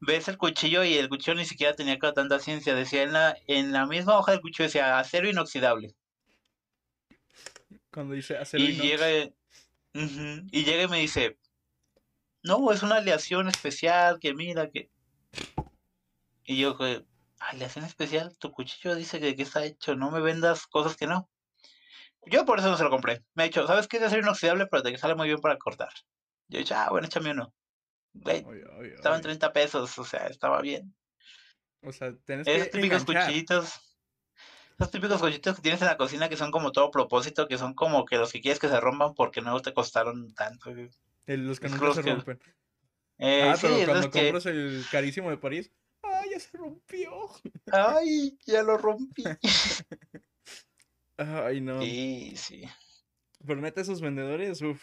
ves 0.00 0.28
el 0.28 0.36
cuchillo 0.36 0.82
y 0.84 0.94
el 0.94 1.08
cuchillo 1.08 1.36
ni 1.36 1.44
siquiera 1.44 1.74
tenía 1.74 1.98
tanta 1.98 2.38
ciencia. 2.38 2.74
Decía 2.74 3.02
en 3.02 3.12
la, 3.12 3.36
en 3.46 3.72
la 3.72 3.86
misma 3.86 4.18
hoja 4.18 4.32
del 4.32 4.40
cuchillo, 4.40 4.64
decía 4.64 4.98
acero 4.98 5.28
inoxidable. 5.28 5.94
Cuando 7.92 8.14
dice 8.14 8.36
acero 8.36 8.64
Y 8.64 8.72
inox. 8.72 8.82
llega, 8.82 9.10
y- 10.52 10.64
llega 10.64 10.82
y 10.82 10.88
me 10.88 10.98
dice, 10.98 11.38
no, 12.42 12.70
es 12.72 12.82
una 12.82 12.96
aleación 12.96 13.48
especial, 13.48 14.18
que 14.20 14.34
mira, 14.34 14.70
que... 14.70 14.90
Y 16.44 16.58
yo, 16.58 16.76
que, 16.76 17.04
aleación 17.40 17.84
especial, 17.84 18.36
tu 18.36 18.52
cuchillo 18.52 18.94
dice 18.94 19.18
que 19.20 19.34
qué 19.34 19.42
está 19.42 19.64
hecho, 19.64 19.96
no 19.96 20.10
me 20.10 20.20
vendas 20.20 20.66
cosas 20.66 20.96
que 20.96 21.06
no. 21.06 21.28
Yo 22.26 22.44
por 22.44 22.58
eso 22.58 22.68
no 22.70 22.76
se 22.76 22.84
lo 22.84 22.90
compré. 22.90 23.24
Me 23.34 23.44
ha 23.44 23.46
dicho, 23.46 23.66
¿sabes 23.66 23.88
qué? 23.88 23.96
Es 23.98 24.02
acero 24.04 24.22
inoxidable, 24.22 24.66
pero 24.66 24.82
te 24.82 24.96
sale 24.98 25.14
muy 25.14 25.28
bien 25.28 25.40
para 25.40 25.56
cortar. 25.58 25.90
Yo 26.48 26.58
he 26.58 26.62
dicho, 26.62 26.74
ah, 26.76 26.88
bueno, 26.90 27.06
échame 27.06 27.30
uno. 27.30 27.52
Güey, 28.22 28.44
estaban 28.94 29.18
oye. 29.18 29.22
30 29.22 29.52
pesos, 29.52 29.98
o 29.98 30.04
sea, 30.04 30.26
estaba 30.26 30.60
bien. 30.60 30.94
O 31.82 31.92
sea, 31.92 32.14
tenés 32.24 32.46
Esos 32.48 32.64
que 32.68 32.70
típicos 32.78 33.02
enganchar. 33.02 33.24
cuchillitos. 33.26 33.98
Esos 34.78 34.90
típicos 34.90 35.20
cuchillitos 35.20 35.56
que 35.56 35.62
tienes 35.62 35.80
en 35.80 35.86
la 35.88 35.96
cocina 35.96 36.28
que 36.28 36.36
son 36.36 36.50
como 36.50 36.72
todo 36.72 36.90
propósito, 36.90 37.46
que 37.48 37.58
son 37.58 37.74
como 37.74 38.04
que 38.04 38.16
los 38.16 38.32
que 38.32 38.40
quieres 38.40 38.58
que 38.58 38.68
se 38.68 38.80
rompan 38.80 39.14
porque 39.14 39.40
no 39.40 39.60
te 39.60 39.72
costaron 39.72 40.34
tanto. 40.34 40.72
güey. 40.74 40.90
El- 41.26 41.46
los 41.46 41.58
que 41.60 41.68
los 41.68 41.96
se 41.96 42.02
que- 42.02 42.14
rompen. 42.14 42.40
Eh, 43.18 43.42
ah, 43.48 43.56
sí, 43.56 43.66
pero 43.70 43.92
cuando 43.92 44.10
que, 44.10 44.20
compras 44.24 44.46
el 44.46 44.84
carísimo 44.90 45.30
de 45.30 45.38
París, 45.38 45.72
¡ay, 46.02 46.30
ya 46.32 46.38
se 46.40 46.56
rompió! 46.58 47.10
ay, 47.72 48.36
ya 48.46 48.62
lo 48.62 48.76
rompí. 48.76 49.24
Ay, 51.18 51.60
no. 51.62 51.80
Sí, 51.80 52.34
sí. 52.36 52.62
Pero 53.46 53.60
neta, 53.60 53.80
esos 53.80 54.00
vendedores, 54.00 54.60
uff, 54.62 54.82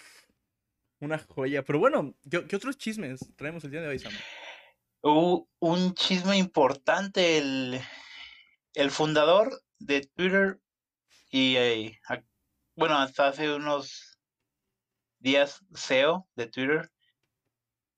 una 1.03 1.19
joya. 1.19 1.63
Pero 1.63 1.79
bueno, 1.79 2.15
¿qué, 2.29 2.45
qué 2.47 2.55
otros 2.55 2.77
chismes 2.77 3.19
traemos 3.35 3.63
el 3.63 3.71
día 3.71 3.81
de 3.81 3.87
hoy, 3.87 3.99
Sam? 3.99 4.13
Un 5.01 5.93
chisme 5.95 6.37
importante, 6.37 7.37
el, 7.37 7.81
el 8.73 8.91
fundador 8.91 9.61
de 9.79 10.01
Twitter 10.15 10.59
y, 11.29 11.55
eh, 11.57 11.99
bueno, 12.75 12.95
hasta 12.97 13.27
hace 13.27 13.53
unos 13.53 14.19
días 15.19 15.65
CEO 15.75 16.27
de 16.35 16.47
Twitter, 16.47 16.91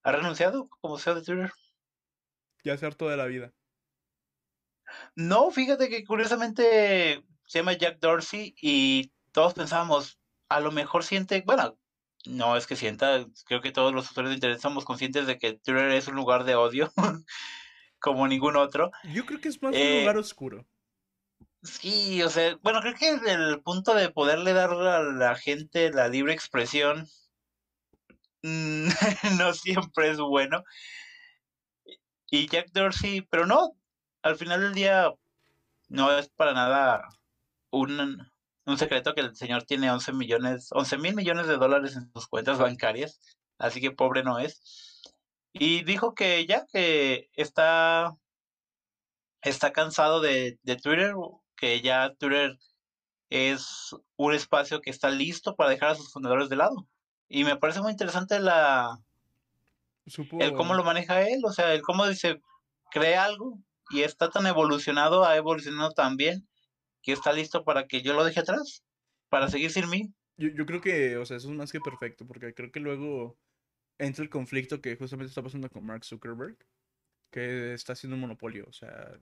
ha 0.03 0.11
renunciado 0.11 0.69
como 0.69 0.97
CEO 0.97 1.15
de 1.15 1.21
Twitter. 1.23 1.51
Ya 2.63 2.77
se 2.77 2.85
harto 2.85 3.09
de 3.09 3.17
la 3.17 3.25
vida. 3.25 3.53
No, 5.15 5.51
fíjate 5.51 5.89
que 5.89 6.05
curiosamente 6.05 7.23
se 7.45 7.59
llama 7.59 7.73
Jack 7.73 7.99
Dorsey 7.99 8.55
y 8.61 9.11
todos 9.31 9.53
pensábamos, 9.53 10.19
a 10.49 10.59
lo 10.59 10.71
mejor 10.71 11.03
siente, 11.03 11.43
bueno, 11.45 11.77
no 12.27 12.55
es 12.57 12.67
que 12.67 12.75
sienta, 12.75 13.25
creo 13.45 13.61
que 13.61 13.71
todos 13.71 13.93
los 13.93 14.09
usuarios 14.09 14.31
de 14.31 14.35
Internet 14.35 14.59
somos 14.59 14.85
conscientes 14.85 15.27
de 15.27 15.37
que 15.37 15.53
Twitter 15.53 15.91
es 15.91 16.07
un 16.07 16.15
lugar 16.15 16.43
de 16.43 16.55
odio 16.55 16.91
como 17.99 18.27
ningún 18.27 18.55
otro. 18.55 18.91
Yo 19.13 19.25
creo 19.25 19.39
que 19.39 19.49
es 19.49 19.61
más 19.61 19.71
un 19.71 19.77
Eh, 19.77 20.01
lugar 20.01 20.17
oscuro. 20.17 20.65
Sí, 21.63 22.21
o 22.21 22.29
sea, 22.29 22.57
bueno, 22.61 22.79
creo 22.81 22.93
que 22.93 23.09
el 23.09 23.61
punto 23.61 23.95
de 23.95 24.09
poderle 24.09 24.53
dar 24.53 24.71
a 24.71 25.01
la 25.01 25.35
gente 25.35 25.91
la 25.91 26.07
libre 26.07 26.33
expresión 26.33 27.07
mm, 28.43 28.87
no 29.39 29.53
siempre 29.53 30.11
es 30.11 30.17
bueno. 30.17 30.63
Y 32.29 32.47
Jack 32.47 32.71
Dorsey, 32.71 33.21
pero 33.21 33.45
no, 33.45 33.75
al 34.21 34.35
final 34.35 34.61
del 34.61 34.73
día 34.73 35.11
no 35.87 36.17
es 36.17 36.29
para 36.29 36.53
nada 36.53 37.07
un, 37.71 38.29
un 38.65 38.77
secreto 38.77 39.13
que 39.13 39.21
el 39.21 39.35
señor 39.35 39.63
tiene 39.63 39.91
11 39.91 40.13
millones, 40.13 40.69
11 40.71 40.97
mil 40.97 41.15
millones 41.15 41.47
de 41.47 41.57
dólares 41.57 41.95
en 41.95 42.11
sus 42.13 42.27
cuentas 42.27 42.57
bancarias, 42.57 43.19
así 43.57 43.79
que 43.81 43.91
pobre 43.91 44.23
no 44.23 44.39
es. 44.39 45.03
Y 45.53 45.83
dijo 45.83 46.15
que 46.15 46.45
ya 46.45 46.65
que 46.65 47.29
está, 47.33 48.17
está 49.41 49.71
cansado 49.71 50.19
de, 50.19 50.59
de 50.63 50.75
Twitter, 50.75 51.13
que 51.55 51.81
ya 51.81 52.13
Twitter 52.15 52.57
es 53.29 53.95
un 54.17 54.33
espacio 54.33 54.81
que 54.81 54.89
está 54.89 55.09
listo 55.09 55.55
para 55.55 55.69
dejar 55.69 55.91
a 55.91 55.95
sus 55.95 56.11
fundadores 56.11 56.49
de 56.49 56.57
lado. 56.57 56.87
Y 57.27 57.43
me 57.43 57.55
parece 57.55 57.81
muy 57.81 57.91
interesante 57.91 58.39
la, 58.39 58.99
Supo... 60.07 60.39
el 60.39 60.53
cómo 60.53 60.73
lo 60.73 60.83
maneja 60.83 61.21
él, 61.21 61.41
o 61.45 61.51
sea, 61.51 61.73
el 61.73 61.81
cómo 61.81 62.07
dice, 62.07 62.41
crea 62.91 63.25
algo 63.25 63.59
y 63.89 64.01
está 64.01 64.29
tan 64.29 64.45
evolucionado, 64.47 65.23
ha 65.25 65.35
evolucionado 65.35 65.91
tan 65.91 66.17
bien, 66.17 66.47
que 67.05 67.11
está 67.11 67.31
listo 67.31 67.63
para 67.63 67.87
que 67.87 68.01
yo 68.01 68.13
lo 68.13 68.25
deje 68.25 68.39
atrás, 68.39 68.83
para 69.29 69.47
seguir 69.47 69.71
sin 69.71 69.87
mí. 69.89 70.11
Yo, 70.37 70.49
yo 70.49 70.65
creo 70.65 70.81
que, 70.81 71.17
o 71.17 71.25
sea, 71.25 71.37
eso 71.37 71.49
es 71.49 71.55
más 71.55 71.71
que 71.71 71.79
perfecto, 71.79 72.25
porque 72.25 72.53
creo 72.53 72.71
que 72.71 72.79
luego 72.79 73.37
entra 73.99 74.23
el 74.23 74.29
conflicto 74.29 74.81
que 74.81 74.97
justamente 74.97 75.29
está 75.29 75.43
pasando 75.43 75.69
con 75.69 75.85
Mark 75.85 76.03
Zuckerberg, 76.03 76.57
que 77.31 77.75
está 77.75 77.93
haciendo 77.93 78.15
un 78.15 78.21
monopolio, 78.21 78.65
o 78.67 78.73
sea... 78.73 79.17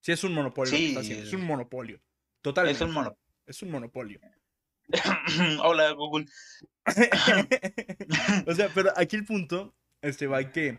Sí 0.00 0.12
es 0.12 0.22
un 0.24 0.34
monopolio 0.34 0.76
está 0.76 1.00
haciendo, 1.00 1.24
es 1.24 1.32
un 1.32 1.46
monopolio. 1.46 1.98
Totalmente. 2.42 2.76
Es 2.76 2.86
un 2.86 2.92
mono. 2.92 3.16
Es 3.46 3.62
un 3.62 3.70
monopolio. 3.70 4.20
Hola, 5.62 5.92
Google. 5.92 6.26
o 8.46 8.54
sea, 8.54 8.68
pero 8.74 8.92
aquí 8.96 9.16
el 9.16 9.24
punto, 9.24 9.74
este 10.02 10.26
va 10.26 10.44
que 10.52 10.78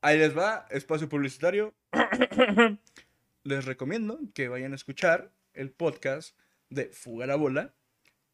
ahí 0.00 0.18
les 0.18 0.36
va, 0.36 0.66
espacio 0.70 1.08
publicitario. 1.08 1.76
les 3.48 3.64
recomiendo 3.64 4.20
que 4.34 4.48
vayan 4.48 4.72
a 4.72 4.76
escuchar 4.76 5.32
el 5.54 5.70
podcast 5.70 6.38
de 6.68 6.90
Fuga 6.90 7.26
la 7.26 7.36
Bola, 7.36 7.74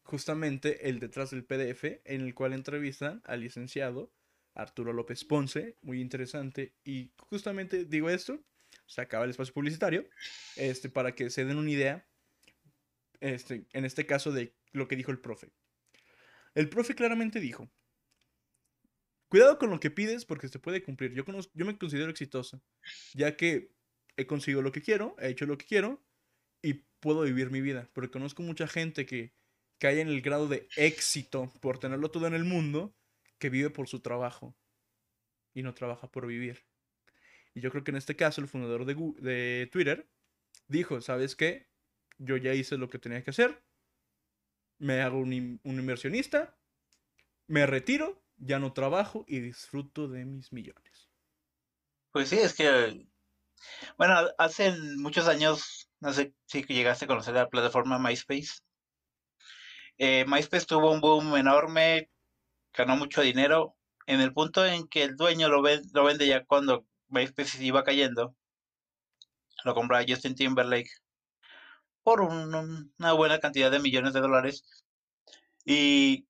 justamente 0.03 0.89
el 0.89 0.99
detrás 0.99 1.31
del 1.31 1.45
PDF, 1.45 2.01
en 2.03 2.21
el 2.21 2.35
cual 2.35 2.51
entrevistan 2.51 3.21
al 3.25 3.39
licenciado 3.39 4.11
Arturo 4.53 4.91
López 4.91 5.23
Ponce, 5.23 5.77
muy 5.81 6.01
interesante. 6.01 6.73
Y 6.83 7.11
justamente 7.17 7.85
digo 7.85 8.09
esto, 8.09 8.43
se 8.85 9.01
acaba 9.01 9.23
el 9.23 9.31
espacio 9.31 9.53
publicitario, 9.53 10.05
este, 10.57 10.89
para 10.89 11.15
que 11.15 11.29
se 11.29 11.45
den 11.45 11.57
una 11.57 11.71
idea 11.71 12.05
este, 13.21 13.65
en 13.71 13.85
este 13.85 14.05
caso 14.05 14.33
de 14.33 14.53
lo 14.73 14.89
que 14.89 14.97
dijo 14.97 15.11
el 15.11 15.19
profe. 15.19 15.53
El 16.55 16.67
profe 16.67 16.93
claramente 16.93 17.39
dijo, 17.39 17.69
cuidado 19.29 19.57
con 19.59 19.69
lo 19.69 19.79
que 19.79 19.91
pides 19.91 20.25
porque 20.25 20.49
se 20.49 20.59
puede 20.59 20.83
cumplir. 20.83 21.13
Yo, 21.13 21.23
yo 21.53 21.65
me 21.65 21.77
considero 21.77 22.11
exitoso, 22.11 22.61
ya 23.13 23.37
que 23.37 23.74
he 24.17 24.27
conseguido 24.27 24.61
lo 24.61 24.71
que 24.71 24.81
quiero, 24.81 25.15
he 25.19 25.29
hecho 25.29 25.45
lo 25.45 25.57
que 25.57 25.65
quiero 25.65 26.03
y 26.61 26.85
puedo 26.99 27.21
vivir 27.21 27.51
mi 27.51 27.61
vida. 27.61 27.89
Porque 27.93 28.11
conozco 28.11 28.43
mucha 28.43 28.67
gente 28.67 29.05
que 29.05 29.33
cae 29.77 30.01
en 30.01 30.07
el 30.07 30.21
grado 30.21 30.47
de 30.47 30.67
éxito 30.75 31.51
por 31.61 31.79
tenerlo 31.79 32.09
todo 32.11 32.27
en 32.27 32.33
el 32.33 32.45
mundo, 32.45 32.95
que 33.37 33.49
vive 33.49 33.69
por 33.69 33.87
su 33.87 33.99
trabajo 33.99 34.55
y 35.53 35.63
no 35.63 35.73
trabaja 35.73 36.09
por 36.09 36.25
vivir. 36.27 36.65
Y 37.53 37.61
yo 37.61 37.71
creo 37.71 37.83
que 37.83 37.91
en 37.91 37.97
este 37.97 38.15
caso 38.15 38.41
el 38.41 38.47
fundador 38.47 38.85
de, 38.85 38.95
de 38.95 39.69
Twitter 39.71 40.09
dijo, 40.67 41.01
¿sabes 41.01 41.35
qué? 41.35 41.69
Yo 42.17 42.37
ya 42.37 42.53
hice 42.53 42.77
lo 42.77 42.89
que 42.89 42.99
tenía 42.99 43.23
que 43.23 43.31
hacer, 43.31 43.61
me 44.77 45.01
hago 45.01 45.19
un, 45.19 45.59
un 45.63 45.79
inversionista, 45.79 46.57
me 47.47 47.65
retiro, 47.65 48.23
ya 48.37 48.59
no 48.59 48.73
trabajo 48.73 49.25
y 49.27 49.39
disfruto 49.39 50.07
de 50.07 50.25
mis 50.25 50.51
millones. 50.51 51.09
Pues 52.11 52.29
sí, 52.29 52.37
es 52.37 52.53
que, 52.53 53.07
bueno, 53.97 54.15
hace 54.37 54.75
muchos 54.97 55.27
años, 55.27 55.89
no 55.99 56.13
sé 56.13 56.33
si 56.45 56.63
llegaste 56.63 57.05
a 57.05 57.07
conocer 57.07 57.33
la 57.33 57.49
plataforma 57.49 57.99
MySpace. 57.99 58.59
Eh, 59.97 60.25
MySpace 60.27 60.65
tuvo 60.65 60.91
un 60.91 61.01
boom 61.01 61.35
enorme, 61.37 62.09
ganó 62.73 62.95
mucho 62.97 63.21
dinero. 63.21 63.75
En 64.07 64.21
el 64.21 64.33
punto 64.33 64.65
en 64.65 64.87
que 64.87 65.03
el 65.03 65.15
dueño 65.15 65.49
lo, 65.49 65.61
lo 65.61 66.03
vende 66.03 66.27
ya 66.27 66.45
cuando 66.45 66.85
MySpace 67.09 67.63
iba 67.63 67.83
cayendo, 67.83 68.35
lo 69.63 69.73
compra 69.73 70.05
Justin 70.07 70.35
Timberlake 70.35 70.91
por 72.05 72.21
una 72.21 73.13
buena 73.13 73.39
cantidad 73.39 73.71
de 73.71 73.79
millones 73.79 74.13
de 74.13 74.21
dólares. 74.21 74.63
Y, 75.65 76.27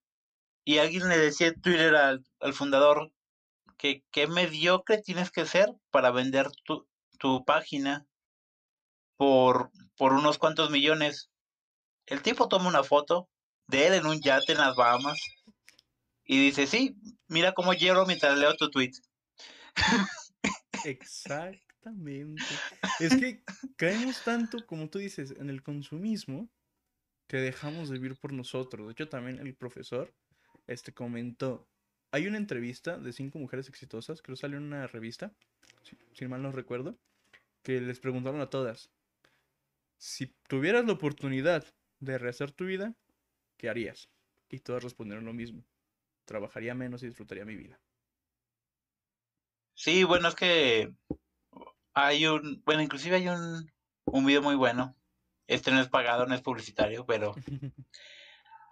y 0.64 0.78
alguien 0.78 1.10
le 1.10 1.18
decía 1.18 1.48
en 1.48 1.62
Twitter 1.62 1.96
al, 1.98 2.24
fundador 2.54 3.12
que 3.78 4.04
qué 4.12 4.28
mediocre 4.28 5.02
tienes 5.02 5.32
que 5.32 5.46
ser 5.46 5.70
para 5.92 6.12
vender 6.12 6.50
tu, 6.64 6.88
tu 7.18 7.44
página 7.46 8.06
por, 9.18 9.72
por 9.98 10.14
unos 10.14 10.38
cuantos 10.38 10.70
millones. 10.70 11.30
El 12.06 12.22
tipo 12.22 12.48
toma 12.48 12.70
una 12.70 12.84
foto 12.84 13.30
de 13.68 13.88
él 13.88 13.94
en 13.96 14.06
un 14.06 14.22
yate 14.22 14.52
en 14.52 14.60
las 14.60 14.76
Bahamas 14.76 15.20
y 16.26 16.40
dice, 16.40 16.68
sí, 16.68 16.96
mira 17.28 17.54
cómo 17.54 17.74
lloro 17.74 18.06
mientras 18.06 18.38
leo 18.38 18.56
tu 18.56 18.70
tweet. 18.70 18.92
Exactamente. 20.84 22.44
Es 23.00 23.16
que 23.16 23.44
caemos 23.76 24.24
tanto, 24.24 24.66
como 24.66 24.90
tú 24.90 25.00
dices, 25.00 25.32
en 25.38 25.50
el 25.50 25.62
consumismo 25.64 26.50
que 27.28 27.38
dejamos 27.38 27.90
de 27.90 27.98
vivir 27.98 28.18
por 28.20 28.34
nosotros. 28.34 28.88
De 28.88 28.94
hecho, 28.94 29.10
también 29.10 29.40
el 29.40 29.56
profesor 29.56 30.14
este, 30.68 30.94
comentó, 30.94 31.68
hay 32.16 32.28
una 32.28 32.38
entrevista 32.38 32.98
de 32.98 33.12
cinco 33.12 33.40
mujeres 33.40 33.68
exitosas, 33.68 34.22
creo 34.22 34.38
que 34.38 34.40
salió 34.40 34.58
en 34.58 34.64
una 34.64 34.88
revista, 34.88 35.34
si 36.14 36.28
mal 36.30 36.42
no 36.42 36.54
recuerdo, 36.54 36.98
que 37.62 37.82
les 37.82 38.00
preguntaron 38.00 38.40
a 38.40 38.50
todas, 38.50 38.90
si 39.98 40.28
tuvieras 40.48 40.86
la 40.86 40.94
oportunidad 40.94 41.66
de 42.00 42.18
rehacer 42.18 42.54
tu 42.54 42.68
vida, 42.68 42.96
¿qué 43.58 43.68
harías? 43.68 44.10
Y 44.50 44.60
todas 44.60 44.82
respondieron 44.82 45.26
lo 45.26 45.34
mismo. 45.34 45.66
Trabajaría 46.24 46.74
menos 46.74 47.04
y 47.04 47.08
disfrutaría 47.08 47.44
mi 47.44 47.58
vida. 47.58 47.82
Sí, 49.74 50.06
bueno, 50.06 50.30
es 50.30 50.36
que 50.36 50.94
hay 51.94 52.28
un, 52.28 52.64
bueno, 52.66 52.82
inclusive 52.82 53.18
hay 53.18 53.28
un, 53.28 53.70
un 54.06 54.26
video 54.26 54.42
muy 54.42 54.56
bueno. 54.56 54.96
Este 55.48 55.70
no 55.70 55.82
es 55.82 55.90
pagado, 55.90 56.26
no 56.28 56.34
es 56.34 56.42
publicitario, 56.42 57.06
pero, 57.06 57.36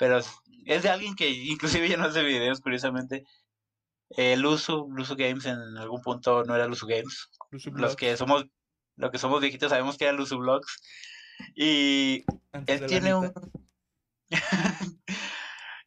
pero 0.04 0.20
es 0.66 0.84
de 0.84 0.90
alguien 0.90 1.16
que 1.16 1.30
inclusive 1.30 1.88
ya 1.88 1.96
no 1.96 2.04
hace 2.04 2.24
videos, 2.24 2.60
curiosamente. 2.60 3.24
El 4.10 4.42
Luzu, 4.42 4.90
Luzu 4.92 5.16
Games 5.16 5.46
en 5.46 5.78
algún 5.78 6.02
punto 6.02 6.44
no 6.44 6.54
era 6.54 6.68
Luzu 6.68 6.88
Games. 6.88 7.30
Los 7.72 7.96
que 7.96 8.18
somos, 8.18 8.46
lo 8.98 9.12
que 9.12 9.18
somos 9.18 9.40
viejitos 9.40 9.70
sabemos 9.70 9.98
que 9.98 10.04
era 10.04 10.12
Luzu 10.12 10.40
Vlogs. 10.40 10.82
Y 11.56 12.26
él 12.68 12.86
tiene 12.86 13.16
un, 13.16 13.32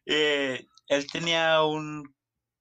eh, 0.07 0.65
él 0.87 1.07
tenía 1.11 1.61
un, 1.61 2.11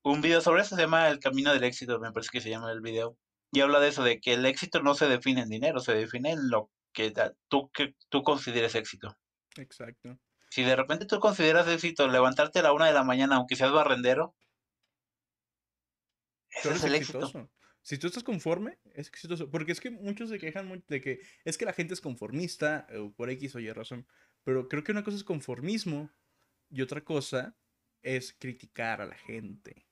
un 0.02 0.20
video 0.20 0.42
sobre 0.42 0.61
eso, 0.61 0.76
se 0.76 0.82
llama 0.82 1.09
El 1.09 1.20
Camino 1.20 1.54
del 1.54 1.64
Éxito, 1.64 1.98
me 1.98 2.12
parece 2.12 2.28
que 2.32 2.42
se 2.42 2.50
llama 2.50 2.70
el 2.70 2.82
video. 2.82 3.16
Y 3.50 3.62
habla 3.62 3.80
de 3.80 3.88
eso, 3.88 4.04
de 4.04 4.20
que 4.20 4.34
el 4.34 4.44
éxito 4.44 4.82
no 4.82 4.94
se 4.94 5.09
define 5.09 5.40
en 5.40 5.48
dinero, 5.48 5.80
se 5.80 5.94
define 5.94 6.32
en 6.32 6.50
lo 6.50 6.70
que 6.92 7.14
tú, 7.48 7.70
que 7.70 7.94
tú 8.11 8.22
consideres 8.22 8.74
éxito. 8.74 9.16
Exacto. 9.57 10.18
Si 10.57 10.62
de 10.62 10.74
repente 10.74 11.04
tú 11.04 11.20
consideras 11.20 11.68
éxito 11.68 12.09
levantarte 12.09 12.61
a 12.61 12.62
la 12.62 12.72
una 12.72 12.86
de 12.86 12.94
la 12.94 13.04
mañana, 13.04 13.36
aunque 13.36 13.57
seas 13.57 13.72
barrendero, 13.72 14.34
es 16.48 16.82
el 16.82 16.94
éxito. 16.94 17.50
Si 17.82 17.98
tú 17.98 18.07
estás 18.07 18.24
conforme, 18.24 18.78
es 18.94 19.09
exitoso. 19.09 19.50
Porque 19.50 19.72
es 19.72 19.80
que 19.82 19.90
muchos 19.90 20.30
se 20.30 20.38
quejan 20.38 20.82
de 20.88 21.02
que 21.02 21.20
es 21.44 21.59
que 21.59 21.66
la 21.66 21.74
gente 21.74 21.92
es 21.92 22.00
conformista, 22.00 22.86
o 22.98 23.12
por 23.12 23.28
X 23.28 23.54
o 23.54 23.61
Y 23.61 23.70
razón. 23.70 24.07
Pero 24.44 24.66
creo 24.66 24.82
que 24.82 24.92
una 24.92 25.04
cosa 25.04 25.18
es 25.18 25.24
conformismo 25.24 26.11
y 26.70 26.80
otra 26.80 27.04
cosa 27.04 27.54
es 28.00 28.32
criticar 28.32 29.02
a 29.02 29.07
la 29.07 29.16
gente. 29.16 29.86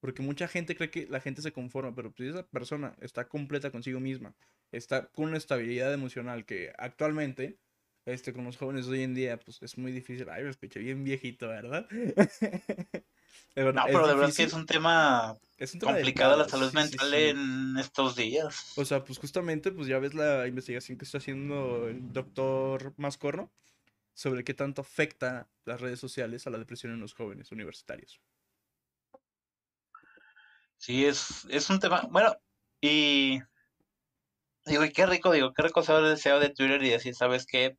Porque 0.00 0.22
mucha 0.22 0.48
gente 0.48 0.76
cree 0.76 0.90
que 0.90 1.06
la 1.08 1.20
gente 1.20 1.42
se 1.42 1.52
conforma, 1.52 1.94
pero 1.94 2.14
si 2.16 2.26
esa 2.26 2.46
persona 2.46 2.96
está 3.02 3.28
completa 3.28 3.70
consigo 3.70 4.00
misma, 4.00 4.34
está 4.72 5.08
con 5.08 5.26
una 5.26 5.36
estabilidad 5.36 5.92
emocional 5.92 6.46
que 6.46 6.72
actualmente, 6.78 7.58
este, 8.06 8.32
con 8.32 8.44
los 8.44 8.56
jóvenes 8.56 8.86
hoy 8.86 9.02
en 9.02 9.14
día, 9.14 9.38
pues 9.38 9.60
es 9.62 9.76
muy 9.76 9.90
difícil. 9.90 10.28
Ay, 10.30 10.44
me 10.44 10.50
escuché 10.50 10.78
bien 10.78 11.02
viejito, 11.02 11.48
¿verdad? 11.48 11.88
no, 11.90 13.84
pero 13.86 14.06
de 14.06 14.14
verdad 14.14 14.32
que 14.34 14.44
es 14.44 14.52
un 14.52 14.64
tema, 14.64 15.36
es 15.58 15.74
un 15.74 15.80
tema 15.80 15.94
complicado 15.94 16.36
la 16.36 16.48
salud 16.48 16.72
mental 16.72 17.12
en 17.12 17.76
estos 17.78 18.14
días. 18.14 18.72
O 18.76 18.84
sea, 18.84 19.04
pues 19.04 19.18
justamente, 19.18 19.72
pues 19.72 19.88
ya 19.88 19.98
ves 19.98 20.14
la 20.14 20.46
investigación 20.46 20.96
que 20.96 21.04
está 21.04 21.18
haciendo 21.18 21.88
el 21.88 22.12
doctor 22.12 22.94
Mascorno 22.96 23.50
sobre 24.14 24.44
qué 24.44 24.54
tanto 24.54 24.82
afecta 24.82 25.48
las 25.64 25.80
redes 25.80 25.98
sociales 25.98 26.46
a 26.46 26.50
la 26.50 26.58
depresión 26.58 26.92
en 26.92 27.00
los 27.00 27.12
jóvenes 27.12 27.50
universitarios. 27.50 28.20
Sí, 30.76 31.04
es, 31.04 31.44
es 31.50 31.68
un 31.70 31.80
tema, 31.80 32.06
bueno, 32.08 32.36
y 32.80 33.40
digo, 34.64 34.84
y 34.84 34.92
qué 34.92 35.06
rico, 35.06 35.32
digo, 35.32 35.52
qué 35.52 35.62
rico 35.62 35.82
saber 35.82 36.04
el 36.04 36.10
deseo 36.10 36.38
de 36.38 36.50
Twitter 36.50 36.80
y 36.84 36.90
decir, 36.90 37.14
¿sabes 37.14 37.46
qué? 37.46 37.76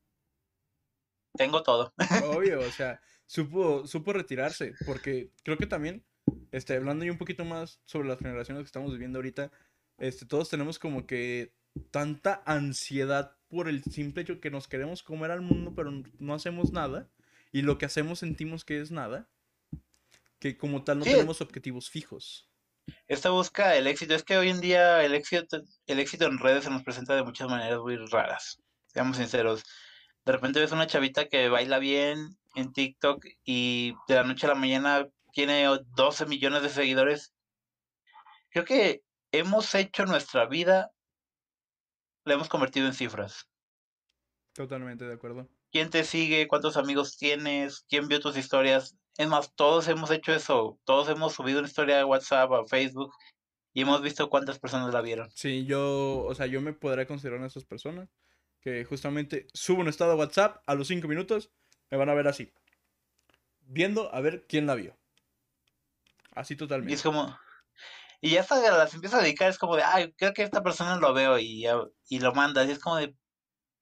Tengo 1.38 1.63
todo. 1.63 1.93
Obvio, 2.23 2.59
o 2.59 2.71
sea, 2.71 2.99
supo, 3.25 3.85
supo 3.88 4.13
retirarse, 4.13 4.73
porque 4.85 5.31
creo 5.43 5.57
que 5.57 5.67
también, 5.67 6.03
este, 6.51 6.75
hablando 6.75 7.05
yo 7.05 7.11
un 7.11 7.17
poquito 7.17 7.45
más 7.45 7.81
sobre 7.85 8.07
las 8.07 8.19
generaciones 8.19 8.63
que 8.63 8.67
estamos 8.67 8.91
viviendo 8.91 9.19
ahorita, 9.19 9.51
este, 9.97 10.25
todos 10.25 10.49
tenemos 10.49 10.79
como 10.79 11.05
que 11.07 11.53
tanta 11.91 12.43
ansiedad 12.45 13.35
por 13.47 13.69
el 13.69 13.83
simple 13.83 14.23
hecho 14.23 14.39
que 14.39 14.51
nos 14.51 14.67
queremos 14.67 15.03
comer 15.03 15.31
al 15.31 15.41
mundo, 15.41 15.73
pero 15.75 15.91
no 16.19 16.33
hacemos 16.33 16.71
nada. 16.71 17.09
Y 17.51 17.61
lo 17.61 17.77
que 17.77 17.85
hacemos 17.85 18.19
sentimos 18.19 18.65
que 18.65 18.81
es 18.81 18.91
nada. 18.91 19.29
Que 20.39 20.57
como 20.57 20.83
tal 20.83 20.99
no 20.99 21.05
tenemos 21.05 21.41
objetivos 21.41 21.89
fijos. 21.89 22.49
Esta 23.07 23.29
busca 23.29 23.75
el 23.75 23.88
éxito. 23.88 24.13
Es 24.13 24.23
que 24.23 24.38
hoy 24.38 24.49
en 24.49 24.61
día 24.61 25.03
el 25.03 25.13
éxito, 25.13 25.61
el 25.88 25.99
éxito 25.99 26.25
en 26.25 26.38
redes 26.38 26.65
se 26.65 26.69
nos 26.69 26.83
presenta 26.83 27.15
de 27.15 27.23
muchas 27.23 27.49
maneras 27.49 27.79
muy 27.79 27.95
raras. 27.95 28.61
Seamos 28.88 29.17
sinceros. 29.17 29.63
De 30.28 30.34
repente 30.34 30.59
ves 30.59 30.73
una 30.73 30.88
chavita 30.88 31.30
que 31.30 31.47
baila 31.47 31.80
bien 31.80 32.38
en 32.53 32.73
TikTok 32.73 33.25
y 33.45 33.93
de 34.09 34.15
la 34.15 34.25
noche 34.25 34.45
a 34.45 34.49
la 34.49 34.55
mañana 34.55 35.07
tiene 35.32 35.65
12 35.95 36.25
millones 36.25 36.63
de 36.63 36.67
seguidores. 36.67 37.34
Creo 38.49 38.65
que 38.65 39.03
hemos 39.32 39.73
hecho 39.73 40.05
nuestra 40.05 40.45
vida 40.45 40.91
la 42.25 42.34
hemos 42.34 42.49
convertido 42.49 42.88
en 42.88 42.93
cifras. 42.93 43.47
Totalmente 44.51 45.05
de 45.05 45.13
acuerdo. 45.13 45.47
¿Quién 45.71 45.89
te 45.89 46.03
sigue? 46.03 46.49
¿Cuántos 46.49 46.75
amigos 46.75 47.15
tienes? 47.15 47.86
¿Quién 47.88 48.09
vio 48.09 48.19
tus 48.19 48.36
historias? 48.36 48.97
Es 49.17 49.30
más, 49.30 49.55
todos 49.55 49.88
hemos 49.88 50.11
hecho 50.11 50.34
eso. 50.34 50.78
Todos 50.84 51.07
hemos 51.07 51.36
subido 51.36 51.59
una 51.59 51.69
historia 51.69 51.95
de 51.95 52.03
WhatsApp 52.03 52.51
a 52.51 52.65
Facebook 52.65 53.13
y 53.73 53.84
hemos 53.84 54.01
visto 54.01 54.30
cuántas 54.30 54.59
personas 54.59 54.93
la 54.93 54.99
vieron. 54.99 55.32
Sí, 55.32 55.63
yo, 55.63 56.25
o 56.25 56.36
sea, 56.36 56.47
yo 56.47 56.59
me 56.59 56.73
podría 56.73 57.07
considerar 57.07 57.38
una 57.38 57.45
de 57.45 57.51
esas 57.51 57.63
personas 57.63 58.09
que 58.61 58.85
justamente 58.85 59.47
subo 59.53 59.81
un 59.81 59.87
estado 59.87 60.11
de 60.11 60.17
WhatsApp 60.17 60.63
a 60.65 60.75
los 60.75 60.87
cinco 60.87 61.07
minutos, 61.07 61.51
me 61.89 61.97
van 61.97 62.09
a 62.09 62.13
ver 62.13 62.27
así, 62.27 62.53
viendo 63.61 64.13
a 64.13 64.21
ver 64.21 64.45
quién 64.47 64.65
la 64.65 64.75
vio. 64.75 64.97
Así 66.31 66.55
totalmente. 66.55 66.91
Y 66.91 66.95
es 66.95 67.01
como, 67.01 67.37
y 68.21 68.31
ya 68.31 68.41
hasta 68.41 68.59
las 68.59 68.93
empieza 68.93 69.17
a 69.17 69.21
dedicar, 69.21 69.49
es 69.49 69.57
como 69.57 69.75
de, 69.75 69.83
ay, 69.83 70.13
creo 70.13 70.33
que 70.33 70.43
esta 70.43 70.63
persona 70.63 70.97
lo 70.97 71.13
veo 71.13 71.37
y, 71.39 71.65
y 72.09 72.19
lo 72.19 72.33
manda. 72.33 72.63
Y 72.63 72.71
es 72.71 72.79
como 72.79 72.97
de, 72.97 73.15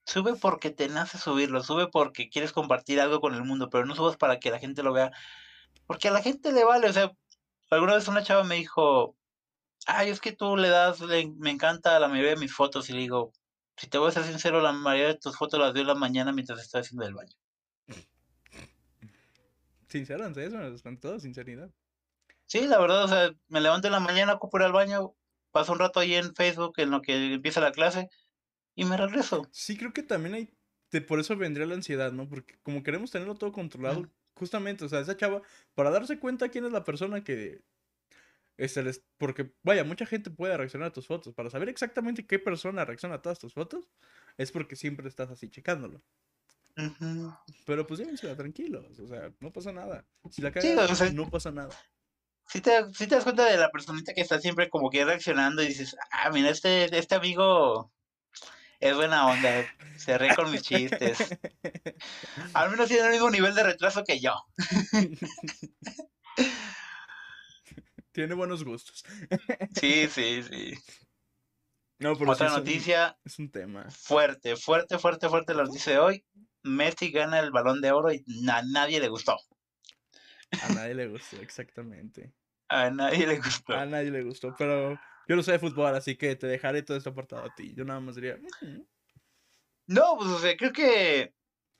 sube 0.06 0.36
porque 0.36 0.72
te 0.72 0.90
nace 0.90 1.18
subirlo, 1.18 1.64
sube 1.64 1.88
porque 1.88 2.30
quieres 2.30 2.52
compartir 2.52 3.00
algo 3.00 3.22
con 3.22 3.34
el 3.34 3.44
mundo, 3.44 3.70
pero 3.70 3.86
no 3.86 3.96
subas 3.96 4.18
para 4.18 4.40
que 4.40 4.52
la 4.52 4.60
gente 4.60 4.84
lo 4.84 4.94
vea. 4.94 5.12
Porque 5.88 6.10
a 6.10 6.12
la 6.12 6.22
gente 6.22 6.52
le 6.52 6.64
vale, 6.64 6.90
o 6.90 6.94
sea, 6.94 7.12
alguna 7.70 7.96
vez 7.96 8.08
una 8.08 8.24
chava 8.24 8.44
me 8.44 8.56
dijo, 8.56 9.16
ay, 9.88 10.10
es 10.10 10.20
que 10.20 10.32
tú 10.32 10.58
le 10.58 10.70
das, 10.70 11.02
me 11.02 11.52
encanta 11.52 12.00
la 12.00 12.08
mayoría 12.08 12.32
de 12.32 12.38
mis 12.40 12.54
fotos. 12.54 12.90
Y 12.90 12.94
le 12.94 13.00
digo, 13.00 13.34
si 13.78 13.88
te 13.88 13.98
voy 13.98 14.10
a 14.10 14.12
ser 14.12 14.24
sincero, 14.24 14.62
la 14.62 14.72
mayoría 14.72 15.14
de 15.14 15.20
tus 15.20 15.38
fotos 15.38 15.60
las 15.60 15.74
veo 15.74 15.82
en 15.82 15.88
la 15.88 15.96
mañana 15.96 16.32
mientras 16.32 16.62
estoy 16.62 16.82
haciendo 16.82 17.06
el 17.06 17.14
baño. 17.14 17.36
Sincero, 19.88 20.26
ante 20.26 20.46
eso, 20.46 20.58
ante 20.58 20.98
todo, 20.98 21.20
sinceridad. 21.20 21.72
Sí, 22.46 22.68
la 22.68 22.80
verdad, 22.80 23.04
o 23.04 23.08
sea, 23.08 23.32
me 23.48 23.62
levanto 23.62 23.88
en 23.88 23.94
la 23.94 24.00
mañana, 24.00 24.34
ocupo 24.34 24.58
ir 24.58 24.64
al 24.64 24.72
baño, 24.72 25.16
paso 25.52 25.74
un 25.74 25.80
rato 25.80 26.00
ahí 26.00 26.16
en 26.16 26.36
Facebook 26.36 26.74
en 26.78 26.92
lo 26.92 27.02
que 27.02 27.34
empieza 27.34 27.62
la 27.62 27.72
clase 27.72 28.10
y 28.76 28.86
me 28.86 28.98
regreso. 28.98 29.48
Sí, 29.52 29.78
creo 29.78 29.94
que 29.94 30.04
también 30.04 30.36
hay, 30.36 30.50
de, 30.92 31.02
por 31.02 31.20
eso 31.20 31.36
vendría 31.36 31.66
la 31.66 31.76
ansiedad, 31.76 32.12
¿no? 32.12 32.28
Porque 32.28 32.58
como 32.62 32.84
queremos 32.84 33.12
tenerlo 33.12 33.36
todo 33.36 33.52
controlado, 33.52 34.08
justamente, 34.36 34.86
o 34.86 34.90
sea, 34.90 35.00
esa 35.00 35.18
chava, 35.18 35.42
para 35.74 35.90
darse 35.90 36.20
cuenta 36.20 36.50
quién 36.50 36.66
es 36.66 36.72
la 36.72 36.84
persona 36.84 37.24
que... 37.24 37.62
Este, 38.58 38.84
les- 38.84 39.04
porque, 39.18 39.54
vaya, 39.64 39.84
mucha 39.84 40.06
gente 40.06 40.30
puede 40.30 40.56
reaccionar 40.56 40.90
a 40.90 40.94
tus 40.94 41.08
fotos. 41.08 41.34
Para 41.34 41.50
saber 41.50 41.70
exactamente 41.70 42.26
qué 42.26 42.40
persona 42.40 42.86
reacciona 42.86 43.16
a 43.16 43.22
todas 43.22 43.40
tus 43.40 43.54
fotos, 43.54 43.90
es 44.38 44.52
porque 44.52 44.76
siempre 44.76 45.08
estás 45.10 45.30
así 45.30 45.50
checándolo. 45.50 46.02
Ujú. 46.78 47.34
Pero 47.66 47.88
pues 47.88 48.00
llévensela 48.00 48.36
tranquilos, 48.36 49.00
o 49.00 49.08
sea, 49.08 49.32
no 49.40 49.52
pasa 49.52 49.72
nada. 49.72 50.06
Si 50.30 50.42
la 50.42 50.50
Sí, 50.50 50.74
cagas, 50.76 50.92
o 50.92 50.96
sea- 50.96 51.12
no 51.12 51.30
pasa 51.30 51.52
nada. 51.52 51.76
Si 52.48 52.62
te, 52.62 52.94
sí 52.94 53.08
te 53.08 53.16
das 53.16 53.24
cuenta 53.24 53.46
de 53.46 53.58
la 53.58 53.72
personita 53.72 54.14
que 54.14 54.22
está 54.22 54.40
siempre 54.40 54.70
como 54.70 54.90
que 54.90 55.04
reaccionando 55.04 55.64
y 55.64 55.68
dices, 55.68 55.96
ah, 56.12 56.30
mira, 56.32 56.50
este, 56.50 56.96
este 56.98 57.16
amigo 57.16 57.92
es 58.80 58.96
buena 58.96 59.28
onda, 59.28 59.66
se 59.98 60.18
ríe 60.18 60.36
con 60.36 60.52
mis 60.52 60.62
chistes. 60.62 61.18
Al 62.54 62.70
menos 62.70 62.88
tiene 62.88 63.06
el 63.08 63.12
mismo 63.14 63.30
nivel 63.32 63.56
de 63.56 63.64
retraso 63.64 64.04
que 64.04 64.20
yo. 64.20 64.34
Tiene 68.16 68.34
buenos 68.34 68.64
gustos. 68.64 69.04
Sí, 69.78 70.08
sí, 70.10 70.42
sí. 70.42 70.74
No, 72.00 72.14
pero 72.16 72.28
sí 72.28 72.32
Otra 72.32 72.48
es 72.48 72.54
un- 72.54 72.60
noticia 72.60 73.18
es 73.26 73.40
un 73.40 73.52
tema. 73.52 73.90
fuerte, 73.92 74.56
fuerte, 74.56 74.98
fuerte, 74.98 75.28
fuerte 75.28 75.54
la 75.54 75.66
noticia 75.66 75.92
de 75.92 76.00
hoy. 76.00 76.26
Messi 76.64 77.12
gana 77.12 77.40
el 77.40 77.52
balón 77.52 77.82
de 77.82 77.92
oro 77.92 78.14
y 78.14 78.24
a 78.50 78.62
nadie 78.64 79.02
le 79.02 79.10
gustó. 79.10 79.38
A 80.64 80.70
nadie 80.74 80.96
le 80.96 81.08
gustó, 81.10 81.36
exactamente. 81.42 82.32
A 82.70 82.90
nadie 82.90 83.28
le 83.28 83.38
gustó. 83.38 83.74
A 83.74 83.86
nadie 83.86 84.12
le 84.12 84.24
gustó, 84.24 84.56
pero 84.58 84.98
yo 85.28 85.36
no 85.36 85.44
sé 85.44 85.52
de 85.52 85.60
fútbol, 85.60 85.94
así 85.94 86.16
que 86.16 86.38
te 86.38 86.48
dejaré 86.48 86.84
todo 86.84 86.96
esto 86.96 87.10
apartado 87.10 87.44
a 87.44 87.54
ti. 87.54 87.74
Yo 87.76 87.84
nada 87.84 88.00
más 88.00 88.16
diría. 88.16 88.38
No, 89.88 90.16
pues 90.18 90.30
o 90.30 90.40
sea, 90.40 90.56
creo 90.56 90.72
que 90.72 91.34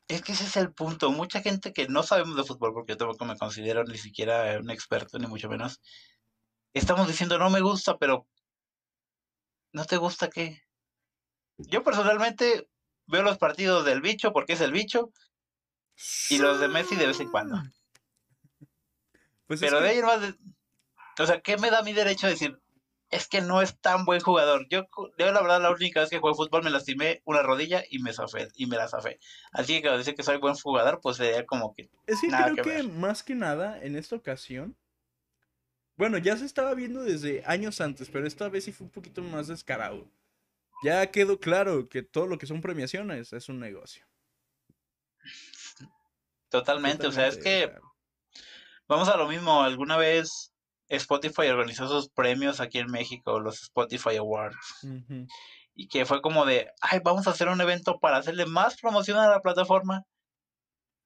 es 0.08 0.22
que 0.22 0.34
ese 0.34 0.44
es 0.44 0.56
el 0.58 0.74
punto. 0.74 1.12
Mucha 1.12 1.42
gente 1.42 1.74
que 1.74 1.88
no 1.88 2.04
sabemos 2.04 2.36
de 2.36 2.44
fútbol, 2.44 2.74
porque 2.74 2.92
yo 2.94 2.98
tampoco 2.98 3.26
me 3.26 3.38
considero 3.38 3.84
ni 3.86 3.98
siquiera 3.98 4.60
un 4.60 4.70
experto, 4.70 5.18
ni 5.18 5.28
mucho 5.28 5.50
menos. 5.50 5.82
Estamos 6.76 7.08
diciendo, 7.08 7.38
no 7.40 7.50
me 7.50 7.62
gusta, 7.62 7.98
pero 7.98 8.28
¿no 9.72 9.86
te 9.86 9.96
gusta 9.96 10.30
qué? 10.30 10.62
Yo 11.58 11.84
personalmente 11.84 12.68
veo 13.08 13.24
los 13.24 13.38
partidos 13.38 13.86
del 13.86 14.02
bicho 14.02 14.34
porque 14.34 14.54
es 14.54 14.62
el 14.62 14.74
bicho 14.74 15.12
y 16.30 16.38
los 16.38 16.60
de 16.60 16.68
Messi 16.68 16.98
de 16.98 17.08
vez 17.08 17.20
en 17.22 17.30
cuando. 17.30 17.56
Pues 19.48 19.62
es 19.62 19.70
Pero 19.70 19.80
de 19.82 19.90
que- 19.90 19.96
ahí 19.96 20.02
más, 20.02 20.20
de- 20.20 20.36
o 21.18 21.26
sea, 21.26 21.40
¿qué 21.40 21.58
me 21.58 21.72
da 21.72 21.82
mi 21.82 21.94
derecho 21.94 22.28
a 22.28 22.32
decir? 22.32 22.60
Es 23.10 23.30
que 23.30 23.40
no 23.40 23.62
es 23.62 23.80
tan 23.80 24.04
buen 24.04 24.20
jugador. 24.20 24.68
Yo, 24.70 24.84
yo 25.18 25.32
la 25.32 25.42
verdad, 25.42 25.62
la 25.62 25.72
única 25.72 26.02
vez 26.02 26.10
que 26.10 26.20
jugué 26.20 26.34
fútbol 26.34 26.64
me 26.64 26.72
lastimé 26.72 27.22
una 27.24 27.42
rodilla 27.42 27.86
y 27.90 28.00
me 28.00 28.12
zafé, 28.12 28.50
y 28.56 28.66
me 28.66 28.76
la 28.76 28.90
zafé. 28.90 29.20
Así 29.54 29.82
que 29.82 29.90
decir 29.92 30.16
que 30.16 30.24
soy 30.24 30.40
buen 30.40 30.56
jugador, 30.56 31.00
pues 31.02 31.16
sería 31.18 31.46
como 31.46 31.74
que 31.74 31.90
Es 32.06 32.20
que 32.20 32.28
Nada 32.28 32.52
creo 32.52 32.56
que 32.58 32.62
que 32.64 32.70
ver. 32.70 32.88
más 32.90 33.24
que 33.24 33.36
nada 33.36 33.82
en 33.82 33.96
esta 33.96 34.18
ocasión. 34.18 34.76
Bueno, 35.98 36.18
ya 36.18 36.36
se 36.36 36.46
estaba 36.46 36.74
viendo 36.74 37.04
desde 37.04 37.44
años 37.46 37.80
antes, 37.80 38.10
pero 38.10 38.28
esta 38.28 38.50
vez 38.50 38.66
sí 38.66 38.74
fue 38.74 38.86
un 38.86 38.92
poquito 38.92 39.22
más 39.22 39.48
descarado. 39.48 40.06
Ya 40.84 41.10
quedó 41.10 41.40
claro 41.40 41.88
que 41.88 42.04
todo 42.04 42.28
lo 42.28 42.38
que 42.38 42.48
son 42.48 42.62
premiaciones 42.62 43.32
es 43.32 43.50
un 43.50 43.60
negocio. 43.60 44.06
totalmente, 46.50 47.08
o 47.08 47.12
sea, 47.12 47.28
es 47.28 47.38
que 47.38 47.74
vamos 48.88 49.08
a 49.08 49.18
lo 49.18 49.28
mismo. 49.28 49.64
Alguna 49.64 49.98
vez 49.98 50.54
Spotify 50.90 51.48
organizó 51.48 51.88
sus 51.88 52.10
premios 52.10 52.60
aquí 52.60 52.80
en 52.80 52.92
México, 52.92 53.40
los 53.40 53.62
Spotify 53.64 54.18
Awards, 54.18 54.88
y 55.74 55.88
que 55.88 56.06
fue 56.06 56.22
como 56.22 56.46
de, 56.46 56.70
ay, 56.82 57.00
vamos 57.04 57.28
a 57.28 57.32
hacer 57.32 57.48
un 57.48 57.62
evento 57.62 58.00
para 58.00 58.18
hacerle 58.18 58.46
más 58.46 58.80
promoción 58.80 59.18
a 59.18 59.30
la 59.30 59.42
plataforma. 59.42 60.04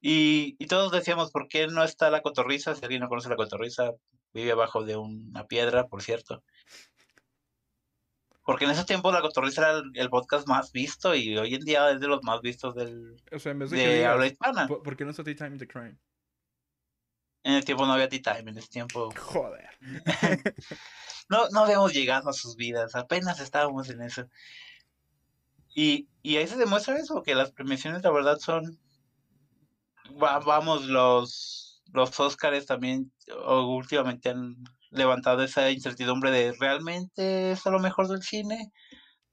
Y, 0.02 0.56
y 0.60 0.68
todos 0.68 0.92
decíamos, 0.92 1.32
¿por 1.32 1.48
qué 1.48 1.68
no 1.68 1.84
está 1.84 2.10
la 2.10 2.22
cotorriza? 2.22 2.74
Si 2.76 2.84
alguien 2.84 3.02
no 3.02 3.10
conoce 3.10 3.30
la 3.30 3.36
cotorriza, 3.36 3.92
vive 4.34 4.52
abajo 4.52 4.84
de 4.86 4.96
una 4.96 5.46
piedra, 5.46 5.88
por 5.88 6.02
cierto. 6.02 6.44
Porque 8.46 8.66
en 8.66 8.72
esos 8.72 8.86
tiempos 8.86 9.14
la 9.14 9.22
cotorriza 9.22 9.62
era 9.62 9.80
el, 9.80 9.92
el 9.94 10.10
podcast 10.10 10.48
más 10.48 10.72
visto 10.72 11.14
y 11.14 11.38
hoy 11.38 11.54
en 11.56 11.62
día 11.62 11.92
es 11.92 12.00
de 12.00 12.08
los 12.08 12.24
más 12.24 12.42
vistos 12.42 12.74
del, 12.76 13.22
O 13.32 13.38
sea, 13.40 13.52
en 13.52 13.60
vez 13.60 13.70
de, 13.70 14.06
habla 14.06 14.26
hispana. 14.26 14.68
"¿Por- 14.68 14.82
¿por 14.82 14.96
qué 14.98 15.04
no 15.06 15.12
está 15.12 15.24
Tea 15.24 15.36
Time 15.36 15.58
the 15.58 15.68
Crime? 15.68 15.98
En 17.44 17.54
el 17.54 17.64
tiempo 17.64 17.86
no 17.86 17.94
había 17.94 18.10
tea 18.10 18.22
time, 18.36 18.52
en 18.52 18.58
ese 18.58 18.68
tiempo 18.70 19.10
Joder. 19.16 19.70
no, 21.30 21.48
no 21.50 21.60
habíamos 21.62 21.94
llegado 21.94 22.30
a 22.30 22.34
sus 22.34 22.56
vidas, 22.56 22.96
apenas 22.96 23.40
estábamos 23.40 23.90
en 23.90 24.02
eso. 24.02 24.28
Y, 25.74 26.08
y 26.22 26.38
ahí 26.38 26.48
se 26.48 26.58
demuestra 26.58 26.98
eso, 26.98 27.22
que 27.24 27.36
las 27.36 27.52
premiaciones 27.52 28.04
la 28.04 28.12
verdad 28.12 28.38
son, 28.40 28.78
va- 30.22 30.40
vamos, 30.40 30.86
los, 30.86 31.82
los 31.92 32.20
Óscares 32.20 32.66
también 32.66 33.12
o 33.46 33.76
últimamente 33.76 34.30
han 34.30 34.56
levantado 34.92 35.44
esa 35.44 35.70
incertidumbre 35.70 36.32
de 36.32 36.54
¿realmente 36.54 37.52
es 37.52 37.66
a 37.68 37.72
lo 37.72 37.80
mejor 37.80 38.08
del 38.08 38.22
cine? 38.24 38.72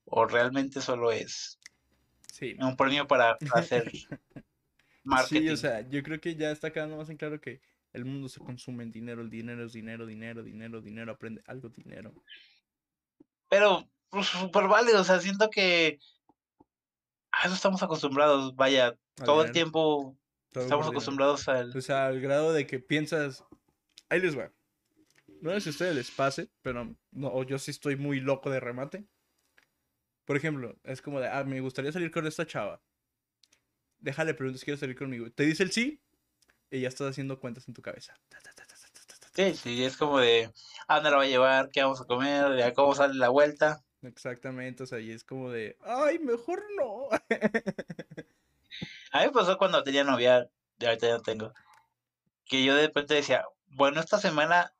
¿O 0.05 0.27
realmente 0.27 0.81
solo 0.81 1.11
es 1.13 1.59
Sí. 2.33 2.55
un 2.61 2.77
premio 2.77 3.07
para, 3.07 3.37
para 3.39 3.61
hacer 3.63 3.91
marketing? 5.05 5.41
Sí, 5.41 5.49
o 5.51 5.57
sea, 5.57 5.89
yo 5.89 6.03
creo 6.03 6.21
que 6.21 6.37
ya 6.37 6.51
está 6.51 6.73
quedando 6.73 6.97
más 6.97 7.09
en 7.09 7.17
claro 7.17 7.41
que 7.41 7.61
el 7.93 8.05
mundo 8.05 8.29
se 8.29 8.41
consume 8.41 8.83
en 8.85 8.93
dinero, 8.93 9.23
el 9.23 9.31
dinero 9.31 9.65
es 9.65 9.73
dinero, 9.73 10.05
dinero, 10.05 10.43
dinero, 10.43 10.83
dinero, 10.83 11.13
aprende 11.13 11.43
algo, 11.47 11.71
dinero. 11.71 12.13
Pero, 13.49 13.89
pues, 14.11 14.27
súper 14.27 14.69
válido, 14.69 15.01
o 15.01 15.05
sea, 15.05 15.19
siento 15.21 15.49
que 15.49 15.99
a 17.33 17.47
eso 17.47 17.55
estamos 17.55 17.83
acostumbrados, 17.83 18.55
vaya, 18.55 18.97
todo 19.25 19.43
el 19.43 19.53
tiempo 19.53 20.17
estamos 20.63 20.89
acostumbrados 20.89 21.49
al... 21.49 21.77
O 21.77 21.81
sea, 21.81 22.07
al 22.07 22.21
grado 22.21 22.53
de 22.53 22.67
que 22.67 22.79
piensas, 22.79 23.45
ahí 24.09 24.21
les 24.21 24.39
va. 24.39 24.51
No 25.41 25.53
sé 25.53 25.61
si 25.61 25.69
a 25.69 25.73
ustedes 25.73 25.95
les 25.95 26.11
pase, 26.11 26.51
pero 26.63 26.97
no, 27.11 27.43
yo 27.45 27.59
sí 27.59 27.71
estoy 27.71 27.97
muy 27.97 28.21
loco 28.21 28.51
de 28.51 28.61
remate. 28.61 29.07
Por 30.25 30.37
ejemplo, 30.37 30.77
es 30.85 31.03
como 31.03 31.21
de, 31.21 31.29
ah, 31.29 31.45
me 31.45 31.61
gustaría 31.61 31.93
salir 31.93 32.11
con 32.11 32.27
esta 32.27 32.47
chava. 32.47 32.83
Déjale 33.99 34.35
preguntas, 34.35 34.65
¿quieres 34.65 34.81
salir 34.81 34.97
conmigo? 34.97 35.31
Te 35.31 35.45
dice 35.45 35.63
el 35.63 35.73
sí 35.73 36.01
y 36.71 36.81
ya 36.81 36.89
estás 36.89 37.11
haciendo 37.11 37.39
cuentas 37.39 37.69
en 37.69 37.75
tu 37.75 37.83
cabeza. 37.83 38.15
Sí, 39.35 39.55
sí, 39.55 39.85
es 39.85 39.97
como 39.99 40.19
de, 40.19 40.51
¿a 40.89 40.95
dónde 40.95 41.11
la 41.11 41.17
va 41.19 41.23
a 41.25 41.27
llevar? 41.27 41.71
¿Qué 41.71 41.83
vamos 41.83 42.01
a 42.01 42.07
comer? 42.07 42.49
¿De 42.51 42.73
cómo 42.73 42.95
sale 42.95 43.15
la 43.15 43.29
vuelta? 43.29 43.85
Exactamente, 44.03 44.83
o 44.83 44.87
sea, 44.87 44.99
y 44.99 45.11
es 45.11 45.25
como 45.25 45.51
de, 45.51 45.77
ay, 45.83 46.19
mejor 46.19 46.63
no. 46.77 47.09
A 49.17 49.21
mí 49.21 49.27
me 49.27 49.33
pasó 49.33 49.57
cuando 49.57 49.83
tenía 49.83 50.05
novia, 50.05 50.47
de 50.79 50.87
ahorita 50.87 51.07
ya 51.07 51.15
no 51.15 51.23
tengo, 51.23 51.53
que 52.45 52.63
yo 52.63 52.75
de 52.75 52.89
repente 52.89 53.15
decía, 53.15 53.45
bueno, 53.69 54.01
esta 54.01 54.19
semana 54.19 54.75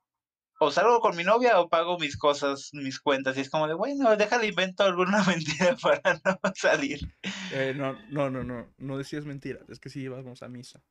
o 0.59 0.69
salgo 0.69 0.99
con 0.99 1.15
mi 1.15 1.23
novia 1.23 1.59
o 1.59 1.69
pago 1.69 1.97
mis 1.97 2.17
cosas, 2.17 2.69
mis 2.73 2.99
cuentas, 2.99 3.35
y 3.37 3.41
es 3.41 3.49
como 3.49 3.67
de, 3.67 3.73
bueno, 3.73 4.15
déjale 4.15 4.47
invento 4.47 4.83
alguna 4.83 5.23
mentira 5.27 5.75
para 5.81 6.21
no 6.23 6.39
salir. 6.53 6.99
Eh, 7.51 7.73
no, 7.75 7.97
no, 8.09 8.29
no, 8.29 8.43
no, 8.43 8.73
no 8.77 8.97
decías 8.97 9.25
mentiras, 9.25 9.67
es 9.69 9.79
que 9.79 9.89
sí 9.89 10.01
íbamos 10.01 10.43
a 10.43 10.49
misa. 10.49 10.83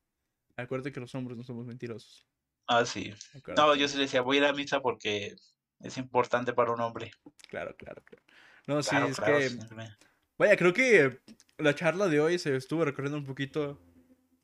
Acuérdate 0.57 0.91
que 0.91 1.01
los 1.01 1.15
hombres 1.15 1.37
no 1.37 1.45
somos 1.45 1.67
mentirosos. 1.67 2.27
Ah, 2.67 2.85
sí. 2.85 3.15
No, 3.57 3.77
yo 3.77 3.87
sí 3.87 3.97
le 3.97 4.05
decía, 4.05 4.23
voy 4.23 4.39
a 4.39 4.41
ir 4.41 4.47
a 4.47 4.53
misa 4.53 4.81
porque 4.81 5.37
es 5.81 5.99
importante 5.99 6.53
para 6.53 6.73
un 6.73 6.81
hombre. 6.81 7.13
Claro, 7.49 7.77
claro, 7.77 8.03
claro. 8.03 8.25
No, 8.67 8.83
sí, 8.83 8.97
es 8.97 9.17
claro, 9.17 9.39
que, 9.39 9.49
siempre. 9.51 9.97
Vaya, 10.39 10.57
creo 10.57 10.73
que 10.73 11.21
la 11.59 11.75
charla 11.75 12.09
de 12.09 12.21
hoy 12.21 12.39
se 12.39 12.55
estuvo 12.57 12.85
recorriendo 12.85 13.19
un 13.19 13.25
poquito 13.27 13.81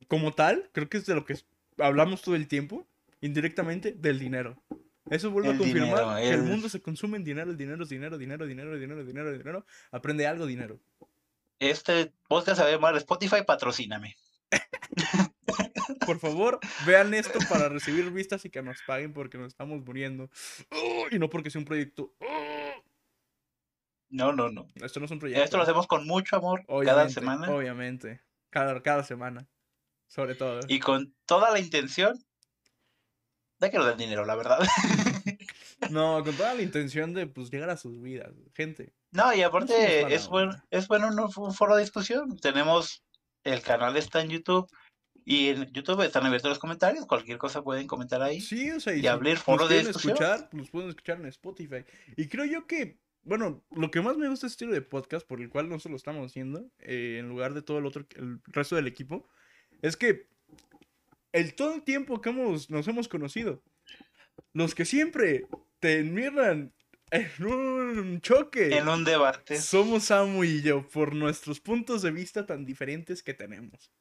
como 0.09 0.33
tal, 0.33 0.69
creo 0.73 0.89
que 0.89 0.99
es 0.99 1.07
de 1.07 1.15
lo 1.15 1.25
que 1.25 1.37
hablamos 1.79 2.23
todo 2.23 2.35
el 2.35 2.49
tiempo, 2.49 2.87
indirectamente, 3.21 3.93
del 3.93 4.19
dinero. 4.19 4.63
Eso 5.11 5.31
vuelve 5.31 5.51
a 5.51 5.57
confirmar 5.59 5.89
dinero, 5.89 6.15
que 6.17 6.29
el 6.29 6.35
el- 6.35 6.43
mundo 6.43 6.69
se 6.69 6.81
consume 6.81 7.17
en 7.19 7.25
dinero, 7.25 7.51
el 7.51 7.57
dinero 7.57 7.83
es 7.83 7.89
dinero, 7.89 8.17
dinero, 8.19 8.47
dinero, 8.47 8.79
dinero, 8.79 9.05
dinero, 9.05 9.33
dinero. 9.33 9.67
Aprende 9.91 10.27
algo, 10.27 10.47
dinero. 10.47 10.79
Este 11.59 12.13
podcast 12.29 12.61
se 12.61 12.67
a 12.67 12.71
llamar 12.71 12.97
Spotify, 12.97 13.43
patrocíname. 13.47 14.17
Por 16.07 16.19
favor, 16.19 16.59
vean 16.87 17.15
esto 17.15 17.39
para 17.49 17.69
recibir 17.69 18.11
vistas 18.11 18.45
y 18.45 18.51
que 18.51 18.63
nos 18.63 18.79
paguen 18.87 19.13
porque 19.13 19.39
nos 19.39 19.49
estamos 19.49 19.85
muriendo. 19.85 20.31
¡Oh! 20.71 21.07
y 21.11 21.19
no 21.19 21.29
porque 21.31 21.51
sea 21.51 21.61
un 21.61 21.65
proyecto. 21.65 22.13
¡Oh! 22.21 22.42
No, 24.13 24.33
no, 24.33 24.51
no. 24.51 24.69
Esto 24.77 25.01
no 25.01 25.07
es 25.07 25.13
un 25.13 25.19
proyecto. 25.19 25.43
Esto 25.43 25.57
lo 25.57 25.63
hacemos 25.65 25.87
con 25.87 26.07
mucho 26.07 26.37
amor 26.37 26.65
cada 26.67 26.79
Obviamente, 26.79 27.13
semana 27.15 27.51
Obviamente. 27.51 28.21
Cada, 28.51 28.81
cada 28.83 29.03
semana. 29.03 29.49
Sobre 30.07 30.35
todo. 30.35 30.61
y 30.69 30.79
con 30.79 31.15
toda 31.25 31.51
la 31.51 31.59
intención 31.59 32.23
de 33.59 33.71
que 33.71 33.79
nos 33.79 33.87
den 33.87 33.97
dinero, 33.97 34.25
la 34.25 34.37
verdad. 34.37 34.59
No, 35.91 36.23
con 36.23 36.37
toda 36.37 36.55
la 36.55 36.63
intención 36.63 37.13
de 37.13 37.27
pues 37.27 37.51
llegar 37.51 37.69
a 37.69 37.77
sus 37.77 38.01
vidas. 38.01 38.31
Gente. 38.55 38.95
No, 39.11 39.35
y 39.35 39.43
aparte 39.43 40.15
es, 40.15 40.29
buen, 40.29 40.51
onda. 40.51 40.65
es 40.71 40.87
bueno 40.87 41.09
un, 41.09 41.19
un 41.19 41.53
foro 41.53 41.75
de 41.75 41.83
discusión. 41.83 42.39
Tenemos 42.39 43.03
el 43.45 43.63
canal 43.63 43.97
está 43.97 44.21
en 44.21 44.31
YouTube 44.31 44.71
Y 45.25 45.49
en 45.49 45.73
YouTube 45.73 46.03
están 46.03 46.25
abiertos 46.25 46.49
los 46.51 46.59
comentarios, 46.59 47.07
cualquier 47.07 47.39
cosa 47.39 47.63
pueden 47.63 47.87
comentar 47.87 48.23
ahí. 48.23 48.41
Sí, 48.41 48.71
o 48.71 48.81
sea, 48.81 48.95
Y 48.95 49.07
abrir 49.07 49.39
foros 49.39 49.69
de 49.69 49.81
discusión. 49.81 50.13
escuchar, 50.13 50.49
los 50.53 50.71
pueden 50.71 50.91
escuchar 50.91 51.21
en 51.21 51.27
Spotify. 51.27 51.85
Y 52.17 52.29
creo 52.29 52.45
yo 52.45 52.67
que, 52.67 53.01
bueno, 53.25 53.65
lo 53.71 53.91
que 53.91 54.01
más 54.01 54.17
me 54.17 54.29
gusta 54.29 54.47
este 54.47 54.65
estilo 54.65 54.73
de 54.73 54.83
podcast, 54.83 55.27
por 55.27 55.41
el 55.41 55.49
cual 55.49 55.69
nosotros 55.69 55.91
lo 55.93 55.97
estamos 55.97 56.31
haciendo, 56.31 56.71
eh, 56.81 57.19
en 57.21 57.29
lugar 57.29 57.55
de 57.55 57.63
todo 57.63 57.79
el 57.79 57.87
otro, 57.87 58.07
el 58.17 58.41
resto 58.47 58.77
del 58.77 58.87
equipo, 58.87 59.29
es 59.81 59.97
que 59.97 60.29
el 61.33 61.55
todo 61.55 61.75
el 61.75 61.83
tiempo 61.83 62.21
que 62.21 62.31
hemos, 62.31 62.71
nos 62.71 62.89
hemos 62.89 63.09
conocido, 63.09 63.63
los 64.53 64.75
que 64.75 64.85
siempre 64.85 65.47
terminan 65.79 66.73
en 67.11 67.47
un 67.47 68.21
choque, 68.21 68.77
En 68.77 68.89
un 68.89 69.05
debate. 69.05 69.61
somos 69.61 70.05
Samu 70.05 70.45
y 70.45 70.63
yo, 70.63 70.89
por 70.89 71.15
nuestros 71.15 71.61
puntos 71.61 72.03
de 72.03 72.11
vista 72.11 72.47
tan 72.47 72.65
diferentes 72.65 73.23
que 73.23 73.35
tenemos. 73.35 73.93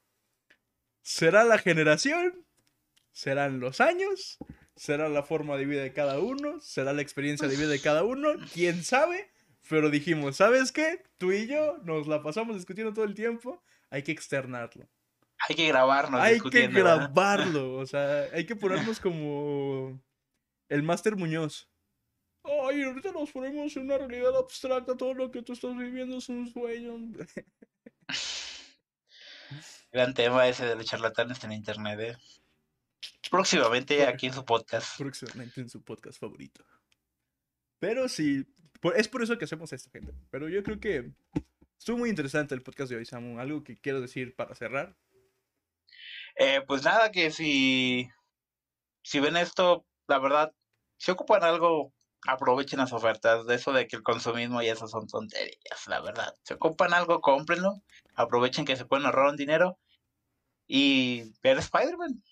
¿Será 1.02 1.44
la 1.44 1.58
generación? 1.58 2.46
¿Serán 3.12 3.60
los 3.60 3.80
años? 3.80 4.38
¿Será 4.76 5.08
la 5.08 5.22
forma 5.22 5.56
de 5.56 5.66
vida 5.66 5.82
de 5.82 5.92
cada 5.92 6.18
uno? 6.18 6.60
¿Será 6.60 6.92
la 6.92 7.02
experiencia 7.02 7.46
de 7.46 7.56
vida 7.56 7.68
de 7.68 7.80
cada 7.80 8.04
uno? 8.04 8.30
¿Quién 8.52 8.82
sabe? 8.82 9.30
Pero 9.68 9.90
dijimos, 9.90 10.36
¿sabes 10.36 10.72
qué? 10.72 11.02
Tú 11.18 11.32
y 11.32 11.46
yo 11.46 11.78
nos 11.84 12.06
la 12.06 12.22
pasamos 12.22 12.56
discutiendo 12.56 12.92
todo 12.92 13.04
el 13.04 13.14
tiempo. 13.14 13.62
Hay 13.90 14.02
que 14.02 14.12
externarlo. 14.12 14.88
Hay 15.48 15.56
que 15.56 15.66
grabarnos 15.68 16.20
hay 16.20 16.40
que 16.40 16.68
grabarlo. 16.68 17.74
O 17.74 17.86
sea, 17.86 18.28
hay 18.32 18.46
que 18.46 18.56
ponernos 18.56 19.00
como 19.00 20.00
el 20.68 20.82
Máster 20.82 21.16
Muñoz. 21.16 21.68
Ay, 22.44 22.82
ahorita 22.82 23.12
nos 23.12 23.30
ponemos 23.30 23.76
en 23.76 23.84
una 23.84 23.98
realidad 23.98 24.36
abstracta. 24.36 24.96
Todo 24.96 25.14
lo 25.14 25.30
que 25.30 25.42
tú 25.42 25.52
estás 25.52 25.76
viviendo 25.76 26.18
es 26.18 26.28
un 26.28 26.48
sueño. 26.48 26.96
Gran 29.92 30.14
tema 30.14 30.48
ese 30.48 30.64
de 30.64 30.74
los 30.74 30.86
charlatanes 30.86 31.44
en 31.44 31.52
internet. 31.52 32.00
¿eh? 32.00 32.16
Próximamente 33.30 34.06
aquí 34.06 34.26
en 34.26 34.34
su 34.34 34.44
podcast. 34.44 34.98
próximamente 34.98 35.60
en 35.60 35.68
su 35.68 35.82
podcast 35.82 36.18
favorito. 36.20 36.64
Pero 37.78 38.08
sí, 38.08 38.44
por- 38.80 38.96
es 38.96 39.08
por 39.08 39.22
eso 39.22 39.38
que 39.38 39.44
hacemos 39.44 39.72
esto, 39.72 39.90
gente. 39.90 40.12
Pero 40.30 40.48
yo 40.48 40.62
creo 40.62 40.78
que 40.80 41.12
estuvo 41.78 41.98
muy 41.98 42.10
interesante 42.10 42.54
el 42.54 42.62
podcast 42.62 42.90
de 42.90 42.96
hoy, 42.96 43.04
Samu. 43.06 43.38
Algo 43.40 43.62
que 43.64 43.76
quiero 43.76 44.00
decir 44.00 44.34
para 44.34 44.54
cerrar. 44.54 44.96
Eh, 46.36 46.62
pues 46.66 46.82
nada, 46.84 47.10
que 47.10 47.30
si, 47.30 48.08
si 49.02 49.20
ven 49.20 49.36
esto, 49.36 49.84
la 50.08 50.18
verdad, 50.18 50.52
si 50.96 51.10
ocupan 51.10 51.42
algo, 51.44 51.92
aprovechen 52.26 52.78
las 52.78 52.92
ofertas. 52.92 53.46
De 53.46 53.54
eso 53.54 53.72
de 53.72 53.86
que 53.86 53.96
el 53.96 54.02
consumismo 54.02 54.62
y 54.62 54.68
eso 54.68 54.86
son 54.88 55.06
tonterías, 55.06 55.86
la 55.86 56.00
verdad. 56.00 56.34
Si 56.44 56.54
ocupan 56.54 56.94
algo, 56.94 57.20
cómprenlo. 57.20 57.82
Aprovechen 58.14 58.64
que 58.64 58.76
se 58.76 58.84
pueden 58.84 59.06
ahorrar 59.06 59.30
un 59.30 59.36
dinero. 59.36 59.78
Y 60.66 61.32
ver 61.42 61.58
Spider-Man. 61.58 62.22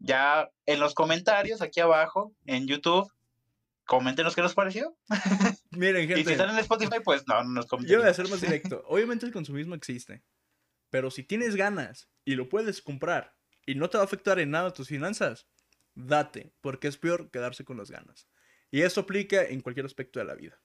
Ya 0.00 0.50
en 0.66 0.80
los 0.80 0.94
comentarios 0.94 1.62
aquí 1.62 1.80
abajo, 1.80 2.34
en 2.46 2.66
YouTube, 2.66 3.10
coméntenos 3.84 4.34
qué 4.34 4.42
les 4.42 4.54
pareció. 4.54 4.96
Miren, 5.70 6.04
Y 6.04 6.08
si 6.08 6.14
gente, 6.14 6.32
están 6.32 6.50
en 6.50 6.58
Spotify, 6.58 6.96
pues 7.04 7.26
no, 7.28 7.44
no 7.44 7.50
nos 7.50 7.66
comenten. 7.66 7.92
yo 7.92 8.00
voy 8.00 8.08
a 8.08 8.14
ser 8.14 8.28
más 8.28 8.40
directo. 8.40 8.82
Obviamente 8.88 9.26
el 9.26 9.32
consumismo 9.32 9.74
existe. 9.74 10.22
Pero 10.90 11.10
si 11.10 11.22
tienes 11.22 11.54
ganas 11.54 12.08
y 12.24 12.34
lo 12.34 12.48
puedes 12.48 12.82
comprar 12.82 13.36
y 13.66 13.74
no 13.74 13.88
te 13.90 13.98
va 13.98 14.02
a 14.02 14.06
afectar 14.06 14.38
en 14.40 14.50
nada 14.50 14.72
tus 14.72 14.88
finanzas, 14.88 15.46
date, 15.94 16.52
porque 16.60 16.88
es 16.88 16.96
peor 16.96 17.30
quedarse 17.30 17.64
con 17.64 17.76
las 17.76 17.90
ganas. 17.90 18.26
Y 18.70 18.82
eso 18.82 19.02
aplica 19.02 19.44
en 19.44 19.60
cualquier 19.60 19.86
aspecto 19.86 20.18
de 20.18 20.24
la 20.24 20.34
vida. 20.34 20.60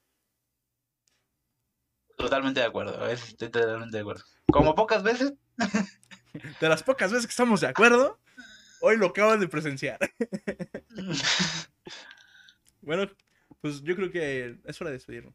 Totalmente 2.16 2.60
de 2.60 2.66
acuerdo, 2.66 3.06
estoy 3.06 3.50
totalmente 3.50 3.98
de 3.98 4.00
acuerdo. 4.00 4.24
Como 4.50 4.74
pocas 4.74 5.02
veces, 5.02 5.34
De 6.60 6.68
las 6.68 6.82
pocas 6.82 7.10
veces 7.10 7.26
que 7.26 7.30
estamos 7.30 7.60
de 7.60 7.68
acuerdo, 7.68 8.18
hoy 8.80 8.96
lo 8.96 9.06
acaban 9.06 9.40
de 9.40 9.48
presenciar. 9.48 9.98
Bueno, 12.82 13.10
pues 13.60 13.82
yo 13.82 13.96
creo 13.96 14.12
que 14.12 14.58
es 14.64 14.80
hora 14.80 14.90
de 14.90 14.96
despedirnos. 14.96 15.34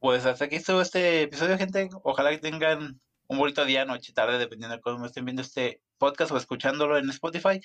Pues 0.00 0.26
hasta 0.26 0.46
aquí 0.46 0.56
estuvo 0.56 0.80
este 0.80 1.22
episodio, 1.22 1.56
gente. 1.56 1.88
Ojalá 2.02 2.30
que 2.30 2.38
tengan 2.38 3.00
un 3.28 3.38
bonito 3.38 3.64
día, 3.64 3.84
noche, 3.84 4.12
tarde, 4.12 4.38
dependiendo 4.38 4.74
de 4.76 4.82
cómo 4.82 5.06
estén 5.06 5.24
viendo 5.24 5.42
este 5.42 5.80
podcast 5.98 6.32
o 6.32 6.36
escuchándolo 6.36 6.98
en 6.98 7.08
Spotify. 7.10 7.60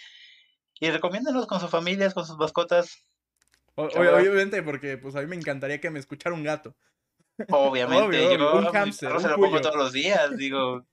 Y 0.79 0.91
recomiéndenos 0.91 1.47
con 1.47 1.59
sus 1.59 1.71
familias, 1.71 2.13
con 2.13 2.25
sus 2.25 2.37
mascotas. 2.37 3.03
O- 3.73 3.85
obviamente, 3.85 4.61
porque 4.61 4.97
pues 4.99 5.15
a 5.15 5.21
mí 5.21 5.27
me 5.27 5.37
encantaría 5.37 5.81
que 5.81 5.89
me 5.89 5.99
escuchara 5.99 6.35
un 6.35 6.43
gato. 6.43 6.75
Obviamente, 7.49 8.03
Obvio, 8.05 8.37
yo 8.37 8.53
un 8.57 8.67
un 8.67 8.93
se 8.93 9.09
lo 9.09 9.37
pongo 9.37 9.59
todos 9.59 9.75
los 9.75 9.91
días. 9.91 10.37
Digo, 10.37 10.85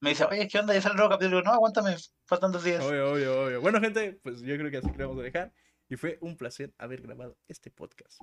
me 0.00 0.10
dice, 0.10 0.24
oye, 0.24 0.46
¿qué 0.48 0.58
onda? 0.58 0.74
Ya 0.74 0.80
sale 0.80 0.92
el 0.92 0.98
nuevo 0.98 1.10
capítulo. 1.10 1.42
No, 1.42 1.52
aguántame, 1.52 1.96
faltan 2.24 2.52
dos 2.52 2.64
días. 2.64 2.84
Obvio, 2.84 3.12
obvio, 3.12 3.44
obvio. 3.44 3.60
Bueno, 3.60 3.80
gente, 3.80 4.12
pues 4.22 4.40
yo 4.42 4.56
creo 4.56 4.70
que 4.70 4.78
así 4.78 4.90
que 4.90 5.02
vamos 5.02 5.18
a 5.18 5.22
dejar. 5.22 5.52
Y 5.88 5.96
fue 5.96 6.18
un 6.20 6.36
placer 6.36 6.74
haber 6.78 7.02
grabado 7.02 7.36
este 7.48 7.70
podcast. 7.70 8.20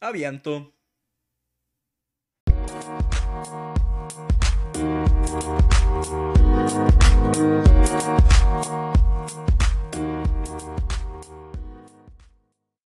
Avianto. 0.00 0.72